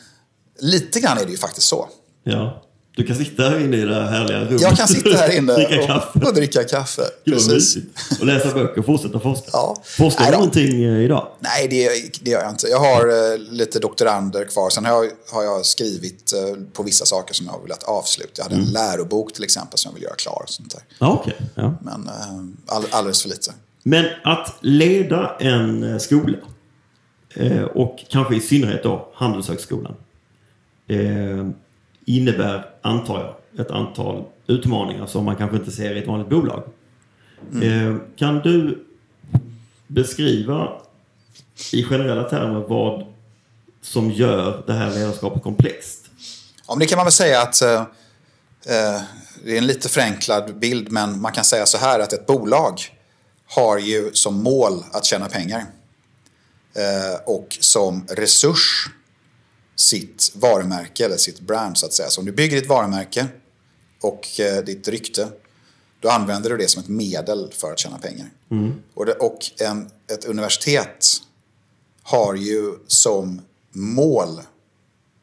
lite 0.58 1.00
grann 1.00 1.18
är 1.18 1.24
det 1.24 1.30
ju 1.30 1.36
faktiskt 1.36 1.66
så. 1.66 1.88
Ja. 2.24 2.62
Du 2.96 3.04
kan 3.06 3.16
sitta 3.16 3.42
här 3.42 3.60
inne 3.64 3.76
i 3.76 3.80
det 3.84 3.94
här 3.94 4.02
härliga 4.10 4.44
rummet. 4.44 4.60
Jag 4.60 4.76
kan 4.76 4.88
sitta 4.88 5.10
här 5.16 5.36
inne 5.36 5.52
och, 6.16 6.26
och 6.28 6.34
dricka 6.34 6.64
kaffe. 6.64 7.02
Precis. 7.24 7.76
Och 8.20 8.26
läsa 8.26 8.54
böcker 8.54 8.78
och 8.78 8.86
fortsätta 8.86 9.20
forska. 9.20 9.50
Ja. 9.52 9.76
Forskar 9.84 10.24
du 10.26 10.32
någonting 10.32 10.84
eh, 10.84 11.04
idag? 11.04 11.28
Nej, 11.40 11.68
det, 11.68 11.88
det 12.22 12.30
gör 12.30 12.40
jag 12.42 12.50
inte. 12.50 12.66
Jag 12.68 12.78
har 12.78 13.08
eh, 13.32 13.38
lite 13.38 13.78
doktorander 13.78 14.44
kvar. 14.44 14.70
Sen 14.70 14.84
har 14.84 15.04
jag, 15.04 15.12
har 15.32 15.42
jag 15.44 15.66
skrivit 15.66 16.32
eh, 16.32 16.62
på 16.72 16.82
vissa 16.82 17.04
saker 17.06 17.34
som 17.34 17.46
jag 17.46 17.52
har 17.52 17.62
velat 17.62 17.82
avsluta. 17.82 18.30
Jag 18.36 18.42
hade 18.44 18.54
Mm. 18.54 18.66
en 18.66 18.72
lärobok 18.72 19.32
till 19.32 19.44
exempel 19.44 19.78
som 19.78 19.88
jag 19.90 19.94
vill 19.94 20.02
göra 20.02 20.14
klar. 20.14 20.42
Och 20.44 20.50
sånt 20.50 20.70
där. 20.70 20.82
Ja, 20.98 21.20
okej. 21.22 21.36
Ja. 21.54 21.74
Men 21.82 22.06
eh, 22.08 22.74
all, 22.76 22.84
alldeles 22.90 23.22
för 23.22 23.28
lite. 23.28 23.52
Men 23.82 24.04
att 24.24 24.54
leda 24.60 25.36
en 25.40 25.92
eh, 25.92 25.98
skola 25.98 26.36
eh, 27.34 27.62
och 27.62 27.98
kanske 28.08 28.36
i 28.36 28.40
synnerhet 28.40 28.82
då 28.82 29.08
Handelshögskolan 29.14 29.94
eh, 30.88 31.48
innebär, 32.04 32.66
antar 32.82 33.20
jag, 33.20 33.64
ett 33.66 33.70
antal 33.70 34.24
utmaningar 34.46 35.06
som 35.06 35.24
man 35.24 35.36
kanske 35.36 35.56
inte 35.56 35.70
ser 35.70 35.94
i 35.94 35.98
ett 35.98 36.06
vanligt 36.06 36.28
bolag. 36.28 36.62
Eh, 37.62 37.96
kan 38.16 38.38
du 38.38 38.84
beskriva 39.86 40.72
i 41.72 41.84
generella 41.84 42.24
termer 42.24 42.60
vad 42.68 43.06
som 43.82 44.10
gör 44.10 44.62
det 44.66 44.72
här 44.72 44.94
ledarskapet 44.94 45.42
komplext? 45.42 46.10
Ja, 46.66 46.74
men 46.74 46.78
det 46.78 46.86
kan 46.86 46.96
man 46.96 47.04
väl 47.04 47.12
säga 47.12 47.42
att 47.42 47.62
eh, 47.62 47.80
eh, 48.66 49.02
det 49.44 49.54
är 49.54 49.58
en 49.58 49.66
lite 49.66 49.88
förenklad 49.88 50.58
bild, 50.58 50.92
men 50.92 51.20
man 51.20 51.32
kan 51.32 51.44
säga 51.44 51.66
så 51.66 51.78
här 51.78 52.00
att 52.00 52.12
ett 52.12 52.26
bolag 52.26 52.80
har 53.46 53.78
ju 53.78 54.10
som 54.12 54.42
mål 54.42 54.84
att 54.92 55.04
tjäna 55.04 55.28
pengar 55.28 55.64
eh, 56.74 57.20
och 57.26 57.56
som 57.60 58.06
resurs 58.08 58.90
sitt 59.78 60.32
varumärke 60.34 61.04
eller 61.04 61.16
sitt 61.16 61.40
brand 61.40 61.78
så 61.78 61.86
att 61.86 61.92
säga. 61.92 62.10
Så 62.10 62.20
om 62.20 62.26
du 62.26 62.32
bygger 62.32 62.60
ditt 62.60 62.68
varumärke 62.68 63.26
och 64.00 64.40
eh, 64.40 64.64
ditt 64.64 64.88
rykte, 64.88 65.28
då 66.00 66.08
använder 66.08 66.50
du 66.50 66.56
det 66.56 66.68
som 66.68 66.82
ett 66.82 66.88
medel 66.88 67.52
för 67.52 67.72
att 67.72 67.78
tjäna 67.78 67.98
pengar. 67.98 68.30
Och, 68.94 69.06
det, 69.06 69.12
och 69.12 69.38
en, 69.60 69.90
ett 70.12 70.24
universitet 70.24 71.06
har 72.02 72.34
ju 72.34 72.74
som 72.86 73.40
mål 73.72 74.40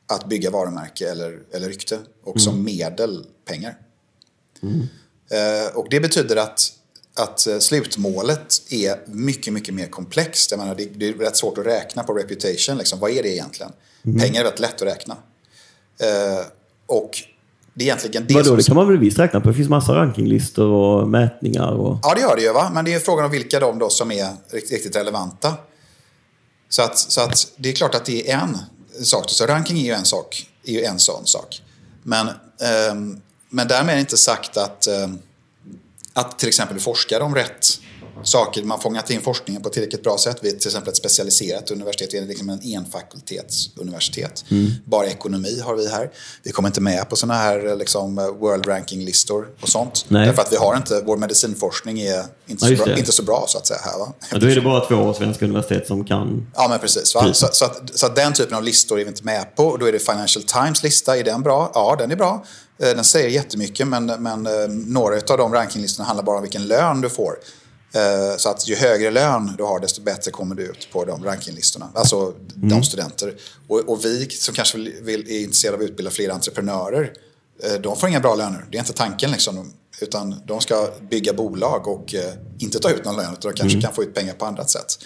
att 0.07 0.29
bygga 0.29 0.49
varumärke 0.51 1.09
eller, 1.11 1.39
eller 1.51 1.67
rykte 1.67 1.99
och 2.23 2.41
som 2.41 2.63
medel 2.63 3.25
pengar. 3.45 3.77
Eh, 5.29 5.75
och 5.75 5.87
det 5.89 5.99
betyder 5.99 6.35
att, 6.35 6.73
att 7.13 7.47
eh, 7.47 7.59
slutmålet 7.59 8.61
är 8.69 8.99
mycket, 9.07 9.53
mycket 9.53 9.73
mer 9.73 9.87
komplext. 9.87 10.51
Jag 10.51 10.57
menar, 10.57 10.75
det, 10.75 10.85
det 10.85 11.07
är 11.07 11.13
rätt 11.13 11.37
svårt 11.37 11.57
att 11.57 11.65
räkna 11.65 12.03
på 12.03 12.13
reputation. 12.13 12.77
Liksom. 12.77 12.99
Vad 12.99 13.11
är 13.11 13.23
det 13.23 13.29
egentligen? 13.29 13.71
Pengar 14.19 14.41
är 14.41 14.45
rätt 14.45 14.59
lätt 14.59 14.81
att 14.81 14.87
räkna. 14.87 15.17
Eh, 15.99 16.45
och 16.87 17.09
det 17.73 17.83
är 17.83 17.85
egentligen 17.85 18.25
det 18.27 18.33
Vadå, 18.33 18.45
som... 18.45 18.57
det 18.57 18.63
kan 18.63 18.75
man 18.75 18.87
väl 18.87 18.97
visst 18.97 19.19
räkna 19.19 19.41
på? 19.41 19.47
Det 19.49 19.55
finns 19.55 19.69
massa 19.69 19.95
rankinglistor 19.95 20.67
och 20.67 21.07
mätningar 21.07 21.71
och... 21.71 21.99
Ja, 22.03 22.13
det 22.15 22.21
gör 22.21 22.35
det 22.35 22.41
ju. 22.41 22.53
Va? 22.53 22.71
Men 22.73 22.85
det 22.85 22.93
är 22.93 22.99
frågan 22.99 23.25
om 23.25 23.31
vilka 23.31 23.59
de 23.59 23.79
då 23.79 23.89
som 23.89 24.11
är 24.11 24.29
rikt- 24.51 24.71
riktigt 24.71 24.95
relevanta. 24.95 25.53
Så 26.69 26.81
att, 26.81 26.97
så 26.97 27.21
att 27.21 27.47
det 27.57 27.69
är 27.69 27.73
klart 27.73 27.95
att 27.95 28.05
det 28.05 28.31
är 28.31 28.37
en 28.37 28.57
sak. 29.03 29.23
Så 29.27 29.45
ranking 29.45 29.79
är 29.79 29.83
ju 29.83 29.91
en 29.91 30.05
sak, 30.05 30.47
är 30.63 30.73
ju 30.73 30.83
en 30.83 30.99
sån 30.99 31.25
sak. 31.25 31.61
Men, 32.03 32.27
ehm, 32.61 33.21
men 33.49 33.67
därmed 33.67 33.89
är 33.91 33.95
det 33.95 33.99
inte 33.99 34.17
sagt 34.17 34.57
att, 34.57 34.87
ehm, 34.87 35.19
att 36.13 36.39
till 36.39 36.47
exempel 36.47 36.79
forskar 36.79 37.19
om 37.19 37.35
rätt 37.35 37.67
saker. 38.25 38.63
Man 38.63 38.79
fångat 38.79 39.09
in 39.09 39.21
forskningen 39.21 39.61
på 39.61 39.67
ett 39.67 39.73
tillräckligt 39.73 40.03
bra 40.03 40.17
sätt. 40.17 40.37
Vi 40.41 40.49
är 40.49 40.53
till 40.53 40.67
exempel 40.67 40.89
ett 40.89 40.97
specialiserat 40.97 41.71
universitet. 41.71 42.13
Vi 42.13 42.17
är 42.17 42.25
liksom 42.25 42.49
en 42.49 42.59
enfakultetsuniversitet. 42.75 44.45
Bara 44.85 45.07
ekonomi 45.07 45.59
har 45.63 45.75
vi 45.75 45.87
här. 45.87 46.11
Vi 46.43 46.51
kommer 46.51 46.69
inte 46.69 46.81
med 46.81 47.09
på 47.09 47.15
sådana 47.15 47.39
här 47.39 47.75
liksom, 47.75 48.15
World 48.15 48.67
Ranking-listor 48.67 49.47
och 49.61 49.69
sånt. 49.69 50.05
Nej. 50.07 50.25
Därför 50.27 50.41
att 50.41 50.51
vi 50.51 50.57
har 50.57 50.75
inte, 50.77 51.01
vår 51.05 51.17
medicinforskning 51.17 51.99
är 52.01 52.23
inte, 52.47 52.65
Ja, 52.69 52.77
så, 52.77 52.83
bra, 52.83 52.97
inte 52.97 53.11
så 53.11 53.23
bra 53.23 53.45
så 53.47 53.57
att 53.57 53.67
säga 53.67 53.79
här. 53.83 53.99
Va? 53.99 54.13
Ja, 54.31 54.37
då 54.37 54.47
är 54.47 54.55
det 54.55 54.61
bara 54.61 54.85
två 54.85 55.13
svenska 55.13 55.45
universitet 55.45 55.87
som 55.87 56.05
kan... 56.05 56.47
Ja, 56.55 56.67
men 56.69 56.79
precis. 56.79 57.13
Precis. 57.13 57.37
Så, 57.37 57.47
så, 57.51 57.65
att, 57.65 57.91
så 57.95 58.05
att 58.05 58.15
den 58.15 58.33
typen 58.33 58.57
av 58.57 58.63
listor 58.63 58.99
är 58.99 59.03
vi 59.03 59.09
inte 59.09 59.23
med 59.23 59.55
på. 59.55 59.67
Och 59.67 59.79
då 59.79 59.85
är 59.85 59.91
det 59.91 59.99
Financial 59.99 60.43
Times 60.43 60.83
lista. 60.83 61.17
Är 61.17 61.23
den 61.23 61.41
bra? 61.43 61.71
Ja, 61.73 61.95
den 61.99 62.11
är 62.11 62.15
bra. 62.15 62.45
Eh, 62.79 62.87
Den 62.87 63.03
säger 63.03 63.29
jättemycket, 63.29 63.87
men, 63.87 64.05
men 64.05 64.45
eh, 64.45 64.67
några 64.69 65.15
av 65.15 65.37
de 65.37 65.53
rankinglistorna 65.53 66.07
handlar 66.07 66.23
bara 66.23 66.35
om 66.35 66.41
vilken 66.41 66.67
lön 66.67 67.01
du 67.01 67.09
får. 67.09 67.35
Eh, 67.95 68.37
Så 68.37 68.49
att 68.49 68.67
ju 68.67 68.75
högre 68.75 69.11
lön 69.11 69.55
du 69.57 69.63
har, 69.63 69.79
desto 69.79 70.01
bättre 70.01 70.31
kommer 70.31 70.55
du 70.55 70.63
ut 70.63 70.87
på 70.91 71.05
de 71.05 71.23
rankinglistorna. 71.23 71.89
Alltså 71.93 72.33
de 72.55 72.83
studenter. 72.83 73.33
Och, 73.67 73.79
och 73.79 74.05
vi 74.05 74.29
som 74.29 74.53
kanske 74.55 74.77
vill, 74.77 74.93
vill, 75.01 75.29
är 75.29 75.39
intresserade 75.39 75.77
av 75.77 75.83
att 75.83 75.89
utbilda 75.89 76.11
fler 76.11 76.29
entreprenörer, 76.29 77.11
eh, 77.63 77.81
de 77.81 77.97
får 77.97 78.09
inga 78.09 78.19
bra 78.19 78.35
löner. 78.35 78.65
Det 78.71 78.77
är 78.77 78.79
inte 78.79 78.93
tanken 78.93 79.31
liksom. 79.31 79.71
Utan 80.01 80.35
de 80.45 80.61
ska 80.61 80.89
bygga 81.09 81.33
bolag 81.33 81.87
och 81.87 82.15
eh, 82.15 82.33
inte 82.59 82.79
ta 82.79 82.89
ut 82.89 83.05
någon 83.05 83.15
lön, 83.15 83.33
utan 83.39 83.51
de 83.51 83.57
kanske 83.57 83.81
kan 83.81 83.93
få 83.93 84.03
ut 84.03 84.13
pengar 84.13 84.33
på 84.33 84.45
andra 84.45 84.65
sätt. 84.65 84.99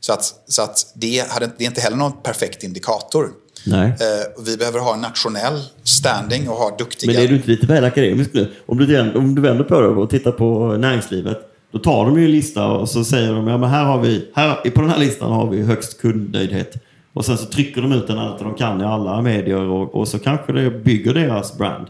Så 0.00 0.12
att, 0.12 0.34
så 0.46 0.62
att 0.62 0.92
det, 0.94 1.30
hade, 1.30 1.50
det 1.58 1.64
är 1.64 1.68
inte 1.68 1.80
heller 1.80 1.96
någon 1.96 2.22
perfekt 2.22 2.62
indikator. 2.62 3.30
Nej. 3.66 3.96
Vi 4.38 4.56
behöver 4.56 4.78
ha 4.78 4.94
en 4.94 5.00
nationell 5.00 5.62
standing 5.84 6.48
och 6.48 6.56
ha 6.56 6.76
duktiga... 6.76 7.12
Men 7.12 7.22
är 7.22 7.28
du 7.28 7.36
inte 7.36 7.48
lite 7.48 7.66
väl 7.66 7.84
akademisk 7.84 8.30
nu? 8.32 8.52
Om 8.66 8.78
du, 8.78 9.12
om 9.14 9.34
du 9.34 9.42
vänder 9.42 9.64
på 9.64 9.80
det 9.80 9.88
och 9.88 10.10
tittar 10.10 10.32
på 10.32 10.76
näringslivet. 10.76 11.49
Då 11.72 11.78
tar 11.78 12.04
de 12.04 12.18
ju 12.18 12.24
en 12.24 12.30
lista 12.30 12.66
och 12.66 12.88
så 12.88 13.04
säger 13.04 13.32
de 13.32 13.46
ja, 13.46 13.58
men 13.58 13.70
här 13.70 13.84
har 13.84 14.00
vi, 14.00 14.30
här, 14.34 14.70
på 14.70 14.80
den 14.80 14.90
här 14.90 14.98
listan 14.98 15.32
har 15.32 15.50
vi 15.50 15.62
högst 15.62 16.00
kundnöjdhet. 16.00 16.76
Och 17.12 17.24
sen 17.24 17.38
så 17.38 17.46
trycker 17.46 17.82
de 17.82 17.92
ut 17.92 18.06
den 18.06 18.18
allt 18.18 18.38
de 18.38 18.54
kan 18.54 18.80
i 18.80 18.84
alla 18.84 19.22
medier 19.22 19.68
och, 19.68 19.94
och 19.94 20.08
så 20.08 20.18
kanske 20.18 20.52
det 20.52 20.70
bygger 20.70 21.14
deras 21.14 21.58
brand. 21.58 21.86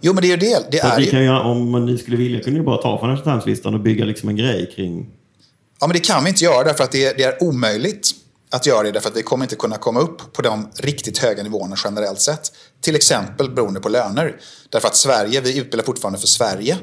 Jo, 0.00 0.12
men 0.12 0.22
det 0.22 0.26
är 0.26 0.30
ju 0.30 0.36
det. 0.36 0.70
Det 0.70 0.78
är 0.78 1.00
ju... 1.00 1.24
ju, 1.24 1.30
om 1.30 1.86
ni 1.86 1.98
skulle 1.98 2.16
vilja 2.16 2.40
kunde 2.40 2.60
ni 2.60 2.66
bara 2.66 2.76
ta 2.76 2.98
Financial 2.98 3.24
Times-listan 3.24 3.74
och 3.74 3.80
bygga 3.80 4.04
liksom 4.04 4.28
en 4.28 4.36
grej 4.36 4.72
kring... 4.76 5.06
Ja, 5.80 5.86
men 5.86 5.94
det 5.94 6.00
kan 6.00 6.24
vi 6.24 6.28
inte 6.30 6.44
göra 6.44 6.64
därför 6.64 6.84
att 6.84 6.92
det 6.92 7.04
är, 7.04 7.14
det 7.16 7.22
är 7.22 7.42
omöjligt 7.42 8.10
att 8.56 8.66
göra 8.66 8.82
det 8.82 8.92
därför 8.92 9.08
att 9.08 9.16
vi 9.16 9.22
kommer 9.22 9.44
inte 9.44 9.56
kunna 9.56 9.76
komma 9.76 10.00
upp 10.00 10.32
på 10.32 10.42
de 10.42 10.70
riktigt 10.76 11.18
höga 11.18 11.42
nivåerna 11.42 11.76
generellt 11.84 12.20
sett. 12.20 12.52
Till 12.80 12.96
exempel 12.96 13.50
beroende 13.50 13.80
på 13.80 13.88
löner. 13.88 14.40
Därför 14.70 14.88
att 14.88 14.96
Sverige, 14.96 15.40
vi 15.40 15.58
utbildar 15.58 15.84
fortfarande 15.84 16.18
för 16.18 16.26
Sverige 16.26 16.76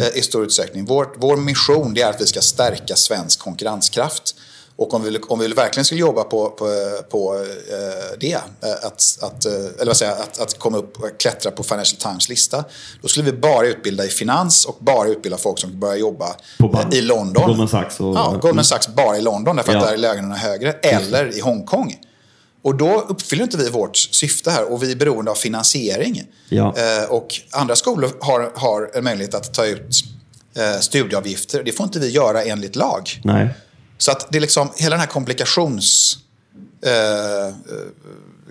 eh, 0.00 0.18
i 0.18 0.22
stor 0.22 0.44
utsträckning. 0.44 0.84
Vår, 0.84 1.14
vår 1.16 1.36
mission 1.36 1.96
är 1.96 2.06
att 2.06 2.20
vi 2.20 2.26
ska 2.26 2.40
stärka 2.40 2.96
svensk 2.96 3.40
konkurrenskraft. 3.40 4.34
Och 4.78 4.94
om 4.94 5.02
vi, 5.02 5.18
om 5.28 5.38
vi 5.38 5.48
verkligen 5.48 5.84
skulle 5.84 6.00
jobba 6.00 6.24
på, 6.24 6.50
på, 6.50 6.66
på 7.10 7.34
eh, 7.34 8.18
det, 8.20 8.32
eh, 8.32 8.40
att, 8.82 9.18
att, 9.20 9.44
eh, 9.46 9.52
eller 9.52 9.86
vad 9.86 9.96
säger 9.96 10.12
att, 10.12 10.40
att 10.40 10.58
komma 10.58 10.78
upp 10.78 10.96
och 11.00 11.10
klättra 11.18 11.50
på 11.50 11.62
Financial 11.62 12.00
Times 12.00 12.28
lista, 12.28 12.64
då 13.02 13.08
skulle 13.08 13.30
vi 13.30 13.32
bara 13.38 13.66
utbilda 13.66 14.04
i 14.04 14.08
finans 14.08 14.64
och 14.64 14.76
bara 14.80 15.08
utbilda 15.08 15.38
folk 15.38 15.58
som 15.58 15.80
börjar 15.80 15.96
jobba 15.96 16.36
i 16.92 17.00
London. 17.00 17.46
Goldman 17.46 17.68
Sachs 17.68 18.00
och- 18.00 18.16
Ja, 18.16 18.38
Goldman 18.42 18.64
Sachs 18.64 18.88
bara 18.88 19.16
i 19.18 19.20
London 19.20 19.56
därför 19.56 19.72
att 19.76 19.82
Ja. 19.82 19.86
där 19.86 19.92
är 19.94 19.98
lönerna 19.98 20.36
högre. 20.36 20.72
Eller 20.72 21.36
i 21.36 21.40
Hongkong. 21.40 21.96
Och 22.62 22.74
då 22.74 23.00
uppfyller 23.08 23.44
inte 23.44 23.56
vi 23.56 23.70
vårt 23.70 23.96
syfte 23.96 24.50
här 24.50 24.72
och 24.72 24.82
vi 24.82 24.92
är 24.92 24.96
beroende 24.96 25.30
av 25.30 25.34
finansiering. 25.34 26.22
Ja. 26.48 26.74
Eh, 26.76 27.10
och 27.10 27.28
andra 27.50 27.76
skolor 27.76 28.10
har, 28.20 28.52
har 28.54 28.90
en 28.94 29.04
möjlighet 29.04 29.34
att 29.34 29.54
ta 29.54 29.66
ut 29.66 30.04
eh, 30.56 30.80
studieavgifter. 30.80 31.62
Det 31.62 31.72
får 31.72 31.84
inte 31.84 31.98
vi 31.98 32.08
göra 32.10 32.42
enligt 32.44 32.76
lag. 32.76 33.20
Nej. 33.24 33.48
Så 33.98 34.10
att 34.12 34.26
det 34.32 34.38
är 34.38 34.40
liksom 34.40 34.70
hela 34.76 34.90
den 34.96 35.00
här 35.00 35.06
komplikations... 35.06 36.18
Eh, 36.86 37.46
eh, 37.46 37.52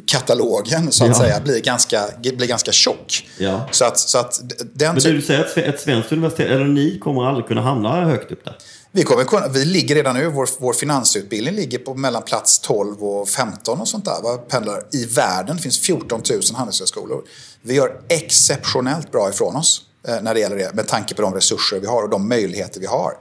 katalogen 0.08 0.92
så 0.92 1.04
att 1.04 1.10
Ja. 1.10 1.16
säga 1.16 1.40
blir 1.40 1.60
ganska, 1.62 2.08
blir 2.22 2.48
ganska 2.48 2.72
tjock. 2.72 3.28
Ja. 3.38 3.68
Så 3.72 3.86
att, 3.86 4.00
så 4.00 4.18
att 4.18 4.42
den 4.74 4.96
Men 4.96 5.04
du 5.04 5.22
säger 5.22 5.46
att 5.46 5.58
ett 5.58 5.82
svenskt 5.82 6.12
universitet, 6.12 6.52
eller 6.52 6.66
ni 6.66 7.00
kommer 7.00 7.26
aldrig 7.26 7.48
kunna 7.48 7.62
hamna 7.62 8.06
högt 8.06 8.32
upp 8.32 8.46
där? 8.46 8.58
Vi, 8.92 9.04
kommer 9.04 9.24
kunna, 9.24 9.48
vi 9.48 9.66
ligger 9.66 9.96
redan 9.96 10.16
nu, 10.16 10.28
vår, 10.28 10.50
vår 10.60 10.74
finansutbildning 10.74 11.56
ligger 11.56 11.78
på 11.78 11.94
mellan 11.94 12.22
plats 12.24 12.60
12 12.60 13.04
och 13.04 13.30
15 13.30 13.82
och 13.82 13.88
sånt 13.88 14.06
där. 14.06 14.22
Va? 14.24 14.38
Pendlar. 14.38 14.84
I 14.92 15.06
världen 15.06 15.56
Det 15.56 15.62
finns 15.62 15.80
14 15.80 16.22
000 16.30 16.42
handelshögskolor. 16.56 17.24
Vi 17.62 17.74
gör 17.74 18.02
exceptionellt 18.10 19.12
bra 19.12 19.30
ifrån 19.30 19.56
oss 19.56 19.82
eh, 20.08 20.22
när 20.22 20.34
det 20.34 20.40
gäller 20.40 20.58
det 20.58 20.74
med 20.74 20.88
tanke 20.88 21.16
på 21.16 21.22
de 21.22 21.34
resurser 21.34 21.80
vi 21.80 21.88
har 21.88 22.04
och 22.04 22.10
de 22.10 22.30
möjligheter 22.30 22.80
vi 22.80 22.86
har 22.86 23.14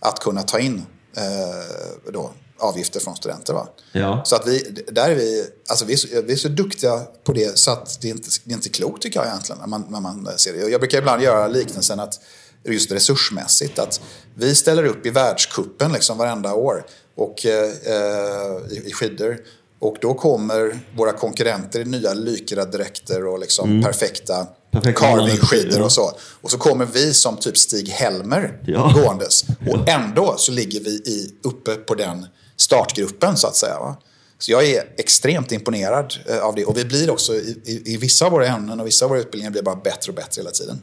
att 0.00 0.18
kunna 0.20 0.42
ta 0.42 0.58
in 0.58 0.86
eh, 1.16 2.12
då, 2.12 2.32
avgifter 2.58 3.00
från 3.00 3.16
studenter. 3.16 3.54
Va? 3.54 3.68
Ja. 3.92 4.22
Så 4.24 4.36
att 4.36 4.46
vi, 4.46 4.84
där 4.86 5.10
är 5.10 5.14
vi, 5.14 5.46
alltså 5.68 5.84
vi, 5.84 5.92
är 5.92 5.96
så, 5.96 6.08
vi 6.24 6.32
är 6.32 6.36
så 6.36 6.48
duktiga 6.48 7.00
på 7.24 7.32
det 7.32 7.58
så 7.58 7.70
att 7.70 7.98
det 8.00 8.08
är 8.08 8.12
inte 8.12 8.28
det 8.44 8.52
är 8.52 8.54
inte 8.54 8.68
klokt 8.68 9.02
tycker 9.02 9.20
jag 9.20 9.28
egentligen. 9.28 9.60
När 9.60 9.66
man, 9.66 9.86
när 9.88 10.00
man 10.00 10.28
ser 10.36 10.52
det. 10.52 10.70
Jag 10.70 10.80
brukar 10.80 10.98
ibland 10.98 11.22
göra 11.22 11.48
liknelsen 11.48 12.00
att 12.00 12.20
just 12.64 12.92
resursmässigt 12.92 13.78
att 13.78 14.00
vi 14.34 14.54
ställer 14.54 14.84
upp 14.84 15.06
i 15.06 15.10
världskuppen 15.10 15.92
liksom 15.92 16.18
varenda 16.18 16.54
år 16.54 16.84
och, 17.14 17.46
eh, 17.46 17.70
eh, 17.84 18.72
i, 18.72 18.82
i 18.86 18.92
skidor. 18.92 19.38
Och 19.82 19.96
då 20.00 20.14
kommer 20.14 20.80
våra 20.96 21.12
konkurrenter 21.12 21.80
i 21.80 21.84
nya 21.84 22.14
lycradräkter 22.14 23.26
och 23.26 23.38
liksom 23.38 23.82
perfekta 23.82 24.46
Perfekta 24.70 25.00
carvingskidor 25.00 25.78
ja. 25.78 25.84
och 25.84 25.92
så. 25.92 26.12
Och 26.40 26.50
så 26.50 26.58
kommer 26.58 26.86
vi 26.86 27.14
som 27.14 27.36
typ 27.36 27.56
Stig-Helmer 27.56 28.58
Ja. 28.66 28.92
gåendes. 28.94 29.44
Och 29.70 29.88
ändå 29.88 30.34
så 30.38 30.52
ligger 30.52 30.80
vi 30.80 30.90
i, 30.90 31.34
uppe 31.42 31.74
på 31.74 31.94
den 31.94 32.26
startgruppen 32.56 33.36
så 33.36 33.46
att 33.46 33.56
säga. 33.56 33.78
Va? 33.78 33.96
Så 34.38 34.52
jag 34.52 34.64
är 34.64 34.84
extremt 34.98 35.52
imponerad 35.52 36.14
eh, 36.28 36.38
av 36.38 36.54
det. 36.54 36.64
Och 36.64 36.76
vi 36.76 36.84
blir 36.84 37.10
också 37.10 37.34
i, 37.34 37.60
i, 37.64 37.94
i 37.94 37.96
vissa 37.96 38.26
av 38.26 38.32
våra 38.32 38.46
ämnen 38.46 38.80
och 38.80 38.86
vissa 38.86 39.04
av 39.04 39.08
våra 39.08 39.20
utbildningar 39.20 39.50
blir 39.50 39.62
bara 39.62 39.76
bättre 39.76 40.10
och 40.10 40.14
bättre 40.14 40.40
hela 40.40 40.50
tiden. 40.50 40.82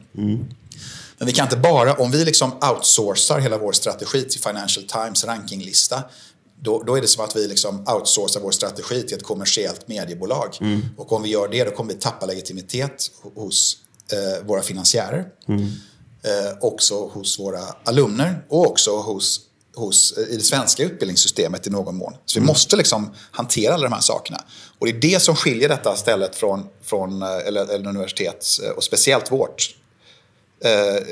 Men 1.18 1.26
vi 1.26 1.32
kan 1.32 1.46
inte 1.46 1.56
bara, 1.56 1.94
om 1.94 2.10
vi 2.10 2.24
liksom 2.24 2.52
outsourcar 2.70 3.38
hela 3.38 3.58
vår 3.58 3.72
strategi 3.72 4.22
till 4.22 4.40
Financial 4.40 4.86
Times 4.86 5.24
rankinglista, 5.24 6.02
då, 6.62 6.82
då 6.82 6.96
är 6.96 7.00
det 7.00 7.08
som 7.08 7.24
att 7.24 7.36
vi 7.36 7.48
liksom 7.48 7.84
outsourcar 7.88 8.40
vår 8.40 8.50
strategi 8.50 9.02
till 9.02 9.16
ett 9.16 9.22
kommersiellt 9.22 9.88
mediebolag. 9.88 10.56
Och 10.96 11.12
om 11.12 11.22
vi 11.22 11.28
gör 11.28 11.48
det, 11.48 11.64
då 11.64 11.70
kommer 11.70 11.94
vi 11.94 12.00
tappa 12.00 12.26
legitimitet 12.26 13.10
ho- 13.22 13.40
hos 13.40 13.76
eh, 14.12 14.46
våra 14.46 14.62
finansiärer. 14.62 15.26
Eh, 16.22 16.56
också 16.60 17.06
hos 17.06 17.38
våra 17.38 17.60
alumner 17.84 18.44
och 18.48 18.66
också 18.70 18.96
hos, 18.96 19.40
hos, 19.74 20.12
eh, 20.18 20.24
i 20.24 20.36
det 20.36 20.42
svenska 20.42 20.82
utbildningssystemet 20.82 21.66
i 21.66 21.70
någon 21.70 21.96
mån. 21.96 22.12
Så 22.26 22.40
vi 22.40 22.46
måste 22.46 22.76
liksom 22.76 23.10
hantera 23.30 23.74
alla 23.74 23.84
de 23.84 23.92
här 23.92 24.00
sakerna. 24.00 24.44
Och 24.78 24.86
det 24.86 24.92
är 24.92 25.00
det 25.00 25.22
som 25.22 25.36
skiljer 25.36 25.68
detta 25.68 25.96
stället 25.96 26.36
från, 26.36 26.66
från 26.82 27.22
eh, 27.22 27.28
eller, 27.46 27.66
eller 27.74 27.88
universitet, 27.88 28.46
eh, 28.64 28.70
och 28.70 28.84
speciellt 28.84 29.32
vårt, 29.32 29.76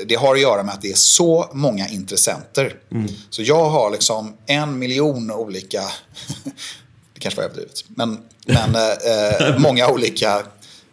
det 0.07 0.15
har 0.15 0.35
att 0.35 0.41
göra 0.41 0.63
med 0.63 0.73
att 0.73 0.81
det 0.81 0.91
är 0.91 0.95
så 0.95 1.49
många 1.53 1.87
intressenter. 1.87 2.75
Så 3.29 3.41
jag 3.41 3.69
har 3.69 3.91
liksom 3.91 4.33
en 4.45 4.79
miljon 4.79 5.31
olika, 5.31 5.81
det 7.13 7.19
kanske 7.19 7.37
var 7.41 7.45
överdrivet, 7.45 7.85
men, 7.87 8.17
men 8.47 8.75
eh, 8.75 9.47
eh, 9.49 9.59
många 9.59 9.87
olika 9.91 10.35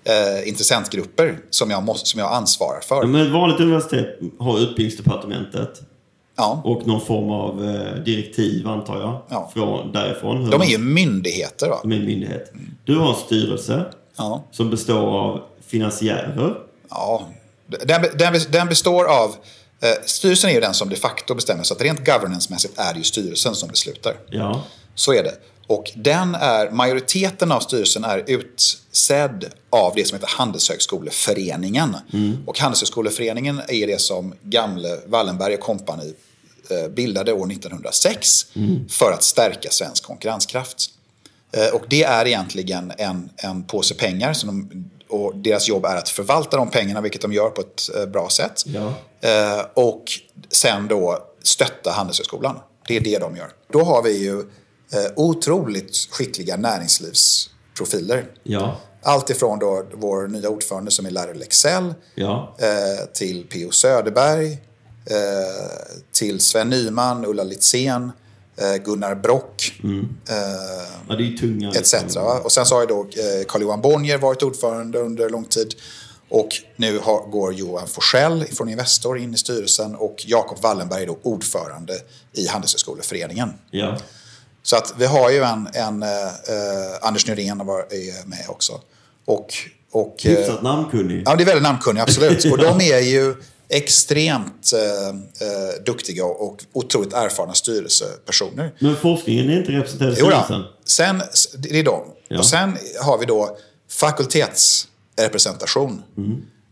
eh, 0.04 0.48
intressentgrupper 0.48 1.38
som 1.50 1.70
jag, 1.70 1.82
måste, 1.82 2.08
som 2.08 2.20
jag 2.20 2.32
ansvarar 2.32 2.80
för. 2.80 3.06
Men 3.06 3.26
ett 3.26 3.32
vanligt 3.32 3.60
universitet 3.60 4.18
har 4.38 4.58
utbildningsdepartementet 4.60 5.80
Ja, 6.38 6.60
och 6.64 6.86
någon 6.86 7.00
form 7.00 7.30
av 7.30 7.64
eh, 7.64 8.02
direktiv 8.04 8.68
antar 8.68 9.00
jag. 9.00 9.22
Ja. 9.28 9.50
Från, 9.54 9.92
därifrån. 9.92 10.44
hur 10.44 10.50
de 10.50 10.60
är 10.62 10.66
ju 10.66 10.78
myndigheter. 10.78 11.68
Va? 11.68 11.78
De 11.82 11.92
är 11.92 11.98
myndighet. 11.98 12.52
Du 12.84 12.98
har 12.98 13.08
en 13.08 13.16
styrelse 13.26 13.84
Ja. 14.16 14.44
som 14.50 14.70
består 14.70 15.06
av 15.20 15.40
finansiärer. 15.66 16.54
Ja, 16.90 17.28
den, 17.66 18.06
den, 18.18 18.40
den 18.50 18.68
består 18.68 19.04
av... 19.04 19.36
Eh, 19.80 19.90
styrelsen 20.06 20.50
är 20.50 20.54
ju 20.54 20.60
den 20.60 20.74
som 20.74 20.88
de 20.88 20.96
facto 20.96 21.34
bestämmer, 21.34 21.62
så 21.62 21.74
att 21.74 21.80
rent 21.80 22.06
governance-mässigt 22.06 22.72
är 22.78 22.92
det 22.92 22.98
ju 22.98 23.04
styrelsen 23.04 23.54
som 23.54 23.68
beslutar. 23.68 24.16
Ja. 24.30 24.64
Så 24.94 25.12
är 25.12 25.22
det. 25.22 25.34
Och 25.66 25.92
den 25.94 26.34
är, 26.34 26.70
majoriteten 26.70 27.52
av 27.52 27.60
styrelsen 27.60 28.04
är 28.04 28.24
utsedd 28.26 29.44
av 29.70 29.92
det 29.96 30.04
som 30.06 30.16
heter 30.18 30.28
Handelshögskoleföreningen. 31.00 31.96
Och 32.46 32.58
Handelshögskoleföreningen 32.58 33.60
är 33.68 33.86
det 33.86 34.00
som 34.00 34.34
gamle 34.42 34.98
Wallenberg 35.06 35.54
och 35.54 35.60
kompani 35.60 36.14
eh, 36.70 36.88
bildade 36.88 37.32
år 37.32 37.52
1906 37.52 38.46
för 38.88 39.12
att 39.12 39.22
stärka 39.22 39.70
svensk 39.70 40.02
konkurrenskraft. 40.04 40.90
Eh, 41.52 41.74
Och 41.74 41.84
det 41.88 42.02
är 42.04 42.26
egentligen 42.26 42.92
en, 42.98 43.30
en 43.36 43.62
påse 43.64 43.94
pengar 43.94 44.32
som 44.32 44.48
de, 44.48 44.90
och 45.08 45.36
deras 45.36 45.68
jobb 45.68 45.84
är 45.84 45.96
att 45.96 46.08
förvalta 46.08 46.56
de 46.56 46.70
pengarna, 46.70 47.00
vilket 47.00 47.20
de 47.22 47.32
gör 47.32 47.50
på 47.50 47.60
ett 47.60 47.96
eh, 47.96 48.06
bra 48.06 48.28
sätt. 48.28 48.62
Ja. 48.66 48.92
Eh, 49.20 49.66
och 49.74 50.04
sen 50.50 50.88
då 50.88 51.18
stötta 51.42 51.90
Handelshögskolan. 51.90 52.58
Det 52.88 52.96
är 52.96 53.00
det 53.00 53.18
de 53.18 53.36
gör. 53.36 53.52
Då 53.72 53.82
har 53.82 54.02
vi 54.02 54.18
ju 54.24 54.38
eh, 54.40 55.12
otroligt 55.16 55.96
skickliga 56.10 56.56
näringslivsprofiler. 56.56 58.26
Ja. 58.42 58.76
Allt 59.02 59.30
ifrån 59.30 59.58
då 59.58 59.86
vår 59.94 60.26
nya 60.28 60.48
ordförande 60.48 60.90
som 60.90 61.06
är 61.06 61.10
Larry 61.10 61.34
Lexell 61.34 61.94
Ja. 62.14 62.56
till 63.12 63.46
P.O. 63.46 63.70
Söderberg, 63.70 64.58
till 66.12 66.40
Sven 66.40 66.70
Nyman, 66.70 67.24
Ulla 67.24 67.44
Litzén, 67.44 68.12
Gunnar 68.84 69.14
Brock. 69.14 69.80
Eh, 70.28 70.36
ja, 71.60 71.72
etc. 71.74 72.16
Va? 72.16 72.40
Och 72.44 72.52
sen 72.52 72.66
så 72.66 72.74
har 72.74 72.82
ju 72.82 72.86
då 72.86 73.00
eh, 73.00 73.44
Carl-Johan 73.48 73.80
Bonnier 73.80 74.18
varit 74.18 74.42
ordförande 74.42 74.98
under 74.98 75.30
lång 75.30 75.44
tid. 75.44 75.74
Och 76.28 76.48
nu 76.76 76.98
har, 76.98 77.30
går 77.30 77.54
Johan 77.54 77.88
Forsell 77.88 78.44
från 78.44 78.68
Investor 78.68 79.18
in 79.18 79.34
i 79.34 79.36
styrelsen 79.36 79.94
och 79.94 80.24
Jakob 80.26 80.58
Wallenberg 80.62 81.02
är 81.02 81.06
då 81.06 81.18
ordförande 81.22 81.94
i 82.32 82.46
Handelshögskoleföreningen. 82.46 83.52
Ja. 83.70 83.98
Så 84.62 84.76
att 84.76 84.94
vi 84.98 85.06
har 85.06 85.30
ju 85.30 85.42
en, 85.42 85.68
en 85.72 86.02
eh, 86.02 86.08
eh, 86.26 86.96
Anders 87.02 87.26
Nyrén 87.26 87.66
var, 87.66 87.78
är 87.78 88.26
med 88.26 88.44
också. 88.48 88.80
Och, 89.24 89.54
och, 89.90 90.26
eh, 90.26 90.32
Hyfsat 90.32 90.62
namnkunnig. 90.62 91.22
Ja, 91.26 91.36
det 91.36 91.42
är 91.42 91.46
väldigt 91.46 91.62
namnkunniga, 91.62 92.02
absolut. 92.02 92.44
Och 92.52 92.58
de 92.58 92.80
är 92.80 93.00
ju 93.00 93.34
extremt 93.68 94.72
eh, 94.72 95.08
eh, 95.08 95.14
duktiga 95.86 96.24
och 96.24 96.64
otroligt 96.72 97.12
erfarna 97.12 97.54
styrelsepersoner. 97.54 98.74
Men 98.78 98.96
forskningen 98.96 99.50
är 99.50 99.58
inte 99.58 99.72
representerad 99.72 100.12
i 100.12 100.16
styrelsen? 100.16 100.62
sen, 100.84 101.22
det 101.58 101.78
är 101.78 101.84
de. 101.84 102.04
Ja. 102.28 102.38
Och 102.38 102.46
sen 102.46 102.76
har 103.00 103.18
vi 103.18 103.26
då 103.26 103.56
fakultetsrepresentation 103.90 106.02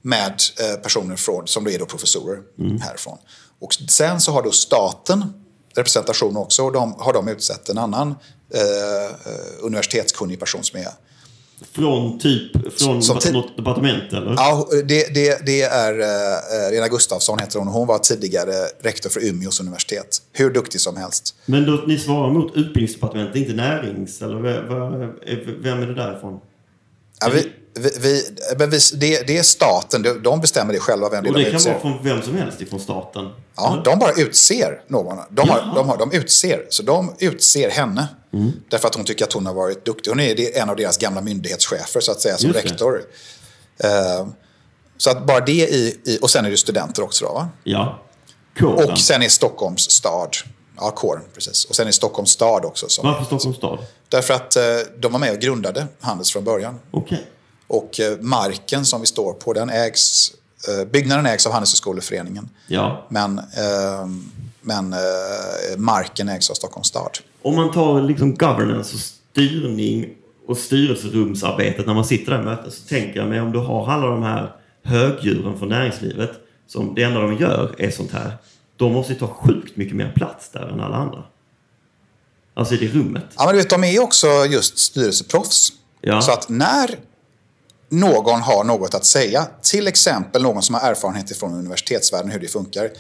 med 0.03 0.35
eh, 0.61 0.75
personer 0.83 1.17
från, 1.17 1.47
som 1.47 1.65
då 1.65 1.71
är 1.71 1.79
då 1.79 1.87
professorer 1.87 2.39
härifrån. 2.81 3.19
Och 3.59 3.75
sen 3.75 4.21
så 4.21 4.33
har 4.33 4.43
då 4.43 4.51
staten 4.51 5.45
representation 5.75 6.37
också 6.37 6.63
och 6.63 6.73
de, 6.73 6.95
har 6.99 7.13
de 7.13 7.29
utsett 7.29 7.69
en 7.69 7.79
annan 7.79 8.15
eh, 8.55 9.05
eh, 9.05 9.11
universitetskunnig 9.61 10.41
person 10.41 10.65
som 10.65 10.81
är 10.81 10.89
Från 11.73 12.19
typ, 12.19 12.79
från 12.79 13.03
Som 13.03 13.33
något 13.33 13.57
departement 13.57 14.13
eller? 14.13 14.35
Ja, 14.37 14.69
det, 14.71 15.15
det, 15.15 15.47
det 15.47 15.63
är 15.63 16.01
eh, 16.01 16.73
Lena 16.73 16.89
Gustafsson 16.89 17.39
heter 17.39 17.59
hon. 17.59 17.69
Hon 17.69 17.87
var 17.87 17.99
tidigare 17.99 18.53
rektor 18.83 19.11
för 19.11 19.25
Umeås 19.25 19.61
universitet. 19.61 20.23
Hur 20.33 20.51
duktig 20.51 20.81
som 20.81 20.97
helst. 20.97 21.35
Men 21.47 21.67
då, 21.67 21.85
ni 21.87 21.99
svarar 21.99 22.31
mot 22.31 22.57
utbildningsdepartementet, 22.57 23.37
inte 23.37 23.53
närings... 23.53 24.23
Eller 24.23 24.37
vem 25.63 25.83
är 25.83 25.87
det 25.87 25.95
därifrån? 25.95 26.41
Ja, 27.25 27.31
vi, 27.35 27.53
vi, 27.75 27.91
vi, 28.01 28.23
men 28.59 28.71
vi, 28.71 28.79
det, 28.95 29.27
det 29.27 29.39
är 29.39 29.43
staten, 29.43 30.23
de- 30.23 30.41
bestämmer 30.41 30.73
det 30.73 30.81
själva 30.81 31.09
vem 31.09 31.25
det 31.25 31.31
är 31.31 31.33
de 31.33 31.39
det 31.39 31.45
kan 31.45 31.57
utser. 31.57 31.71
vara 31.71 31.81
från 31.81 32.05
vem 32.05 32.23
som 32.23 32.37
helst 32.37 32.61
ifrån 32.61 32.81
staten? 32.81 33.29
Ja, 33.57 33.73
eller? 33.73 33.85
de 33.85 33.99
bara 33.99 34.13
utser 34.13 34.81
någon. 34.89 35.19
De, 35.31 35.49
har, 35.49 35.59
Jaha. 35.59 35.75
de, 35.75 35.89
har, 35.89 35.99
de 35.99 36.13
utser. 36.13 36.67
Så 36.69 36.83
de 36.83 37.15
utser 37.19 37.71
henne. 37.71 38.09
Mm. 38.33 38.53
Därför 38.69 38.89
att 38.89 38.95
hon 38.95 39.05
tycker 39.05 39.25
att 39.25 39.33
hon 39.33 39.47
har 39.47 39.55
varit 39.55 39.85
duktig. 39.85 40.11
Hon 40.11 40.21
är 40.21 40.57
en 40.59 40.71
av 40.71 40.77
deras 40.77 40.99
gamla 40.99 41.21
myndighetschefer, 41.21 42.01
så 42.01 42.13
att 42.13 42.21
säga, 42.21 42.37
som 42.37 42.51
Just 42.51 42.65
rektor. 42.65 43.03
Eh, 43.79 44.27
så 44.97 45.11
att 45.11 45.27
bara 45.27 45.41
det 45.41 45.53
i, 45.53 45.99
i... 46.05 46.19
Och 46.23 46.31
sen 46.31 46.45
är 46.45 46.51
det 46.51 46.57
studenter 46.57 47.03
också 47.03 47.25
då, 47.25 47.33
va? 47.33 47.49
Ja. 47.65 48.03
Kåren. 48.59 48.91
Och 48.93 48.99
sen 48.99 49.23
är 49.23 49.29
Stockholms 49.29 49.91
stad. 49.91 50.37
Ja, 50.77 50.91
kåren, 50.91 51.23
precis. 51.35 51.65
Och 51.65 51.77
sen 51.77 51.89
är 51.89 51.93
Stockholms 51.93 52.31
stad 52.31 52.65
också. 52.65 52.89
Som, 52.89 53.07
Varför 53.07 53.25
Stockholms 53.25 53.57
stad? 53.57 53.79
Därför 54.09 54.35
att 54.35 54.57
eh, 54.57 54.63
de 54.99 55.13
var 55.13 55.19
med 55.19 55.33
och 55.33 55.39
grundade 55.39 55.87
Handels 56.01 56.33
från 56.33 56.45
början. 56.45 56.81
Okej. 56.91 57.27
Och 57.67 58.01
eh, 58.01 58.19
marken 58.21 58.85
som 58.85 59.01
vi 59.01 59.07
står 59.07 59.33
på, 59.33 59.53
den 59.53 59.71
ägs... 59.71 60.33
Eh, 60.69 60.85
byggnaden 60.85 61.27
ägs 61.27 61.47
av 61.47 61.53
Handelshögskoleföreningen. 61.53 62.49
Ja. 62.67 63.07
Men, 63.09 63.39
eh, 63.39 64.07
men 64.61 64.95
marken 65.77 66.29
ägs 66.29 66.51
av 66.51 66.55
Stockholms 66.55 66.87
stad. 66.87 67.19
Om 67.43 67.57
man 67.57 67.73
tar 67.73 68.03
liksom 68.03 68.35
governance 68.35 68.95
och 68.95 69.01
styrning 69.01 70.15
och 70.47 70.59
styrelserumsarbetet 70.59 71.87
när 71.87 71.95
man 71.95 72.05
sitter 72.05 72.33
där 72.33 72.43
i 72.43 72.45
möten 72.45 72.71
så 72.71 72.89
tänker 72.89 73.21
jag 73.21 73.29
mig 73.29 73.41
om 73.41 73.53
du 73.53 73.59
har 73.59 73.91
alla 73.91 74.07
de 74.07 74.23
här 74.23 74.57
högdjuren 74.83 75.59
från 75.59 75.69
näringslivet 75.69 76.31
som 76.67 76.95
det 76.95 77.03
enda 77.03 77.21
de 77.21 77.37
gör 77.37 77.75
är 77.79 77.91
sånt 77.91 78.13
här. 78.13 78.33
De 78.77 78.93
måste 78.93 79.13
ju 79.13 79.19
ta 79.19 79.29
sjukt 79.29 79.77
mycket 79.77 79.97
mer 79.97 80.13
plats 80.17 80.49
där 80.49 80.69
än 80.69 80.81
alla 80.81 80.97
andra. 80.97 81.23
Alltså 82.55 82.75
i 82.75 82.77
det 82.77 82.89
rummet. 82.89 83.25
Ja, 83.37 83.45
men 83.45 83.55
du 83.55 83.61
vet, 83.61 83.71
de 83.71 83.85
är 83.85 83.93
ju 83.93 83.99
också 83.99 84.27
just 84.47 84.79
styrelseproffs. 84.79 85.73
Ja. 86.01 86.21
Så 86.21 86.33
att 86.33 86.49
när 86.49 86.99
någon 87.89 88.41
har 88.41 88.65
något 88.65 88.95
att 88.95 89.05
säga, 89.05 89.47
till 89.63 89.89
exempel 89.89 90.43
någon 90.43 90.63
som 90.63 90.75
har 90.75 90.91
erfarenhet 90.91 91.37
från 91.37 91.55
universitetsvärlden 91.55 92.31
hur 92.31 92.41
det 92.41 92.49
funkar, 92.49 92.91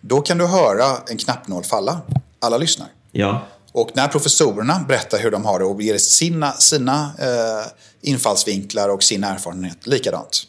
då 0.00 0.20
kan 0.20 0.38
du 0.38 0.46
höra 0.46 0.84
en 1.08 1.16
knappnål 1.16 1.64
falla. 1.64 2.00
Alla 2.40 2.58
lyssnar. 2.58 2.88
Ja. 3.12 3.46
Och 3.72 3.90
när 3.94 4.08
professorerna 4.08 4.84
berättar 4.88 5.18
hur 5.18 5.30
de 5.30 5.44
har 5.44 5.58
det 5.58 5.64
och 5.64 5.82
ger 5.82 5.98
sina, 5.98 6.52
sina 6.52 7.12
eh, 7.18 7.66
infallsvinklar 8.00 8.88
och 8.88 9.02
sin 9.02 9.24
erfarenhet, 9.24 9.86
likadant. 9.86 10.46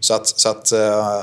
Så 0.00 0.14
att, 0.14 0.26
så 0.26 0.48
att 0.48 0.72
eh, 0.72 1.22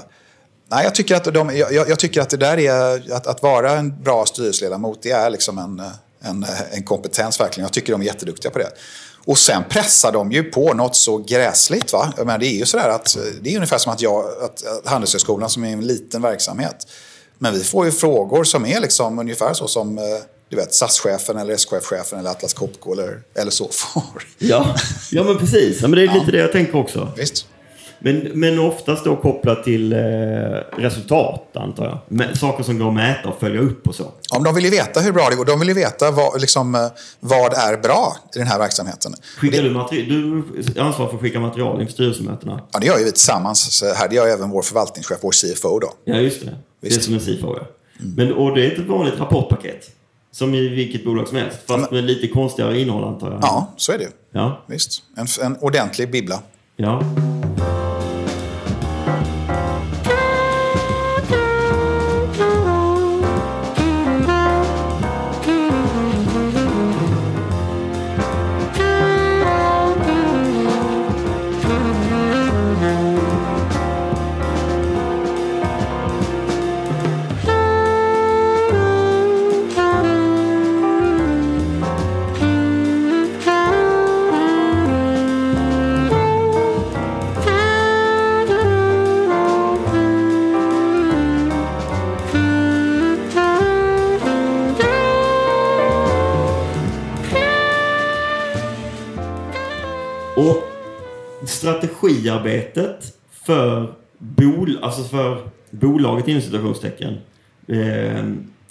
nej, 0.76 0.84
jag, 0.84 0.96
tycker 0.96 1.16
att 1.16 1.24
de, 1.24 1.58
jag, 1.58 1.90
jag 1.90 2.00
tycker 2.00 2.22
att 2.22 2.30
det 2.30 2.38
där 2.38 2.60
är, 2.60 3.14
att, 3.14 3.28
att 3.28 3.44
vara 3.44 3.72
en 3.72 4.04
bra 4.04 4.26
styrelseledamot, 4.26 5.00
det 5.02 5.12
är 5.12 5.30
liksom 5.30 5.58
en, 5.58 5.82
en, 6.22 6.46
en 6.72 6.84
kompetens 6.84 7.40
verkligen. 7.40 7.66
Jag 7.66 7.74
tycker 7.74 7.92
de 7.92 8.02
är 8.02 8.06
jätteduktiga 8.06 8.52
på 8.52 8.60
det. 8.60 8.70
Och 9.26 9.38
sen 9.38 9.64
pressar 9.70 10.12
de 10.12 10.32
ju 10.32 10.44
på 10.44 10.74
något 10.74 10.96
så 10.96 11.18
gräsligt. 11.18 11.94
Va? 11.94 12.14
Menar, 12.18 12.38
det 12.38 12.48
är 12.48 12.58
ju 12.58 12.66
sådär 12.66 12.90
att 12.90 13.18
det 13.42 13.50
är 13.50 13.56
ungefär 13.56 13.78
som 13.78 13.94
att 13.94 14.02
jag, 14.02 14.26
att, 14.26 14.66
att 14.66 14.88
Handelshögskolan 14.88 15.50
som 15.50 15.64
är 15.64 15.74
en 15.74 15.88
liten 15.88 16.22
verksamhet. 16.22 16.88
Men 17.38 17.54
vi 17.54 17.64
får 17.64 17.86
ju 17.86 17.92
frågor 17.92 18.44
som 18.44 18.66
är 18.66 18.80
liksom 18.80 19.20
ungefär 19.20 19.54
så 19.54 19.68
som 19.68 19.98
eh, 19.98 20.04
du 20.50 20.56
vet, 20.56 20.74
SAS-chefen 20.74 21.38
eller 21.38 21.54
SKF-chefen 21.54 22.20
eller 22.20 22.30
Atlas 22.30 22.54
Copco 22.54 22.94
eller, 22.94 23.22
eller 23.36 23.52
så 23.52 23.68
får. 23.72 24.24
Ja. 24.38 24.76
ja, 25.12 25.24
men 25.24 25.38
precis. 25.38 25.82
Ja, 25.82 25.88
men 25.88 26.00
det 26.00 26.06
är 26.06 26.20
lite 26.20 26.32
det 26.32 26.38
jag 26.38 26.52
tänker 26.52 26.76
också. 26.76 27.12
Visst? 27.18 27.46
Men, 28.06 28.32
men 28.34 28.60
oftast 28.60 29.06
då 29.06 29.16
kopplat 29.16 29.64
till 29.64 29.94
eh, 29.94 30.00
resultat, 30.78 31.48
antar 31.54 31.86
jag. 31.86 31.98
Med, 32.08 32.38
saker 32.38 32.64
som 32.64 32.80
går 32.80 32.88
att 32.88 32.94
mäta 32.94 33.30
och 33.30 33.40
följa 33.40 33.62
upp 33.62 33.88
och 33.88 33.96
så. 33.96 34.12
Om 34.32 34.44
de 34.44 34.56
vill 34.56 34.64
ju 34.64 34.70
veta 34.70 35.00
hur 35.00 35.12
bra 35.12 35.28
det 35.30 35.36
går. 35.36 35.46
De 35.46 35.60
vill 35.60 35.68
ju 35.68 35.74
veta 35.74 36.12
vad, 36.12 36.42
liksom, 36.42 36.76
eh, 36.76 36.82
vad 37.20 37.54
är 37.54 37.78
bra 37.78 38.16
i 38.36 38.38
den 38.38 38.48
här 38.48 38.60
verksamheten. 38.60 39.14
Skickar 39.38 39.64
du 39.64 39.70
material? 39.70 40.08
Du 40.08 40.44
är 40.76 40.82
ansvarig 40.82 41.10
för 41.10 41.18
att 41.18 41.22
skicka 41.22 41.40
material 41.40 41.82
inför 41.82 41.94
styrelsemötena? 41.94 42.62
Ja, 42.72 42.80
det 42.80 42.88
gör 42.88 42.98
ju 42.98 43.04
vi 43.06 43.12
tillsammans 43.12 43.84
här. 43.98 44.10
Det 44.10 44.16
gör 44.16 44.28
även 44.28 44.50
vår 44.50 44.62
förvaltningschef, 44.62 45.18
vår 45.22 45.32
CFO 45.32 45.80
då. 45.80 45.94
Ja, 46.06 46.16
just 46.16 46.40
det. 46.40 46.46
Det 46.46 46.88
är 46.88 46.90
Visst. 46.90 47.08
Mm. 47.08 47.20
som 47.20 47.30
en 47.30 47.36
SIFO, 47.36 47.56
ja. 47.58 47.68
Men, 47.98 48.34
och 48.34 48.56
det 48.56 48.66
är 48.66 48.72
ett 48.72 48.88
vanligt 48.88 49.20
rapportpaket. 49.20 49.90
Som 50.32 50.54
i 50.54 50.68
vilket 50.68 51.06
bolag 51.06 51.28
som 51.28 51.38
helst. 51.38 51.58
Fast 51.68 51.92
med 51.92 52.04
lite 52.04 52.28
konstigare 52.28 52.80
innehåll, 52.80 53.04
antar 53.04 53.32
jag. 53.32 53.40
Ja, 53.42 53.74
så 53.78 53.92
är 53.92 53.98
det. 53.98 54.10
Ja. 54.32 54.64
Visst. 54.68 55.04
En, 55.18 55.28
en 55.46 55.58
ordentlig 55.62 56.12
bibbla. 56.12 56.40
ja. 56.76 57.04
Alltså 105.04 105.16
för 105.18 105.50
bolaget 105.72 106.28
inom 106.28 106.42
citationstecken 106.42 107.14
eh, 107.68 108.24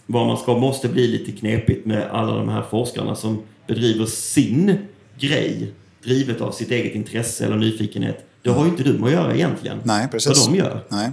vad 0.06 0.26
man 0.26 0.36
ska, 0.36 0.58
måste 0.58 0.88
bli 0.88 1.08
lite 1.08 1.32
knepigt 1.32 1.86
med 1.86 2.02
alla 2.12 2.34
de 2.34 2.48
här 2.48 2.62
forskarna 2.70 3.14
som 3.14 3.42
bedriver 3.66 4.06
sin 4.06 4.78
grej 5.18 5.72
drivet 6.04 6.40
av 6.40 6.50
sitt 6.50 6.70
eget 6.70 6.94
intresse 6.94 7.44
eller 7.44 7.56
nyfikenhet. 7.56 8.24
Det 8.42 8.50
har 8.50 8.64
ju 8.64 8.70
inte 8.70 8.82
du 8.82 8.92
med 8.92 9.04
att 9.06 9.12
göra 9.12 9.34
egentligen. 9.34 9.78
Nej, 9.84 10.08
precis. 10.08 10.46
Vad 10.46 10.54
de 10.54 10.58
gör. 10.58 10.80
Nej. 10.88 11.10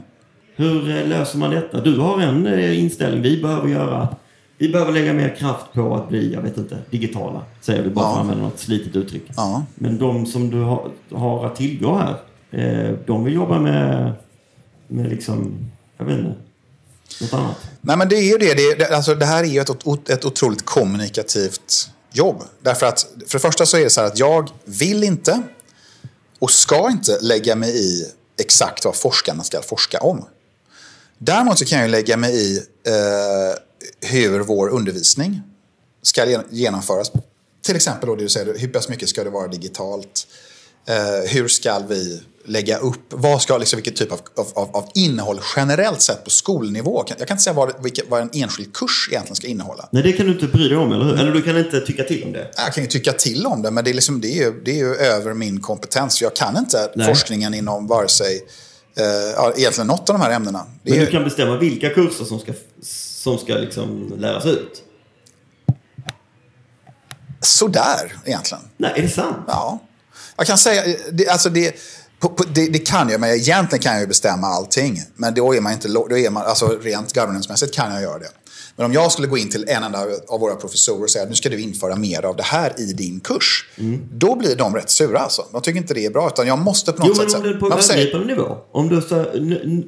Hur 0.56 0.90
eh, 0.98 1.08
löser 1.08 1.38
man 1.40 1.50
detta? 1.52 1.82
Du 1.82 1.98
har 2.00 2.22
en 2.22 2.48
eh, 2.48 2.80
inställning. 2.84 3.22
Vi 3.22 3.42
behöver 3.42 3.68
göra... 3.70 4.08
Vi 4.58 4.70
behöver 4.70 4.92
lägga 4.94 5.14
mer 5.14 5.36
kraft 5.36 5.74
på 5.74 5.96
att 5.96 6.10
bli, 6.10 6.34
jag 6.34 6.42
vet 6.42 6.58
inte, 6.58 6.78
digitala. 6.90 7.42
Säger 7.62 7.84
vi 7.84 7.90
bara 7.90 8.06
för 8.06 8.12
att 8.12 8.16
Ja. 8.16 8.22
använda 8.22 8.44
något 8.44 8.60
slitet 8.60 8.96
uttryck. 8.96 9.24
Ja. 9.38 9.66
Men 9.76 9.98
de 9.98 10.26
som 10.26 10.50
du 10.50 10.58
har, 10.62 10.90
har 11.12 11.46
att 11.46 11.56
tillgå 11.56 11.96
här, 11.98 12.16
eh, 12.52 12.96
de 13.06 13.24
vill 13.24 13.34
jobba 13.34 13.60
med, 13.60 14.12
med 14.90 15.10
liksom, 15.10 15.72
jag 15.98 16.06
vet 16.06 16.20
inte, 16.20 16.36
något 17.22 17.34
annat. 17.34 17.58
Nej, 17.82 17.98
men 17.98 18.10
det 18.10 18.16
är 18.16 18.32
ju 18.32 18.38
det. 18.38 18.54
Det, 18.54 18.76
det, 18.76 18.96
alltså, 18.96 19.16
det 19.16 19.26
här 19.26 19.44
är 19.44 19.48
ju 19.48 19.60
ett, 19.60 20.10
ett 20.10 20.26
otroligt 20.26 20.66
kommunikativt 20.66 21.90
jobb. 22.12 22.44
Därför 22.62 22.86
att, 22.86 23.08
för 23.28 23.38
det 23.38 23.42
första 23.42 23.66
så 23.66 23.78
är 23.78 23.84
det 23.84 23.90
så 23.90 24.02
här 24.02 24.08
att 24.08 24.20
jag 24.20 24.50
vill 24.66 25.04
inte 25.04 25.42
och 26.40 26.52
ska 26.52 26.90
inte 26.92 27.20
lägga 27.22 27.56
mig 27.56 27.78
i 27.86 28.06
exakt 28.40 28.86
vad 28.86 28.96
forskarna 28.96 29.44
ska 29.44 29.62
forska 29.62 30.00
om. 30.00 30.26
Däremot 31.18 31.60
så 31.60 31.66
kan 31.66 31.80
jag 31.80 31.90
lägga 31.90 32.18
mig 32.18 32.36
i 32.36 32.58
eh, 32.58 34.10
hur 34.10 34.40
vår 34.40 34.70
undervisning 34.70 35.42
ska 36.02 36.44
genomföras. 36.50 37.12
Till 37.62 37.76
exempel 37.76 38.10
då 38.10 38.16
det 38.16 38.24
du 38.24 38.30
säger, 38.30 38.58
hur 38.58 38.68
pass 38.68 38.90
mycket 38.90 39.10
ska 39.10 39.24
det 39.24 39.30
vara 39.30 39.48
digitalt? 39.48 40.28
Eh, 40.90 41.32
hur 41.32 41.48
ska 41.48 41.80
vi 41.80 42.22
lägga 42.46 42.78
upp, 42.78 43.02
vad 43.10 43.42
ska, 43.42 43.58
liksom, 43.58 43.78
vilken 43.78 43.94
typ 43.94 44.12
av, 44.12 44.20
av, 44.56 44.76
av 44.76 44.90
innehåll 44.96 45.40
generellt 45.56 46.02
sett 46.02 46.24
på 46.24 46.30
skolnivå? 46.30 47.04
Jag 47.08 47.28
kan 47.28 47.36
inte 47.36 47.44
säga 47.44 47.54
vad, 47.54 47.84
vilket, 47.84 48.10
vad 48.10 48.22
en 48.22 48.30
enskild 48.34 48.74
kurs 48.74 49.08
egentligen 49.12 49.36
ska 49.36 49.48
innehålla. 49.48 49.90
Nej, 49.92 50.04
det 50.04 50.12
kan 50.12 50.26
du 50.26 50.32
inte 50.32 50.48
bry 50.48 50.68
dig 50.68 50.78
om, 50.78 50.92
eller 50.92 51.06
hur? 51.06 51.20
Eller 51.20 51.32
du 51.32 51.42
kan 51.42 51.58
inte 51.58 51.82
tycka 51.82 52.04
till 52.04 52.24
om 52.24 52.32
det. 52.32 52.52
Jag 52.58 52.74
kan 52.74 52.84
ju 52.84 52.90
tycka 52.90 53.14
till 53.14 53.46
om 53.46 53.62
det, 53.62 53.72
men 53.72 53.84
det 53.84 53.90
är, 53.90 53.94
liksom, 53.94 54.22
det 54.22 54.28
är, 54.28 54.46
ju, 54.46 54.62
det 54.66 54.72
är 54.72 54.76
ju 54.76 54.96
över 54.96 55.34
min 55.34 55.62
kompetens. 55.62 56.22
Jag 56.22 56.36
kan 56.36 56.58
inte 56.58 56.92
Nej. 56.96 57.08
forskningen 57.08 57.54
inom 57.54 57.88
vare 57.88 58.08
sig 58.08 58.42
eh, 58.98 59.60
egentligen 59.60 59.88
något 59.88 60.10
av 60.10 60.20
de 60.20 60.22
här 60.22 60.32
ämnena. 60.32 60.66
Det 60.84 60.92
Men 60.92 61.00
du 61.00 61.06
kan 61.06 61.24
bestämma 61.24 61.58
vilka 61.58 61.90
kurser 61.90 62.26
som 62.26 62.40
ska, 62.40 62.54
som 62.82 63.38
ska 63.38 63.54
liksom 63.54 64.14
läras 64.18 64.46
ut? 64.46 64.84
sådär 67.42 68.14
egentligen. 68.26 68.64
Nej, 68.78 68.94
är 68.96 69.02
det 69.02 69.10
sant? 69.10 69.38
Ja. 69.48 69.80
Jag 70.40 70.48
kan 70.48 70.58
säga, 70.58 70.98
det, 71.12 71.28
alltså 71.28 71.50
det, 71.50 71.76
på, 72.20 72.30
på, 72.30 72.44
det, 72.44 72.68
det 72.68 72.80
kan 72.80 73.10
jag, 73.10 73.20
men 73.20 73.30
egentligen 73.30 73.82
kan 73.82 73.92
jag 73.92 74.02
ju 74.02 74.08
bestämma 74.08 74.48
allting. 74.48 75.02
Men 75.16 75.34
då 75.34 75.56
är 75.56 75.62
man 75.62 75.74
inte, 75.74 75.88
då 75.88 76.18
är 76.18 76.30
man, 76.30 76.46
alltså 76.46 76.68
rent 76.82 77.14
governance-mässigt 77.16 77.74
kan 77.74 77.94
jag 77.94 78.02
göra 78.02 78.20
det. 78.20 78.30
Men 78.80 78.86
om 78.86 78.94
jag 78.94 79.12
skulle 79.12 79.28
gå 79.28 79.38
in 79.38 79.50
till 79.50 79.66
en 79.68 79.84
enda 79.84 80.00
av 80.28 80.40
våra 80.40 80.56
professorer 80.56 81.04
och 81.04 81.10
säga 81.10 81.24
att 81.24 81.30
nu 81.30 81.36
ska 81.36 81.50
du 81.50 81.62
införa 81.62 81.96
mer 81.96 82.26
av 82.26 82.36
det 82.36 82.44
här 82.44 82.74
i 82.78 82.94
din 82.94 83.20
kurs. 83.20 83.66
Då 84.14 84.36
blir 84.36 84.56
de 84.56 84.76
rätt 84.76 84.90
sura 84.90 85.20
alltså. 85.20 85.46
De 85.52 85.62
tycker 85.62 85.78
inte 85.78 85.94
det 85.94 86.06
är 86.06 86.10
bra, 86.10 86.28
utan 86.28 86.48
jag 86.48 86.60
måste 86.60 86.92
på 86.92 87.00
något 87.08 87.18
Jo, 87.18 87.22
men 87.22 87.30
sätt... 87.30 87.40
om 87.40 87.44
det 87.48 87.50
är 87.50 87.54
på 87.60 87.68
man 87.70 87.78
får 87.78 87.84
säga- 87.84 88.00
övergripande 88.00 88.28
nivå. 88.36 88.58
Om 88.72 88.90
du, 88.90 89.02
så, 89.02 89.26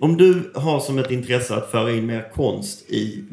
om 0.05 0.17
du 0.17 0.51
har 0.55 0.79
som 0.79 0.97
ett 0.97 1.11
intresse 1.11 1.53
att 1.55 1.71
föra 1.71 1.91
in 1.91 2.05
mer 2.05 2.31
konst 2.35 2.79
i 2.89 3.23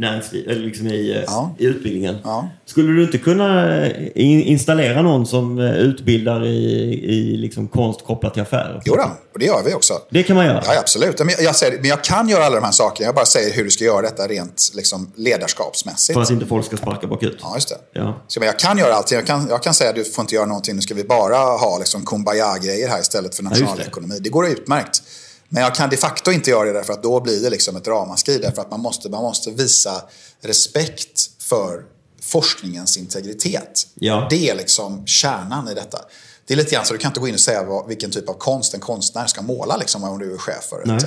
eller 0.47 0.57
liksom 0.61 0.87
i, 0.87 1.11
eh, 1.17 1.23
Ja. 1.27 1.55
i 1.59 1.65
utbildningen. 1.65 2.17
Ja. 2.25 2.49
Skulle 2.67 2.93
du 2.93 3.03
inte 3.05 3.19
kunna 3.19 3.77
eh, 3.87 4.07
in, 4.15 4.43
installera 4.43 5.03
någon 5.03 5.27
som 5.27 5.59
eh, 5.59 5.75
utbildar 5.79 6.47
i, 6.47 6.65
i 7.05 7.37
liksom 7.37 7.69
konst 7.69 8.05
kopplat 8.07 8.33
till 8.33 8.43
affärer? 8.43 8.83
Jo 8.85 8.95
då, 8.97 9.11
och 9.33 9.39
det 9.39 9.45
gör 9.45 9.63
vi 9.67 9.75
också. 9.75 9.95
Det 10.11 10.23
kan 10.23 10.37
man 10.37 10.47
göra. 10.47 10.63
Ja, 10.67 10.79
absolut. 10.81 11.19
Men 11.19 11.29
jag, 11.29 11.43
jag, 11.43 11.57
säger, 11.57 11.79
men 11.81 11.89
jag 11.89 12.05
kan 12.05 12.29
göra 12.29 12.45
alla 12.45 12.57
de 12.57 12.65
här 12.65 12.73
sakerna. 12.73 13.07
Jag 13.07 13.15
bara 13.15 13.27
säger 13.27 13.55
hur 13.57 13.65
du 13.65 13.71
ska 13.71 13.85
göra 13.85 14.03
detta 14.03 14.27
rent 14.27 14.71
liksom, 14.75 15.13
ledarskapsmässigt. 15.49 16.14
För 16.14 16.22
att 16.22 16.30
inte 16.30 16.46
folk 16.46 16.66
ska 16.66 16.76
sparka 16.76 17.07
bakut. 17.07 17.38
Ja, 17.42 17.55
just 17.55 17.68
det. 17.68 17.78
Ja. 17.92 18.24
Så, 18.28 18.40
jag 18.44 18.59
kan 18.59 18.78
göra 18.78 18.94
allting. 18.94 19.16
Jag 19.16 19.26
kan, 19.26 19.49
jag 19.49 19.62
kan 19.62 19.74
säga 19.74 19.90
att 19.90 19.96
du 19.96 20.05
får 20.05 20.22
inte 20.22 20.34
göra 20.34 20.46
någonting. 20.46 20.76
Nu 20.76 20.82
ska 20.82 20.94
vi 20.94 21.05
bara 21.05 21.36
ha 21.36 21.78
liksom, 21.78 22.07
kumbaya-grejer 22.07 22.88
här 22.88 23.01
istället 23.01 23.34
för 23.34 23.42
just 23.42 23.55
det. 23.55 23.61
nationalekonomi. 23.61 24.18
det. 24.20 24.30
går 24.30 24.46
utmärkt. 24.46 25.03
Men 25.49 25.62
jag 25.62 25.74
kan 25.74 25.90
de 25.90 25.96
facto 25.96 26.30
inte 26.30 26.51
göra 26.51 26.64
det 26.64 26.72
därför 26.72 26.92
att 26.92 27.03
då 27.03 27.20
blir 27.20 27.42
det 27.42 27.51
liksom 27.51 27.76
ett 27.76 27.88
ramaskri. 27.88 28.38
Därför 28.38 28.62
att 28.62 28.70
man 28.70 28.80
måste, 28.80 29.09
man 29.09 29.22
måste 29.22 29.51
visa 29.51 30.03
respekt 30.42 31.30
för 31.38 31.82
forskningens 32.22 32.96
integritet. 32.96 33.86
Ja. 33.94 34.26
Det 34.30 34.51
är 34.51 34.55
liksom 34.55 35.07
kärnan 35.07 35.68
i 35.68 35.74
detta. 35.74 35.99
Det 36.46 36.55
är 36.55 36.59
lite 36.59 36.74
grann 36.74 36.84
så 36.84 36.92
du 36.92 36.99
kan 36.99 37.11
inte 37.11 37.20
gå 37.20 37.28
in 37.28 37.34
och 37.34 37.40
säga 37.40 37.64
vad, 37.64 37.88
vilken 37.88 38.11
typ 38.11 38.28
av 38.28 38.34
konst 38.34 38.74
en 38.74 38.80
konstnär 38.80 39.26
ska 39.26 39.42
måla 39.42 39.76
liksom, 39.76 40.05
om 40.05 40.18
du 40.18 40.34
är 40.34 40.38
chef 40.38 40.64
för 40.64 40.96
ett, 40.96 41.03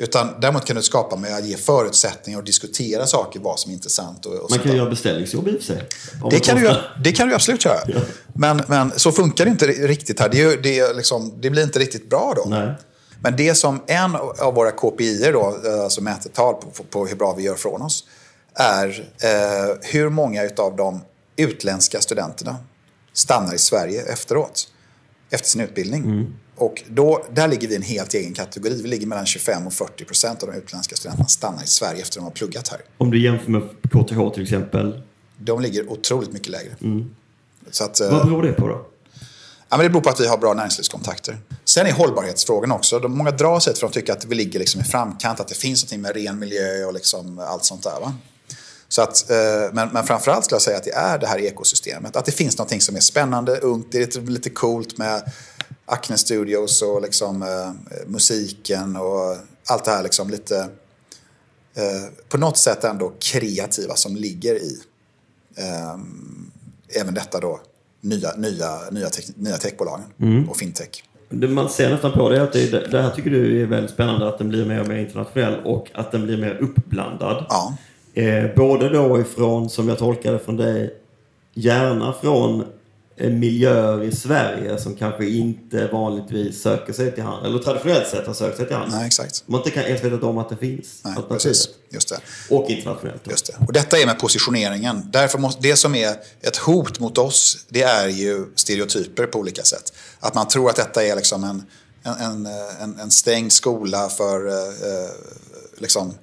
Utan 0.00 0.40
däremot 0.40 0.64
kan 0.64 0.76
du 0.76 0.82
skapa 0.82 1.16
med 1.16 1.34
att 1.34 1.44
ge 1.46 1.56
förutsättningar 1.56 2.38
och 2.38 2.44
diskutera 2.44 3.06
saker, 3.06 3.40
vad 3.40 3.58
som 3.58 3.70
är 3.70 3.74
intressant. 3.74 4.26
Och, 4.26 4.34
och 4.34 4.50
Man 4.50 4.58
kan 4.58 4.68
där. 4.70 4.76
göra 4.76 4.90
beställningsjobb 4.90 5.48
i 5.48 5.50
och 5.50 5.56
för 5.56 5.64
sig. 5.64 5.88
Det 6.30 6.40
kan, 6.40 6.56
du, 6.60 6.74
det 7.04 7.12
kan 7.12 7.28
du 7.28 7.34
absolut 7.34 7.64
göra. 7.64 7.78
Ja. 7.86 8.00
Men, 8.34 8.62
men 8.68 8.92
så 8.96 9.12
funkar 9.12 9.44
det 9.44 9.50
inte 9.50 9.66
riktigt 9.66 10.20
här. 10.20 10.28
Det, 10.28 10.38
ju- 10.38 10.60
det, 10.62 10.92
liksom, 10.96 11.32
det 11.40 11.50
blir 11.50 11.62
inte 11.62 11.78
riktigt 11.78 12.10
bra 12.10 12.32
då. 12.36 12.44
Nej. 12.50 12.74
Men 13.22 13.36
det 13.36 13.54
som 13.54 13.80
en 13.86 14.16
av 14.38 14.54
våra 14.54 14.70
KPI, 14.70 15.30
då, 15.32 15.56
eh, 15.66 15.80
alltså 15.84 16.00
mätetal 16.00 16.54
på, 16.54 16.70
på, 16.70 16.84
på 16.84 17.06
hur 17.06 17.16
bra 17.16 17.34
vi 17.34 17.42
gör 17.42 17.54
från 17.54 17.82
oss, 17.82 18.04
är 18.54 19.08
eh, 19.22 19.76
hur 19.82 20.08
många 20.08 20.50
av 20.56 20.76
de 20.76 21.00
utländska 21.36 22.00
studenterna 22.00 22.56
stannar 23.12 23.54
i 23.54 23.58
Sverige 23.58 24.02
efteråt, 24.02 24.68
efter 25.30 25.48
sin 25.48 25.60
utbildning. 25.60 26.04
Mm. 26.04 26.34
Och 26.58 26.82
då, 26.88 27.24
där 27.34 27.48
ligger 27.48 27.68
vi 27.68 27.74
i 27.74 27.76
en 27.76 27.82
helt 27.82 28.14
egen 28.14 28.32
kategori. 28.32 28.82
Vi 28.82 28.88
ligger 28.88 29.06
mellan 29.06 29.26
25 29.26 29.66
och 29.66 29.72
40 29.72 30.04
procent 30.04 30.42
av 30.42 30.52
de 30.52 30.58
utländska 30.58 30.96
studenterna 30.96 31.28
stannar 31.28 31.62
i 31.62 31.66
Sverige 31.66 32.02
efter 32.02 32.10
att 32.10 32.14
de 32.14 32.24
har 32.24 32.30
pluggat 32.30 32.68
här. 32.68 32.80
Om 32.98 33.10
du 33.10 33.22
jämför 33.22 33.50
med 33.50 33.62
KTH 33.62 34.34
till 34.34 34.42
exempel. 34.42 35.02
De 35.36 35.60
ligger 35.60 35.92
otroligt 35.92 36.32
mycket 36.32 36.48
lägre. 36.48 36.76
Så 37.70 37.84
att, 37.84 38.00
eh, 38.00 38.10
Vad 38.10 38.26
beror 38.26 38.42
det 38.42 38.52
på 38.52 38.68
då? 38.68 38.86
Ja, 39.68 39.76
men 39.76 39.86
det 39.86 39.90
beror 39.90 40.02
på 40.02 40.10
att 40.10 40.20
vi 40.20 40.26
har 40.26 40.38
bra 40.38 40.54
näringslivskontakter. 40.54 41.38
Sen 41.64 41.86
är 41.86 41.92
hållbarhetsfrågan 41.92 42.72
också. 42.72 42.98
De, 42.98 43.18
många 43.18 43.30
drar 43.30 43.60
sig 43.60 43.74
för 43.74 43.86
att 43.86 43.92
de 43.92 44.00
tycker 44.00 44.12
att 44.12 44.24
vi 44.24 44.34
ligger 44.34 44.58
liksom 44.58 44.80
i 44.80 44.84
framkant, 44.84 45.40
att 45.40 45.48
det 45.48 45.54
finns 45.54 45.92
något 45.92 46.00
med 46.00 46.16
ren 46.16 46.38
miljö 46.38 46.84
och 46.84 46.94
liksom 46.94 47.38
allt 47.38 47.64
sånt 47.64 47.82
där. 47.82 48.00
Va? 48.00 48.14
Så 48.88 49.02
att, 49.02 49.30
eh, 49.30 49.36
men, 49.72 49.88
men 49.88 50.04
framförallt 50.04 50.44
skulle 50.44 50.54
jag 50.54 50.62
säga 50.62 50.76
att 50.76 50.84
det 50.84 50.94
är 50.94 51.18
det 51.18 51.26
här 51.26 51.38
ekosystemet. 51.38 52.16
Att 52.16 52.24
det 52.24 52.32
finns 52.32 52.58
något 52.58 52.82
som 52.82 52.96
är 52.96 53.00
spännande, 53.00 53.56
ungt, 53.56 53.92
det 53.92 53.98
är 53.98 54.00
lite, 54.00 54.20
lite 54.20 54.50
coolt 54.50 54.98
med 54.98 55.22
Acne 55.88 56.18
Studios 56.18 56.82
och 56.82 57.02
liksom, 57.02 57.42
eh, 57.42 58.06
musiken 58.06 58.96
och 58.96 59.36
allt 59.66 59.84
det 59.84 59.90
här 59.90 60.02
liksom 60.02 60.30
lite 60.30 60.56
eh, 61.74 62.28
på 62.28 62.38
något 62.38 62.56
sätt 62.56 62.84
ändå 62.84 63.12
kreativa 63.18 63.94
som 63.94 64.16
ligger 64.16 64.54
i 64.54 64.78
eh, 65.56 65.96
även 67.00 67.14
detta 67.14 67.40
då 67.40 67.60
nya, 68.00 68.32
nya, 68.36 68.78
nya, 68.90 69.08
tech, 69.08 69.24
nya 69.36 69.56
techbolagen 69.56 70.46
och 70.48 70.56
fintech. 70.56 71.04
Det 71.30 71.48
man 71.48 71.70
ser 71.70 71.90
nästan 71.90 72.12
på 72.12 72.28
det 72.28 72.36
är 72.36 72.40
att 72.40 72.52
det, 72.52 72.90
det 72.90 73.02
här 73.02 73.10
tycker 73.10 73.30
du 73.30 73.62
är 73.62 73.66
väldigt 73.66 73.90
spännande 73.90 74.28
att 74.28 74.38
den 74.38 74.48
blir 74.48 74.64
mer 74.64 74.80
och 74.80 74.88
mer 74.88 74.96
internationell 74.98 75.64
och 75.64 75.90
att 75.94 76.12
den 76.12 76.26
blir 76.26 76.36
mer 76.36 76.58
uppblandad. 76.60 77.46
Ja, 77.48 77.76
Eh, 78.18 78.54
både 78.56 78.88
då 78.88 79.20
ifrån, 79.20 79.70
som 79.70 79.88
jag 79.88 79.98
tolkar 79.98 80.32
det 80.32 80.38
från 80.38 80.56
dig, 80.56 80.94
gärna 81.54 82.12
från 82.12 82.64
miljöer 83.20 84.02
i 84.02 84.16
Sverige 84.16 84.78
som 84.78 84.94
kanske 84.96 85.26
inte 85.28 85.86
vanligtvis 85.86 86.62
söker 86.62 86.92
sig 86.92 87.14
till 87.14 87.22
handel, 87.22 87.50
eller 87.50 87.62
traditionellt 87.62 88.08
sett 88.08 88.26
har 88.26 88.34
sökt 88.34 88.56
sig 88.56 88.66
till 88.66 88.76
handel. 88.76 88.98
nej 88.98 89.06
exakt. 89.06 89.42
Man 89.46 89.60
inte 89.60 89.70
kan 89.70 89.82
ens 89.82 90.04
veta 90.04 90.26
om 90.26 90.38
att 90.38 90.48
det 90.48 90.56
finns 90.56 91.00
Nej, 91.04 91.14
precis. 91.28 91.68
Just 91.90 92.08
det. 92.08 92.20
Och 92.50 92.70
internationellt. 92.70 93.24
då. 93.24 93.30
Just 93.30 93.46
det. 93.46 93.66
Och 93.66 93.72
detta 93.72 93.98
är 93.98 94.06
med 94.06 94.18
positioneringen. 94.18 95.10
Därför 95.12 95.38
måste, 95.38 95.62
det 95.62 95.76
som 95.76 95.94
är 95.94 96.16
ett 96.40 96.56
hot 96.56 97.00
mot 97.00 97.18
oss, 97.18 97.66
det 97.68 97.82
är 97.82 98.08
ju 98.08 98.46
stereotyper 98.54 99.26
på 99.26 99.38
olika 99.38 99.62
sätt. 99.62 99.92
Att 100.20 100.34
man 100.34 100.48
tror 100.48 100.70
att 100.70 100.76
detta 100.76 101.04
är 101.04 101.16
liksom 101.16 101.44
en, 101.44 101.62
en, 102.02 102.16
en, 102.20 102.46
en, 102.80 103.00
en 103.00 103.10
stängd 103.10 103.52
skola 103.52 104.08
för, 104.08 104.48
eh, 104.48 104.54
eh, 104.54 105.10
liksom, 105.78 106.14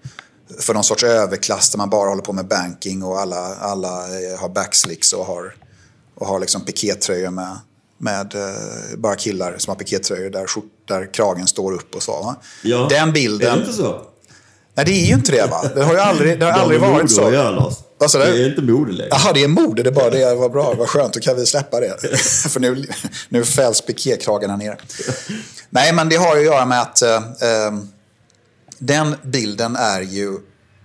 för 0.59 0.73
någon 0.73 0.83
sorts 0.83 1.03
överklass 1.03 1.69
där 1.69 1.77
man 1.77 1.89
bara 1.89 2.09
håller 2.09 2.21
på 2.21 2.33
med 2.33 2.47
banking 2.47 3.03
och 3.03 3.19
alla, 3.19 3.55
alla 3.55 3.89
eh, 3.89 4.39
har 4.39 4.49
backslicks 4.49 5.13
och 5.13 5.25
har, 5.25 5.55
och 6.15 6.27
har 6.27 6.39
liksom 6.39 6.61
pikétröjor 6.61 7.29
med, 7.29 7.57
med 7.97 8.35
eh, 8.35 8.97
bara 8.97 9.15
killar 9.15 9.55
som 9.57 9.71
har 9.71 9.75
pikétröjor 9.75 10.29
där, 10.29 10.47
där 10.87 11.13
kragen 11.13 11.47
står 11.47 11.73
upp 11.73 11.95
och 11.95 12.03
så. 12.03 12.11
Va? 12.11 12.35
Ja. 12.63 12.87
Den 12.89 13.09
Är 13.09 13.13
bilden... 13.13 13.53
det 13.53 13.61
inte 13.61 13.73
så? 13.73 14.01
Nej, 14.75 14.85
det 14.85 14.91
är 14.91 15.05
ju 15.05 15.13
inte 15.13 15.31
det 15.31 15.47
va? 15.47 15.65
Det 15.75 15.83
har 15.83 15.93
ju 15.93 15.99
aldrig, 15.99 16.39
det 16.39 16.45
har 16.45 16.51
aldrig 16.51 16.81
Det 16.81 16.87
varit 16.87 17.11
så. 17.11 17.31
Göra, 17.31 17.71
sa 18.09 18.17
du? 18.17 18.25
Det 18.25 18.43
är 18.43 18.49
inte 18.49 18.61
mode 18.61 18.91
längre. 18.91 19.09
Jaha, 19.11 19.33
det 19.33 19.43
är 19.43 19.47
mode. 19.47 19.83
Det 19.83 19.89
är 19.89 19.93
bara 19.93 20.09
det. 20.09 20.35
Vad 20.35 20.51
bra, 20.51 20.73
vad 20.77 20.89
skönt. 20.89 21.13
Då 21.13 21.19
kan 21.19 21.35
vi 21.35 21.45
släppa 21.45 21.79
det. 21.79 22.17
För 22.49 22.59
nu, 22.59 22.87
nu 23.29 23.45
fälls 23.45 23.81
pikékragarna 23.81 24.55
ner. 24.55 24.77
Nej, 25.69 25.93
men 25.93 26.09
det 26.09 26.15
har 26.15 26.35
ju 26.35 26.39
att 26.39 26.53
göra 26.53 26.65
med 26.65 26.81
att 26.81 27.01
eh, 27.01 27.15
eh, 27.15 27.73
den 28.79 29.15
bilden 29.23 29.75
är 29.75 30.01
ju 30.01 30.37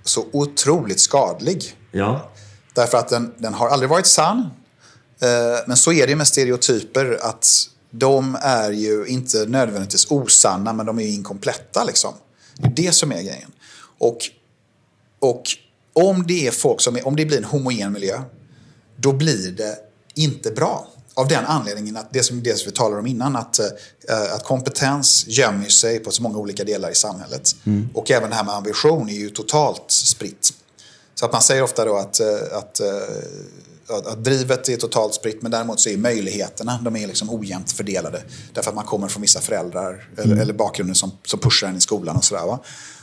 så 0.05 0.25
otroligt 0.33 1.01
skadlig. 1.01 1.77
Ja. 1.93 2.31
Därför 2.75 2.99
att 2.99 3.09
den, 3.09 3.35
den 3.39 3.55
har 3.55 3.69
aldrig 3.69 3.91
varit 3.91 4.07
sann. 4.07 4.51
Eh, 5.21 5.59
men 5.67 5.77
så 5.77 5.93
är 5.93 6.07
det 6.07 6.17
med 6.17 6.27
stereotyper. 6.27 7.19
att 7.23 7.47
De 7.91 8.39
är 8.43 8.71
ju 8.71 9.07
inte 9.07 9.47
nödvändigtvis 9.47 10.11
osanna, 10.11 10.73
men 10.73 10.87
de 10.87 10.99
är 10.99 11.03
ju 11.03 11.11
inkompletta. 11.11 11.85
Liksom. 11.85 12.15
Det 12.57 12.67
är 12.67 12.87
det 12.87 12.93
som 12.93 13.13
är 13.13 13.23
grejen. 13.23 13.53
Och, 13.99 14.19
och 15.19 15.43
om 15.93 16.27
det 16.27 16.47
är 16.47 16.51
folk 16.51 16.81
som 16.81 16.97
är, 16.97 17.07
om 17.07 17.17
det 17.17 17.27
blir 17.27 17.39
en 17.39 17.45
homogen 17.45 17.93
miljö, 17.93 18.23
då 18.97 19.13
blir 19.13 19.51
det 19.51 19.79
inte 20.15 20.51
bra. 20.51 20.89
Av 21.15 21.29
den 21.29 21.45
anledningen 21.47 21.97
att 21.97 22.13
det 22.13 22.23
som, 22.23 22.43
det 22.43 22.59
som 22.59 22.71
vi 22.71 22.77
talade 22.77 23.01
om 23.01 23.07
innan, 23.07 23.37
att, 23.37 23.59
eh, 23.59 24.35
att 24.35 24.45
kompetens 24.45 25.25
gömmer 25.29 25.69
sig 25.69 25.99
på 25.99 26.11
så 26.11 26.23
många 26.23 26.39
olika 26.39 26.65
delar 26.65 26.91
i 26.91 26.95
samhället. 26.95 27.57
Och 27.95 28.11
även 28.11 28.31
det 28.31 28.37
här 28.37 28.45
med 28.45 28.55
ambition 28.55 29.09
är 29.09 29.15
ju 29.15 29.31
totalt 29.31 29.85
spritt. 29.87 30.51
Så 31.21 31.27
att 31.27 31.33
man 31.33 31.43
säger 31.43 31.63
ofta 31.63 31.85
då 31.85 31.97
att, 31.97 32.21
eh, 32.21 32.27
att, 32.53 32.81
eh, 32.81 32.87
att, 33.97 34.07
att 34.07 34.25
drivet 34.25 34.69
är 34.69 34.77
totalt 34.77 35.15
spritt 35.15 35.43
men 35.43 35.51
däremot 35.51 35.81
så 35.81 35.89
är 35.91 35.97
möjligheterna 35.97 36.79
de 36.85 36.97
är 36.97 37.07
liksom 37.07 37.31
ojämnt 37.31 37.73
fördelade. 37.73 38.23
Därför 38.55 38.71
att 38.71 38.75
man 38.77 38.85
kommer 38.85 39.09
från 39.09 39.23
vissa 39.23 39.41
föräldrar 39.41 40.09
eller, 40.17 40.37
eller 40.37 40.53
bakgrunder 40.53 40.95
som, 40.95 41.11
som 41.25 41.39
pushar 41.39 41.69
en 41.69 41.77
i 41.77 41.81
skolan 41.81 42.17
och 42.17 42.25
sådär. 42.25 42.47
Va? 42.47 42.59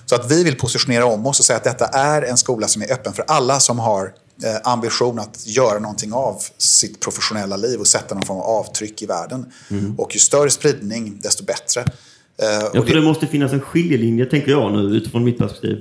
Så 0.05 0.15
att 0.15 0.31
vi 0.31 0.43
vill 0.43 0.55
positionera 0.57 1.05
om 1.05 1.25
oss 1.25 1.39
och 1.39 1.45
säga 1.45 1.57
att 1.57 1.63
detta 1.63 1.85
är 1.87 2.21
en 2.21 2.37
skola 2.37 2.67
som 2.67 2.81
är 2.81 2.91
öppen 2.93 3.13
för 3.13 3.25
alla 3.27 3.59
som 3.59 3.79
har 3.79 4.13
eh, 4.43 4.55
ambition 4.71 5.19
att 5.19 5.47
göra 5.47 5.79
någonting 5.79 6.13
av 6.13 6.41
sitt 6.57 6.99
professionella 6.99 7.57
liv 7.57 7.79
och 7.79 7.87
sätta 7.87 8.15
någon 8.15 8.25
form 8.25 8.37
av 8.37 8.43
avtryck 8.43 9.01
i 9.01 9.05
världen. 9.05 9.45
Och 9.97 10.13
ju 10.15 10.19
större 10.19 10.49
spridning, 10.49 11.19
desto 11.23 11.43
bättre. 11.43 11.85
Ja, 12.39 12.69
för 12.71 12.85
det- 12.85 12.93
det 12.93 13.01
måste 13.01 13.27
finnas 13.27 13.51
en 13.53 13.61
skiljelinje, 13.61 14.25
tänker 14.25 14.51
jag 14.51 14.71
nu 14.71 14.79
utifrån 14.97 15.23
mitt 15.23 15.37
perspektiv, 15.37 15.77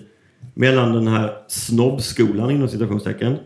mellan 0.59 0.93
den 0.93 1.09
här 1.09 1.37
snobbskolan 1.49 2.51
inom 2.51 2.69
citationstecken, 2.69 3.37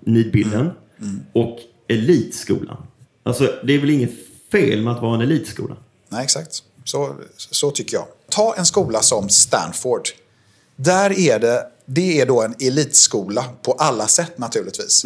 nidbilden, 0.00 0.70
Mm. 1.00 1.20
och 1.32 1.58
elitskolan. 1.88 2.76
Alltså, 3.22 3.54
det 3.64 3.72
är 3.72 3.78
väl 3.78 3.90
inget 3.90 4.10
fel 4.52 4.82
med 4.82 4.92
att 4.92 5.02
vara 5.02 5.14
en 5.14 5.20
elitskola? 5.20 5.76
Nej, 6.08 6.24
exakt. 6.24 6.62
Så, 6.84 7.14
så 7.36 7.70
tycker 7.70 7.96
jag. 7.96 8.06
Ta 8.30 8.54
en 8.58 8.66
skola 8.66 9.02
som 9.02 9.28
Stanford. 9.28 10.08
Där 10.76 11.18
är 11.18 11.38
det, 11.38 11.66
det 11.86 12.20
är 12.20 12.26
då 12.26 12.42
en 12.42 12.54
elitskola 12.60 13.44
på 13.62 13.72
alla 13.72 14.06
sätt 14.06 14.38
naturligtvis. 14.38 15.04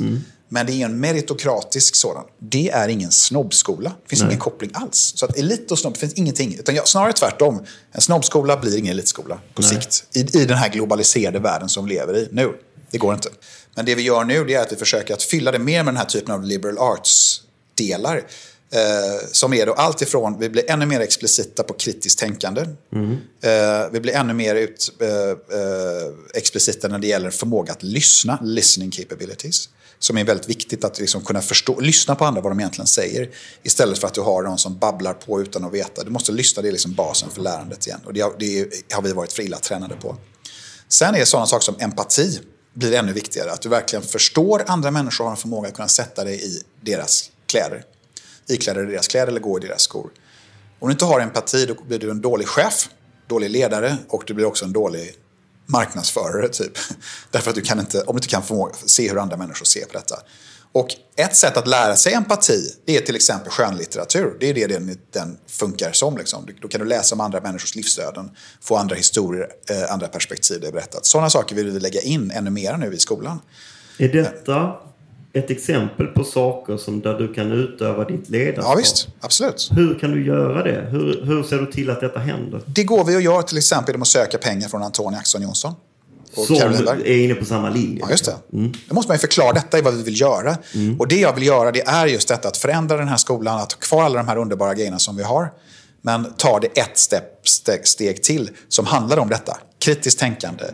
Men 0.48 0.66
det 0.66 0.72
är 0.72 0.84
en 0.84 1.00
meritokratisk 1.00 1.96
sådan. 1.96 2.24
Det 2.38 2.70
är 2.70 2.88
ingen 2.88 3.12
snobbskola. 3.12 3.90
Det 4.02 4.08
finns 4.08 4.22
Nej. 4.22 4.30
ingen 4.30 4.40
koppling 4.40 4.70
alls. 4.74 5.12
Så 5.16 5.24
att 5.24 5.36
elit 5.38 5.70
och 5.70 5.78
snobb, 5.78 5.96
finns 5.96 6.12
ingenting. 6.12 6.54
Utan 6.58 6.74
jag, 6.74 6.88
snarare 6.88 7.12
tvärtom. 7.12 7.64
En 7.92 8.00
snobbskola 8.00 8.56
blir 8.56 8.78
ingen 8.78 8.92
elitskola 8.92 9.38
på 9.54 9.62
Nej. 9.62 9.70
sikt. 9.70 10.04
I, 10.12 10.40
I 10.40 10.44
den 10.44 10.56
här 10.56 10.68
globaliserade 10.68 11.38
världen 11.38 11.68
som 11.68 11.84
vi 11.84 11.94
lever 11.94 12.16
i 12.16 12.28
nu. 12.32 12.52
Det 12.90 12.98
går 12.98 13.14
inte. 13.14 13.28
Men 13.74 13.84
det 13.84 13.94
vi 13.94 14.02
gör 14.02 14.24
nu 14.24 14.52
är 14.52 14.60
att 14.60 14.72
vi 14.72 14.76
försöker 14.76 15.14
att 15.14 15.22
fylla 15.22 15.52
det 15.52 15.58
mer 15.58 15.82
med 15.82 15.94
den 15.94 15.98
här 15.98 16.04
typen 16.04 16.34
av 16.34 16.44
liberal 16.44 16.78
arts-delar. 16.78 18.22
Eh, 18.70 19.26
som 19.32 19.52
är 19.54 19.66
då 19.66 19.72
allt 19.72 20.02
ifrån, 20.02 20.38
vi 20.38 20.48
blir 20.48 20.70
ännu 20.70 20.86
mer 20.86 21.00
explicita 21.00 21.62
på 21.62 21.74
kritiskt 21.74 22.18
tänkande. 22.18 22.60
Eh, 22.62 23.90
vi 23.92 24.00
blir 24.00 24.12
ännu 24.14 24.32
mer 24.34 24.54
ut, 24.54 24.92
eh, 25.00 25.08
eh, 25.08 26.12
explicita 26.34 26.88
när 26.88 26.98
det 26.98 27.06
gäller 27.06 27.30
förmåga 27.30 27.72
att 27.72 27.82
lyssna, 27.82 28.38
listening 28.42 28.90
capabilities. 28.90 29.68
Som 29.98 30.18
är 30.18 30.24
väldigt 30.24 30.48
viktigt 30.48 30.84
att 30.84 30.98
liksom 30.98 31.24
kunna 31.24 31.40
förstå, 31.42 31.80
lyssna 31.80 32.14
på 32.14 32.24
andra 32.24 32.40
vad 32.40 32.50
de 32.52 32.60
egentligen 32.60 32.86
säger. 32.86 33.30
Istället 33.62 33.98
för 33.98 34.06
att 34.06 34.14
du 34.14 34.20
har 34.20 34.42
någon 34.42 34.58
som 34.58 34.78
babblar 34.78 35.14
på 35.14 35.40
utan 35.40 35.64
att 35.64 35.72
veta. 35.72 36.04
Du 36.04 36.10
måste 36.10 36.32
lyssna, 36.32 36.62
det 36.62 36.68
är 36.68 36.72
liksom 36.72 36.94
basen 36.94 37.30
för 37.30 37.42
lärandet 37.42 37.86
igen. 37.86 38.00
Och 38.04 38.12
det, 38.12 38.20
har- 38.20 38.34
det 38.38 38.94
har 38.94 39.02
vi 39.02 39.12
varit 39.12 39.32
för 39.32 39.42
illa 39.42 39.58
tränade 39.58 39.94
på. 39.96 40.16
Sen 40.88 41.14
är 41.14 41.24
sådana 41.24 41.46
saker 41.46 41.64
som 41.64 41.74
empati 41.78 42.40
blir 42.74 42.92
ännu 42.94 43.12
viktigare. 43.12 43.52
Att 43.52 43.62
du 43.62 43.68
verkligen 43.68 44.02
förstår 44.02 44.64
andra 44.66 44.90
människor 44.90 45.24
och 45.24 45.30
har 45.30 45.36
en 45.36 45.40
förmåga 45.40 45.68
att 45.68 45.74
kunna 45.74 45.88
sätta 45.88 46.24
dig 46.24 46.44
i 46.44 46.62
deras 46.80 47.30
kläder. 47.46 47.84
Ikläda 48.48 48.80
dig 48.80 48.90
deras 48.90 49.08
kläder 49.08 49.26
eller 49.26 49.40
gå 49.40 49.58
i 49.58 49.60
deras 49.60 49.82
skor. 49.82 50.10
Om 50.78 50.88
du 50.88 50.92
inte 50.92 51.04
har 51.04 51.20
empati 51.20 51.66
då 51.66 51.74
blir 51.88 51.98
du 51.98 52.10
en 52.10 52.20
dålig 52.20 52.48
chef, 52.48 52.88
dålig 53.26 53.50
ledare 53.50 53.96
och 54.08 54.24
du 54.26 54.34
blir 54.34 54.46
också 54.46 54.64
en 54.64 54.72
dålig 54.72 55.14
marknadsförare. 55.66 56.48
Typ. 56.48 56.72
Därför 57.30 57.50
att 57.50 57.56
du 57.56 57.62
kan 57.62 57.80
inte, 57.80 58.02
om 58.02 58.14
du 58.14 58.18
inte 58.18 58.28
kan 58.28 58.42
förmå, 58.42 58.72
se 58.86 59.10
hur 59.10 59.18
andra 59.18 59.36
människor 59.36 59.64
ser 59.64 59.84
på 59.84 59.92
detta. 59.92 60.16
Och 60.72 60.88
ett 61.16 61.36
sätt 61.36 61.56
att 61.56 61.66
lära 61.68 61.96
sig 61.96 62.12
empati 62.12 62.74
det 62.84 62.96
är 62.96 63.00
till 63.00 63.16
exempel 63.16 63.50
skönlitteratur. 63.50 64.36
Det 64.40 64.50
är 64.50 64.54
det 64.54 64.66
den, 64.66 64.98
den 65.12 65.38
funkar 65.46 65.92
som. 65.92 66.16
Liksom. 66.16 66.48
Då 66.60 66.68
kan 66.68 66.80
du 66.80 66.86
läsa 66.86 67.14
om 67.14 67.20
andra 67.20 67.40
människors 67.40 67.74
livsöden, 67.74 68.30
få 68.60 68.76
andra 68.76 68.96
historier, 68.96 69.48
eh, 69.70 69.92
andra 69.92 70.08
perspektiv 70.08 70.60
det 70.60 70.66
är 70.66 70.72
berättat. 70.72 71.06
Sådana 71.06 71.30
saker 71.30 71.56
vill 71.56 71.70
vi 71.70 71.80
lägga 71.80 72.00
in 72.00 72.30
ännu 72.30 72.50
mer 72.50 72.76
nu 72.76 72.94
i 72.94 72.98
skolan. 72.98 73.40
Är 73.98 74.08
detta 74.08 74.72
ett 75.36 75.50
exempel 75.50 76.06
på 76.06 76.24
saker 76.24 76.76
som 76.76 77.00
där 77.00 77.18
du 77.18 77.34
kan 77.34 77.52
utöva 77.52 78.04
ditt 78.04 78.28
ledarskap? 78.30 78.72
Ja 78.72 78.78
visst, 78.78 79.08
absolut. 79.20 79.70
Hur 79.72 79.98
kan 79.98 80.10
du 80.10 80.26
göra 80.26 80.62
det? 80.62 80.88
Hur, 80.90 81.24
hur 81.24 81.42
ser 81.42 81.58
du 81.58 81.66
till 81.66 81.90
att 81.90 82.00
detta 82.00 82.18
händer? 82.18 82.60
Det 82.66 82.84
går 82.84 83.04
vi 83.04 83.16
att 83.16 83.22
göra 83.22 83.42
till 83.42 83.58
exempel 83.58 83.92
genom 83.92 84.02
att 84.02 84.08
söka 84.08 84.38
pengar 84.38 84.68
från 84.68 84.82
Antonija 84.82 85.18
Axson 85.18 85.42
Johnson. 85.42 85.74
Och 86.36 86.44
Som 86.44 86.56
är 86.56 87.24
inne 87.24 87.34
på 87.34 87.44
samma 87.44 87.70
linje. 87.70 87.98
Ja, 88.00 88.10
just 88.10 88.24
det. 88.24 88.34
Då 88.88 88.94
måste 88.94 89.10
man 89.10 89.14
ju 89.14 89.18
förklara 89.18 89.52
detta 89.52 89.78
är 89.78 89.82
vad 89.82 89.94
vi 89.94 90.02
vill 90.02 90.20
göra. 90.20 90.56
Och 90.98 91.08
det 91.08 91.20
jag 91.20 91.34
vill 91.34 91.46
göra 91.46 91.72
det 91.72 91.86
är 91.86 92.06
just 92.06 92.28
detta 92.28 92.48
att 92.48 92.56
förändra 92.56 92.96
den 92.96 93.08
här 93.08 93.16
skolan, 93.16 93.58
att 93.58 93.72
ha 93.72 93.80
kvar 93.80 94.02
alla 94.02 94.16
de 94.16 94.28
här 94.28 94.36
underbara 94.36 94.74
grejerna 94.74 94.98
som 94.98 95.16
vi 95.16 95.22
har. 95.22 95.52
Men 96.02 96.32
ta 96.36 96.60
det 96.60 96.80
ett 96.80 96.98
steg, 96.98 97.20
steg, 97.44 97.86
steg 97.86 98.22
till 98.22 98.50
som 98.68 98.86
handlar 98.86 99.18
om 99.18 99.28
detta. 99.28 99.56
Kritiskt 99.78 100.18
tänkande, 100.18 100.64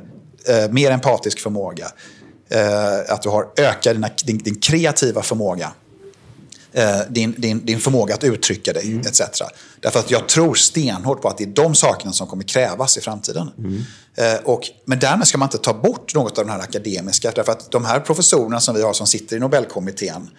eh, 0.49 0.71
mer 0.71 0.91
empatisk 0.91 1.41
förmåga. 1.41 1.87
Eh, 2.53 3.15
att 3.15 3.23
du 3.23 3.29
har 3.29 3.49
ökat 3.57 3.95
dina, 3.95 4.11
din, 4.25 4.39
din 4.39 4.61
kreativa 4.61 5.23
förmåga. 5.23 5.73
Eh, 6.73 7.01
din, 7.09 7.35
din, 7.39 7.67
din 7.67 7.81
förmåga 7.81 8.15
att 8.15 8.25
uttrycka 8.25 8.73
dig, 8.73 9.01
etc. 9.07 9.23
Därför 9.81 9.99
att 9.99 10.11
jag 10.11 10.29
tror 10.29 10.55
stenhårt 10.55 11.23
på 11.23 11.29
att 11.29 11.39
det 11.39 11.45
är 11.45 11.49
de 11.49 11.75
sakerna 11.75 12.13
som 12.13 12.27
kommer 12.27 12.45
krävas 12.45 12.97
i 12.97 13.01
framtiden. 13.01 13.51
Eh, 14.17 14.45
och, 14.45 14.61
men 14.85 14.99
därmed 14.99 15.29
ska 15.29 15.39
man 15.39 15.47
inte 15.47 15.59
ta 15.59 15.75
bort 15.75 16.15
något 16.15 16.39
av 16.39 16.45
den 16.45 16.53
här 16.53 16.61
akademiska. 16.61 17.33
Därför 17.35 17.53
att 17.53 17.71
de 17.71 17.85
här 17.85 18.01
professorerna 18.01 18.61
som 18.61 18.75
vi 18.75 18.83
har 18.83 18.93
som 18.93 19.07
sitter 19.07 19.37
i 19.37 19.41
Nobelkommittén, 19.41 20.31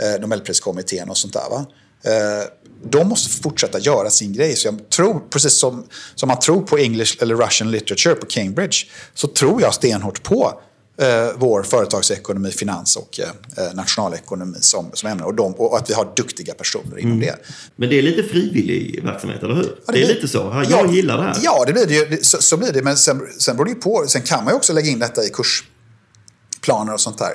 eh, 0.00 0.20
Nobelpriskommittén 0.20 1.10
och 1.10 1.16
sånt 1.16 1.32
där. 1.32 1.50
Va? 1.50 1.66
Eh, 2.04 2.46
de 2.90 3.08
måste 3.08 3.42
fortsätta 3.42 3.78
göra 3.78 4.10
sin 4.10 4.32
grej. 4.32 4.56
Så 4.56 4.68
jag 4.68 4.90
tror, 4.90 5.20
precis 5.30 5.58
som, 5.58 5.86
som 6.14 6.28
man 6.28 6.38
tror 6.38 6.62
på 6.62 6.78
English 6.78 7.22
eller 7.22 7.34
Russian 7.34 7.70
literature 7.70 8.14
på 8.14 8.26
Cambridge, 8.26 8.76
så 9.14 9.26
tror 9.26 9.62
jag 9.62 9.74
stenhårt 9.74 10.22
på 10.22 10.60
eh, 10.96 11.28
vår 11.36 11.62
företagsekonomi, 11.62 12.50
finans 12.50 12.96
och 12.96 13.20
eh, 13.20 13.74
nationalekonomi 13.74 14.58
som, 14.60 14.90
som 14.92 15.08
ämne. 15.10 15.24
Och, 15.24 15.34
de, 15.34 15.54
och 15.54 15.76
att 15.78 15.90
vi 15.90 15.94
har 15.94 16.12
duktiga 16.16 16.54
personer 16.54 16.98
inom 16.98 17.20
det. 17.20 17.36
Men 17.76 17.88
det 17.88 17.98
är 17.98 18.02
lite 18.02 18.22
frivillig 18.22 19.00
verksamhet, 19.04 19.42
eller 19.42 19.54
hur? 19.54 19.76
Ja, 19.86 19.92
det, 19.92 20.02
är 20.02 20.06
blir- 20.06 20.14
lite 20.14 20.28
så. 20.28 20.38
Jag 20.38 20.86
ja, 20.86 20.92
gillar 20.92 21.16
det 21.18 21.22
här. 21.22 21.36
Ja, 21.42 21.64
det 21.66 21.72
blir 21.72 21.86
det 21.86 21.94
ju. 21.94 22.04
Det- 22.04 22.26
Så, 22.26 22.42
så 22.42 22.56
blir 22.56 22.72
det. 22.72 22.82
Men 22.82 22.96
sen, 22.96 23.20
sen 23.38 23.56
beror 23.56 23.64
det 23.66 23.70
ju 23.72 23.78
på. 23.80 24.04
Sen 24.08 24.22
kan 24.22 24.44
man 24.44 24.52
ju 24.52 24.56
också 24.56 24.72
lägga 24.72 24.90
in 24.90 24.98
detta 24.98 25.24
i 25.24 25.30
kursplaner 25.30 26.92
och 26.94 27.00
sånt 27.00 27.18
där. 27.18 27.32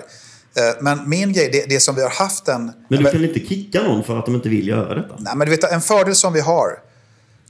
Eh, 0.56 0.76
Men 0.82 1.10
min 1.10 1.34
grej, 1.34 1.50
det, 1.52 1.66
det 1.70 1.80
som 1.80 1.96
vi 1.96 2.02
har 2.02 2.10
haft 2.10 2.48
en... 2.48 2.72
Men 2.90 3.04
du 3.04 3.12
kan 3.12 3.24
inte 3.26 3.40
kicka 3.40 3.82
någon 3.84 4.04
för 4.04 4.20
att 4.20 4.26
de 4.26 4.36
inte 4.36 4.50
vill 4.50 4.68
göra 4.68 4.96
detta? 4.96 5.16
Nej, 5.20 5.34
men 5.36 5.48
du 5.48 5.56
vet, 5.56 5.64
en 5.72 5.82
fördel 5.82 6.16
som 6.16 6.34
vi 6.34 6.40
har, 6.40 6.80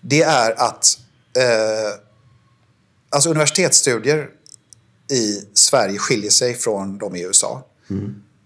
det 0.01 0.21
är 0.21 0.51
att 0.51 0.99
eh, 1.37 1.43
alltså 3.09 3.29
universitetsstudier 3.29 4.27
i 5.11 5.41
Sverige 5.53 5.97
skiljer 5.97 6.31
sig 6.31 6.53
från 6.53 6.97
de 6.97 7.15
i 7.15 7.21
USA. 7.21 7.63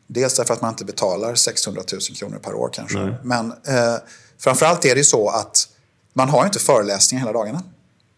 Dels 0.07 0.35
därför 0.35 0.53
att 0.53 0.61
man 0.61 0.69
inte 0.69 0.85
betalar 0.85 1.35
600 1.35 1.83
000 1.91 2.01
kronor 2.01 2.37
per 2.37 2.53
år 2.53 2.69
kanske. 2.73 2.99
Nej. 2.99 3.15
Men 3.23 3.51
eh, 3.51 3.95
framförallt 4.37 4.85
är 4.85 4.95
det 4.95 4.99
ju 4.99 5.03
så 5.03 5.29
att 5.29 5.67
man 6.13 6.29
har 6.29 6.45
inte 6.45 6.59
föreläsningar 6.59 7.25
hela 7.25 7.39
dagarna. 7.39 7.63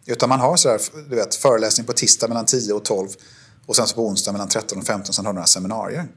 Utan 0.06 0.30
man 0.30 0.39
har 0.39 0.58
sådär, 0.58 0.82
du 1.10 1.16
vet, 1.16 1.36
föreläsning 1.36 1.88
på 1.88 1.94
tisdag 1.94 2.28
mellan 2.28 2.46
10 2.46 2.74
och 2.74 2.86
12 2.86 3.10
och 3.66 3.76
sen 3.76 3.88
så 3.88 3.96
på 3.96 4.08
onsdag 4.08 4.32
mellan 4.32 4.48
13 4.48 4.78
och 4.78 4.86
15 4.86 5.14
sen 5.14 5.26
har 5.26 5.34
du 5.34 5.36
några 5.36 5.48
seminarier. 5.48 6.08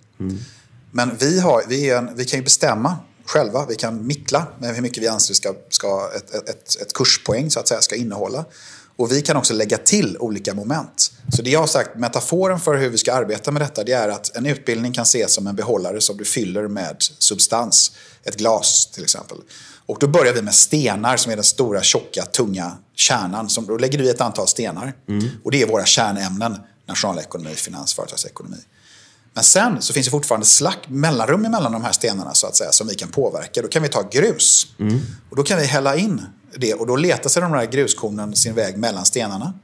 Men 0.91 1.17
vi, 1.19 1.41
har, 1.41 1.63
vi, 1.69 1.91
är 1.91 1.99
en, 1.99 2.17
vi 2.17 2.25
kan 2.25 2.39
ju 2.39 2.45
bestämma 2.45 2.97
själva. 3.25 3.67
Vi 3.67 3.75
kan 3.75 4.07
mickla 4.07 4.47
med 4.59 4.75
hur 4.75 4.83
mycket 4.83 5.03
vi 5.03 5.09
anser 5.09 5.35
ska, 5.35 5.55
ska 5.69 6.11
ett, 6.17 6.35
ett, 6.35 6.49
ett, 6.49 6.83
ett 6.83 6.93
kurspoäng 6.93 7.51
så 7.51 7.61
att 7.61 7.69
säga, 7.69 7.81
ska 7.81 7.97
innehålla. 7.97 8.45
Och 8.97 9.13
vi 9.13 9.23
kan 9.23 9.37
också 9.37 9.55
lägga 9.55 9.79
till 9.79 10.17
olika 10.19 10.55
moment. 10.55 11.13
Så 11.33 11.43
det 11.43 11.51
jag 11.51 11.61
har 11.61 11.67
sagt, 11.67 11.97
metaforen 11.97 12.61
för 12.61 12.77
hur 12.77 12.91
vi 12.91 12.99
ska 12.99 13.15
arbeta 13.15 13.51
med 13.51 13.63
detta, 13.63 13.85
det 13.85 13.93
är 13.93 14.09
att 14.09 14.37
en 14.37 14.47
utbildning 14.47 14.93
kan 14.93 15.03
ses 15.03 15.35
som 15.35 15.47
en 15.47 15.57
behållare 15.57 16.01
som 16.01 16.17
du 16.17 16.25
fyller 16.25 16.69
med 16.69 16.97
substans. 17.19 17.93
Ett 18.25 18.37
glas 18.37 18.91
till 18.95 19.03
exempel. 19.03 19.39
Och 19.87 19.97
då 20.01 20.09
börjar 20.09 20.35
vi 20.35 20.43
med 20.43 20.55
stenar 20.55 21.17
som 21.17 21.33
är 21.33 21.37
den 21.37 21.45
stora, 21.45 21.83
tjocka, 21.83 22.25
tunga 22.25 22.73
kärnan. 22.95 23.49
Som, 23.49 23.67
då 23.67 23.77
lägger 23.77 23.99
vi 23.99 24.11
ett 24.11 24.21
antal 24.21 24.49
stenar. 24.49 24.93
Och 25.45 25.51
det 25.51 25.63
är 25.63 25.67
våra 25.67 25.85
kärnämnen. 25.85 26.57
Nationalekonomi, 26.89 27.55
finans, 27.55 27.95
företagsekonomi. 27.95 28.57
Men 29.35 29.45
sen 29.45 29.83
så 29.83 29.93
finns 29.93 30.07
det 30.07 30.11
fortfarande 30.11 30.47
slack, 30.47 30.79
mellanrum 30.89 31.43
mellan 31.43 31.73
de 31.73 31.85
här 31.85 31.93
stenarna 31.93 32.35
så 32.35 32.47
att 32.47 32.57
säga, 32.57 32.73
som 32.73 32.87
vi 32.87 32.95
kan 32.95 33.09
påverka. 33.09 33.63
Då 33.63 33.69
kan 33.69 33.83
vi 33.83 33.89
ta 33.89 34.09
grus. 34.11 34.67
Och 35.31 35.37
då 35.37 35.43
kan 35.43 35.59
vi 35.59 35.65
hälla 35.65 35.97
in 35.97 36.23
det 36.59 36.75
och 36.75 36.87
då 36.87 36.97
letar 36.97 37.31
sig 37.31 37.43
de 37.43 37.53
här 37.53 37.67
gruskornen 37.67 38.37
sin 38.37 38.55
väg 38.55 38.77
mellan 38.77 39.05
stenarna. 39.05 39.55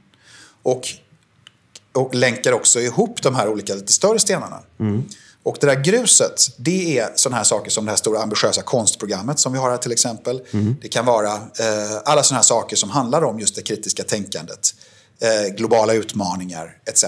Och, 0.63 0.87
och 1.93 2.15
länkar 2.15 2.51
också 2.51 2.79
ihop 2.79 3.21
de 3.21 3.35
här 3.35 3.47
olika 3.47 3.75
lite 3.75 3.93
större 3.93 4.19
stenarna. 4.19 4.59
Och 5.43 5.57
det 5.61 5.67
där 5.67 5.83
gruset, 5.83 6.41
det 6.57 6.99
är 6.99 7.11
sådana 7.15 7.37
här 7.37 7.43
saker 7.43 7.71
som 7.71 7.85
det 7.85 7.91
här 7.91 7.97
stora 7.97 8.21
ambitiösa 8.21 8.61
konstprogrammet 8.61 9.39
som 9.39 9.53
vi 9.53 9.59
har 9.59 9.69
här 9.69 9.77
till 9.77 9.91
exempel. 9.91 10.41
Det 10.81 10.87
kan 10.87 11.05
vara 11.05 11.33
eh, 11.33 11.97
alla 12.05 12.23
sådana 12.23 12.37
här 12.37 12.43
saker 12.43 12.75
som 12.75 12.89
handlar 12.89 13.23
om 13.23 13.39
just 13.39 13.55
det 13.55 13.61
kritiska 13.61 14.03
tänkandet. 14.03 14.75
Eh, 15.19 15.55
globala 15.55 15.93
utmaningar 15.93 16.77
etc. 16.85 17.03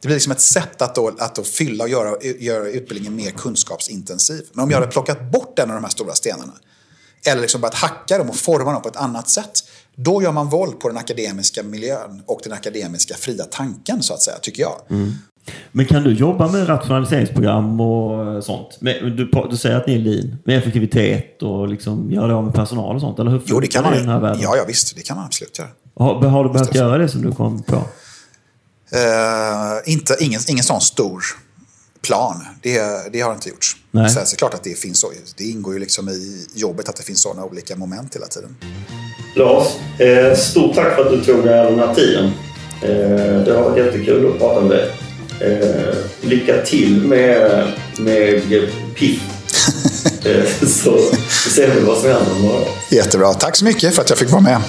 Det 0.00 0.08
blir 0.08 0.14
liksom 0.14 0.32
ett 0.32 0.40
sätt 0.40 0.82
att, 0.82 0.94
då, 0.94 1.16
att 1.18 1.34
då 1.34 1.42
fylla 1.42 1.84
och 1.84 1.90
göra, 1.90 2.22
göra 2.22 2.68
utbildningen 2.68 3.16
mer 3.16 3.30
kunskapsintensiv. 3.30 4.46
Men 4.52 4.64
om 4.64 4.70
jag 4.70 4.78
hade 4.78 4.92
plockat 4.92 5.32
bort 5.32 5.58
en 5.58 5.70
av 5.70 5.74
de 5.74 5.84
här 5.84 5.90
stora 5.90 6.14
stenarna 6.14 6.52
eller 7.26 7.40
liksom 7.40 7.60
börjat 7.60 7.74
hacka 7.74 8.18
dem 8.18 8.28
och 8.28 8.36
forma 8.36 8.72
dem 8.72 8.82
på 8.82 8.88
ett 8.88 8.96
annat 8.96 9.28
sätt. 9.28 9.52
Då 9.96 10.22
gör 10.22 10.32
man 10.32 10.48
våld 10.48 10.80
på 10.80 10.88
den 10.88 10.96
akademiska 10.96 11.62
miljön 11.62 12.22
och 12.26 12.40
den 12.44 12.52
akademiska 12.52 13.14
fria 13.14 13.44
tanken 13.44 14.02
så 14.02 14.14
att 14.14 14.22
säga, 14.22 14.36
tycker 14.42 14.62
jag. 14.62 14.74
Men 15.72 15.86
kan 15.86 16.02
du 16.02 16.12
jobba 16.12 16.52
med 16.52 16.68
rationaliseringsprogram 16.68 17.80
och 17.80 18.44
sånt? 18.44 18.78
Men 18.80 19.16
du, 19.16 19.30
du 19.50 19.56
säger 19.56 19.76
att 19.76 19.86
ni 19.86 19.94
är 19.94 19.98
lean, 19.98 20.38
med 20.44 20.58
effektivitet 20.58 21.42
och 21.42 21.68
liksom 21.68 22.10
göra 22.10 22.26
det 22.26 22.34
av 22.34 22.44
med 22.44 22.54
personal 22.54 22.94
och 22.94 23.00
sånt? 23.00 23.18
Eller 23.18 23.30
hur 23.30 23.42
Jo, 23.46 23.60
det 23.60 23.66
kan 23.66 23.82
man. 23.84 23.94
i 23.94 23.98
den 23.98 24.08
här 24.08 24.20
världen? 24.20 24.40
Ja, 24.42 24.56
ja, 24.56 24.64
visst. 24.66 24.96
Det 24.96 25.02
kan 25.02 25.16
man 25.16 25.26
absolut 25.26 25.58
göra. 25.58 25.68
Har, 25.96 26.28
har 26.28 26.44
du 26.44 26.50
börjat 26.50 26.74
göra 26.74 26.98
det 26.98 27.08
som 27.08 27.22
du 27.22 27.32
kom 27.32 27.62
på? 27.62 27.76
Eh, 28.92 29.92
inte, 29.92 30.16
ingen, 30.20 30.40
ingen 30.48 30.64
sån 30.64 30.80
stor 30.80 31.22
plan. 32.06 32.44
Det, 32.62 32.82
det 33.12 33.20
har 33.20 33.32
inte 33.34 33.48
gjorts. 33.48 33.76
Nej. 33.90 34.10
Sen 34.10 34.26
så 34.26 34.30
är 34.30 34.36
det 34.36 34.38
klart 34.38 34.54
att 34.54 34.64
det 34.64 34.78
finns 34.78 35.00
så. 35.00 35.12
Det 35.36 35.44
ingår 35.44 35.74
ju 35.74 35.80
liksom 35.80 36.08
i 36.08 36.46
jobbet 36.54 36.88
att 36.88 36.96
det 36.96 37.02
finns 37.02 37.22
sådana 37.22 37.44
olika 37.44 37.76
moment 37.76 38.14
hela 38.14 38.26
tiden. 38.26 38.56
Lars, 39.34 39.68
eh, 40.00 40.36
stort 40.36 40.74
tack 40.74 40.94
för 40.94 41.04
att 41.04 41.10
du 41.10 41.24
tog 41.24 41.44
dig 41.44 41.70
den 41.70 41.78
här 41.78 41.94
tiden. 41.94 42.24
Eh, 42.82 43.44
det 43.44 43.52
har 43.56 43.62
varit 43.62 43.86
jättekul 43.86 44.32
att 44.32 44.38
prata 44.38 44.60
med 44.60 44.70
dig. 44.70 44.90
Eh, 45.40 45.94
lycka 46.20 46.62
till 46.62 47.02
med, 47.02 47.66
med 47.98 48.42
PIF. 48.94 49.20
så 50.60 50.98
ser 51.54 51.74
vi 51.74 51.80
vad 51.80 51.98
som 51.98 52.08
händer 52.10 52.32
om 52.36 52.42
några. 52.42 52.64
Jättebra. 52.90 53.34
Tack 53.34 53.56
så 53.56 53.64
mycket 53.64 53.94
för 53.94 54.02
att 54.02 54.10
jag 54.10 54.18
fick 54.18 54.30
vara 54.30 54.42
med. 54.42 54.60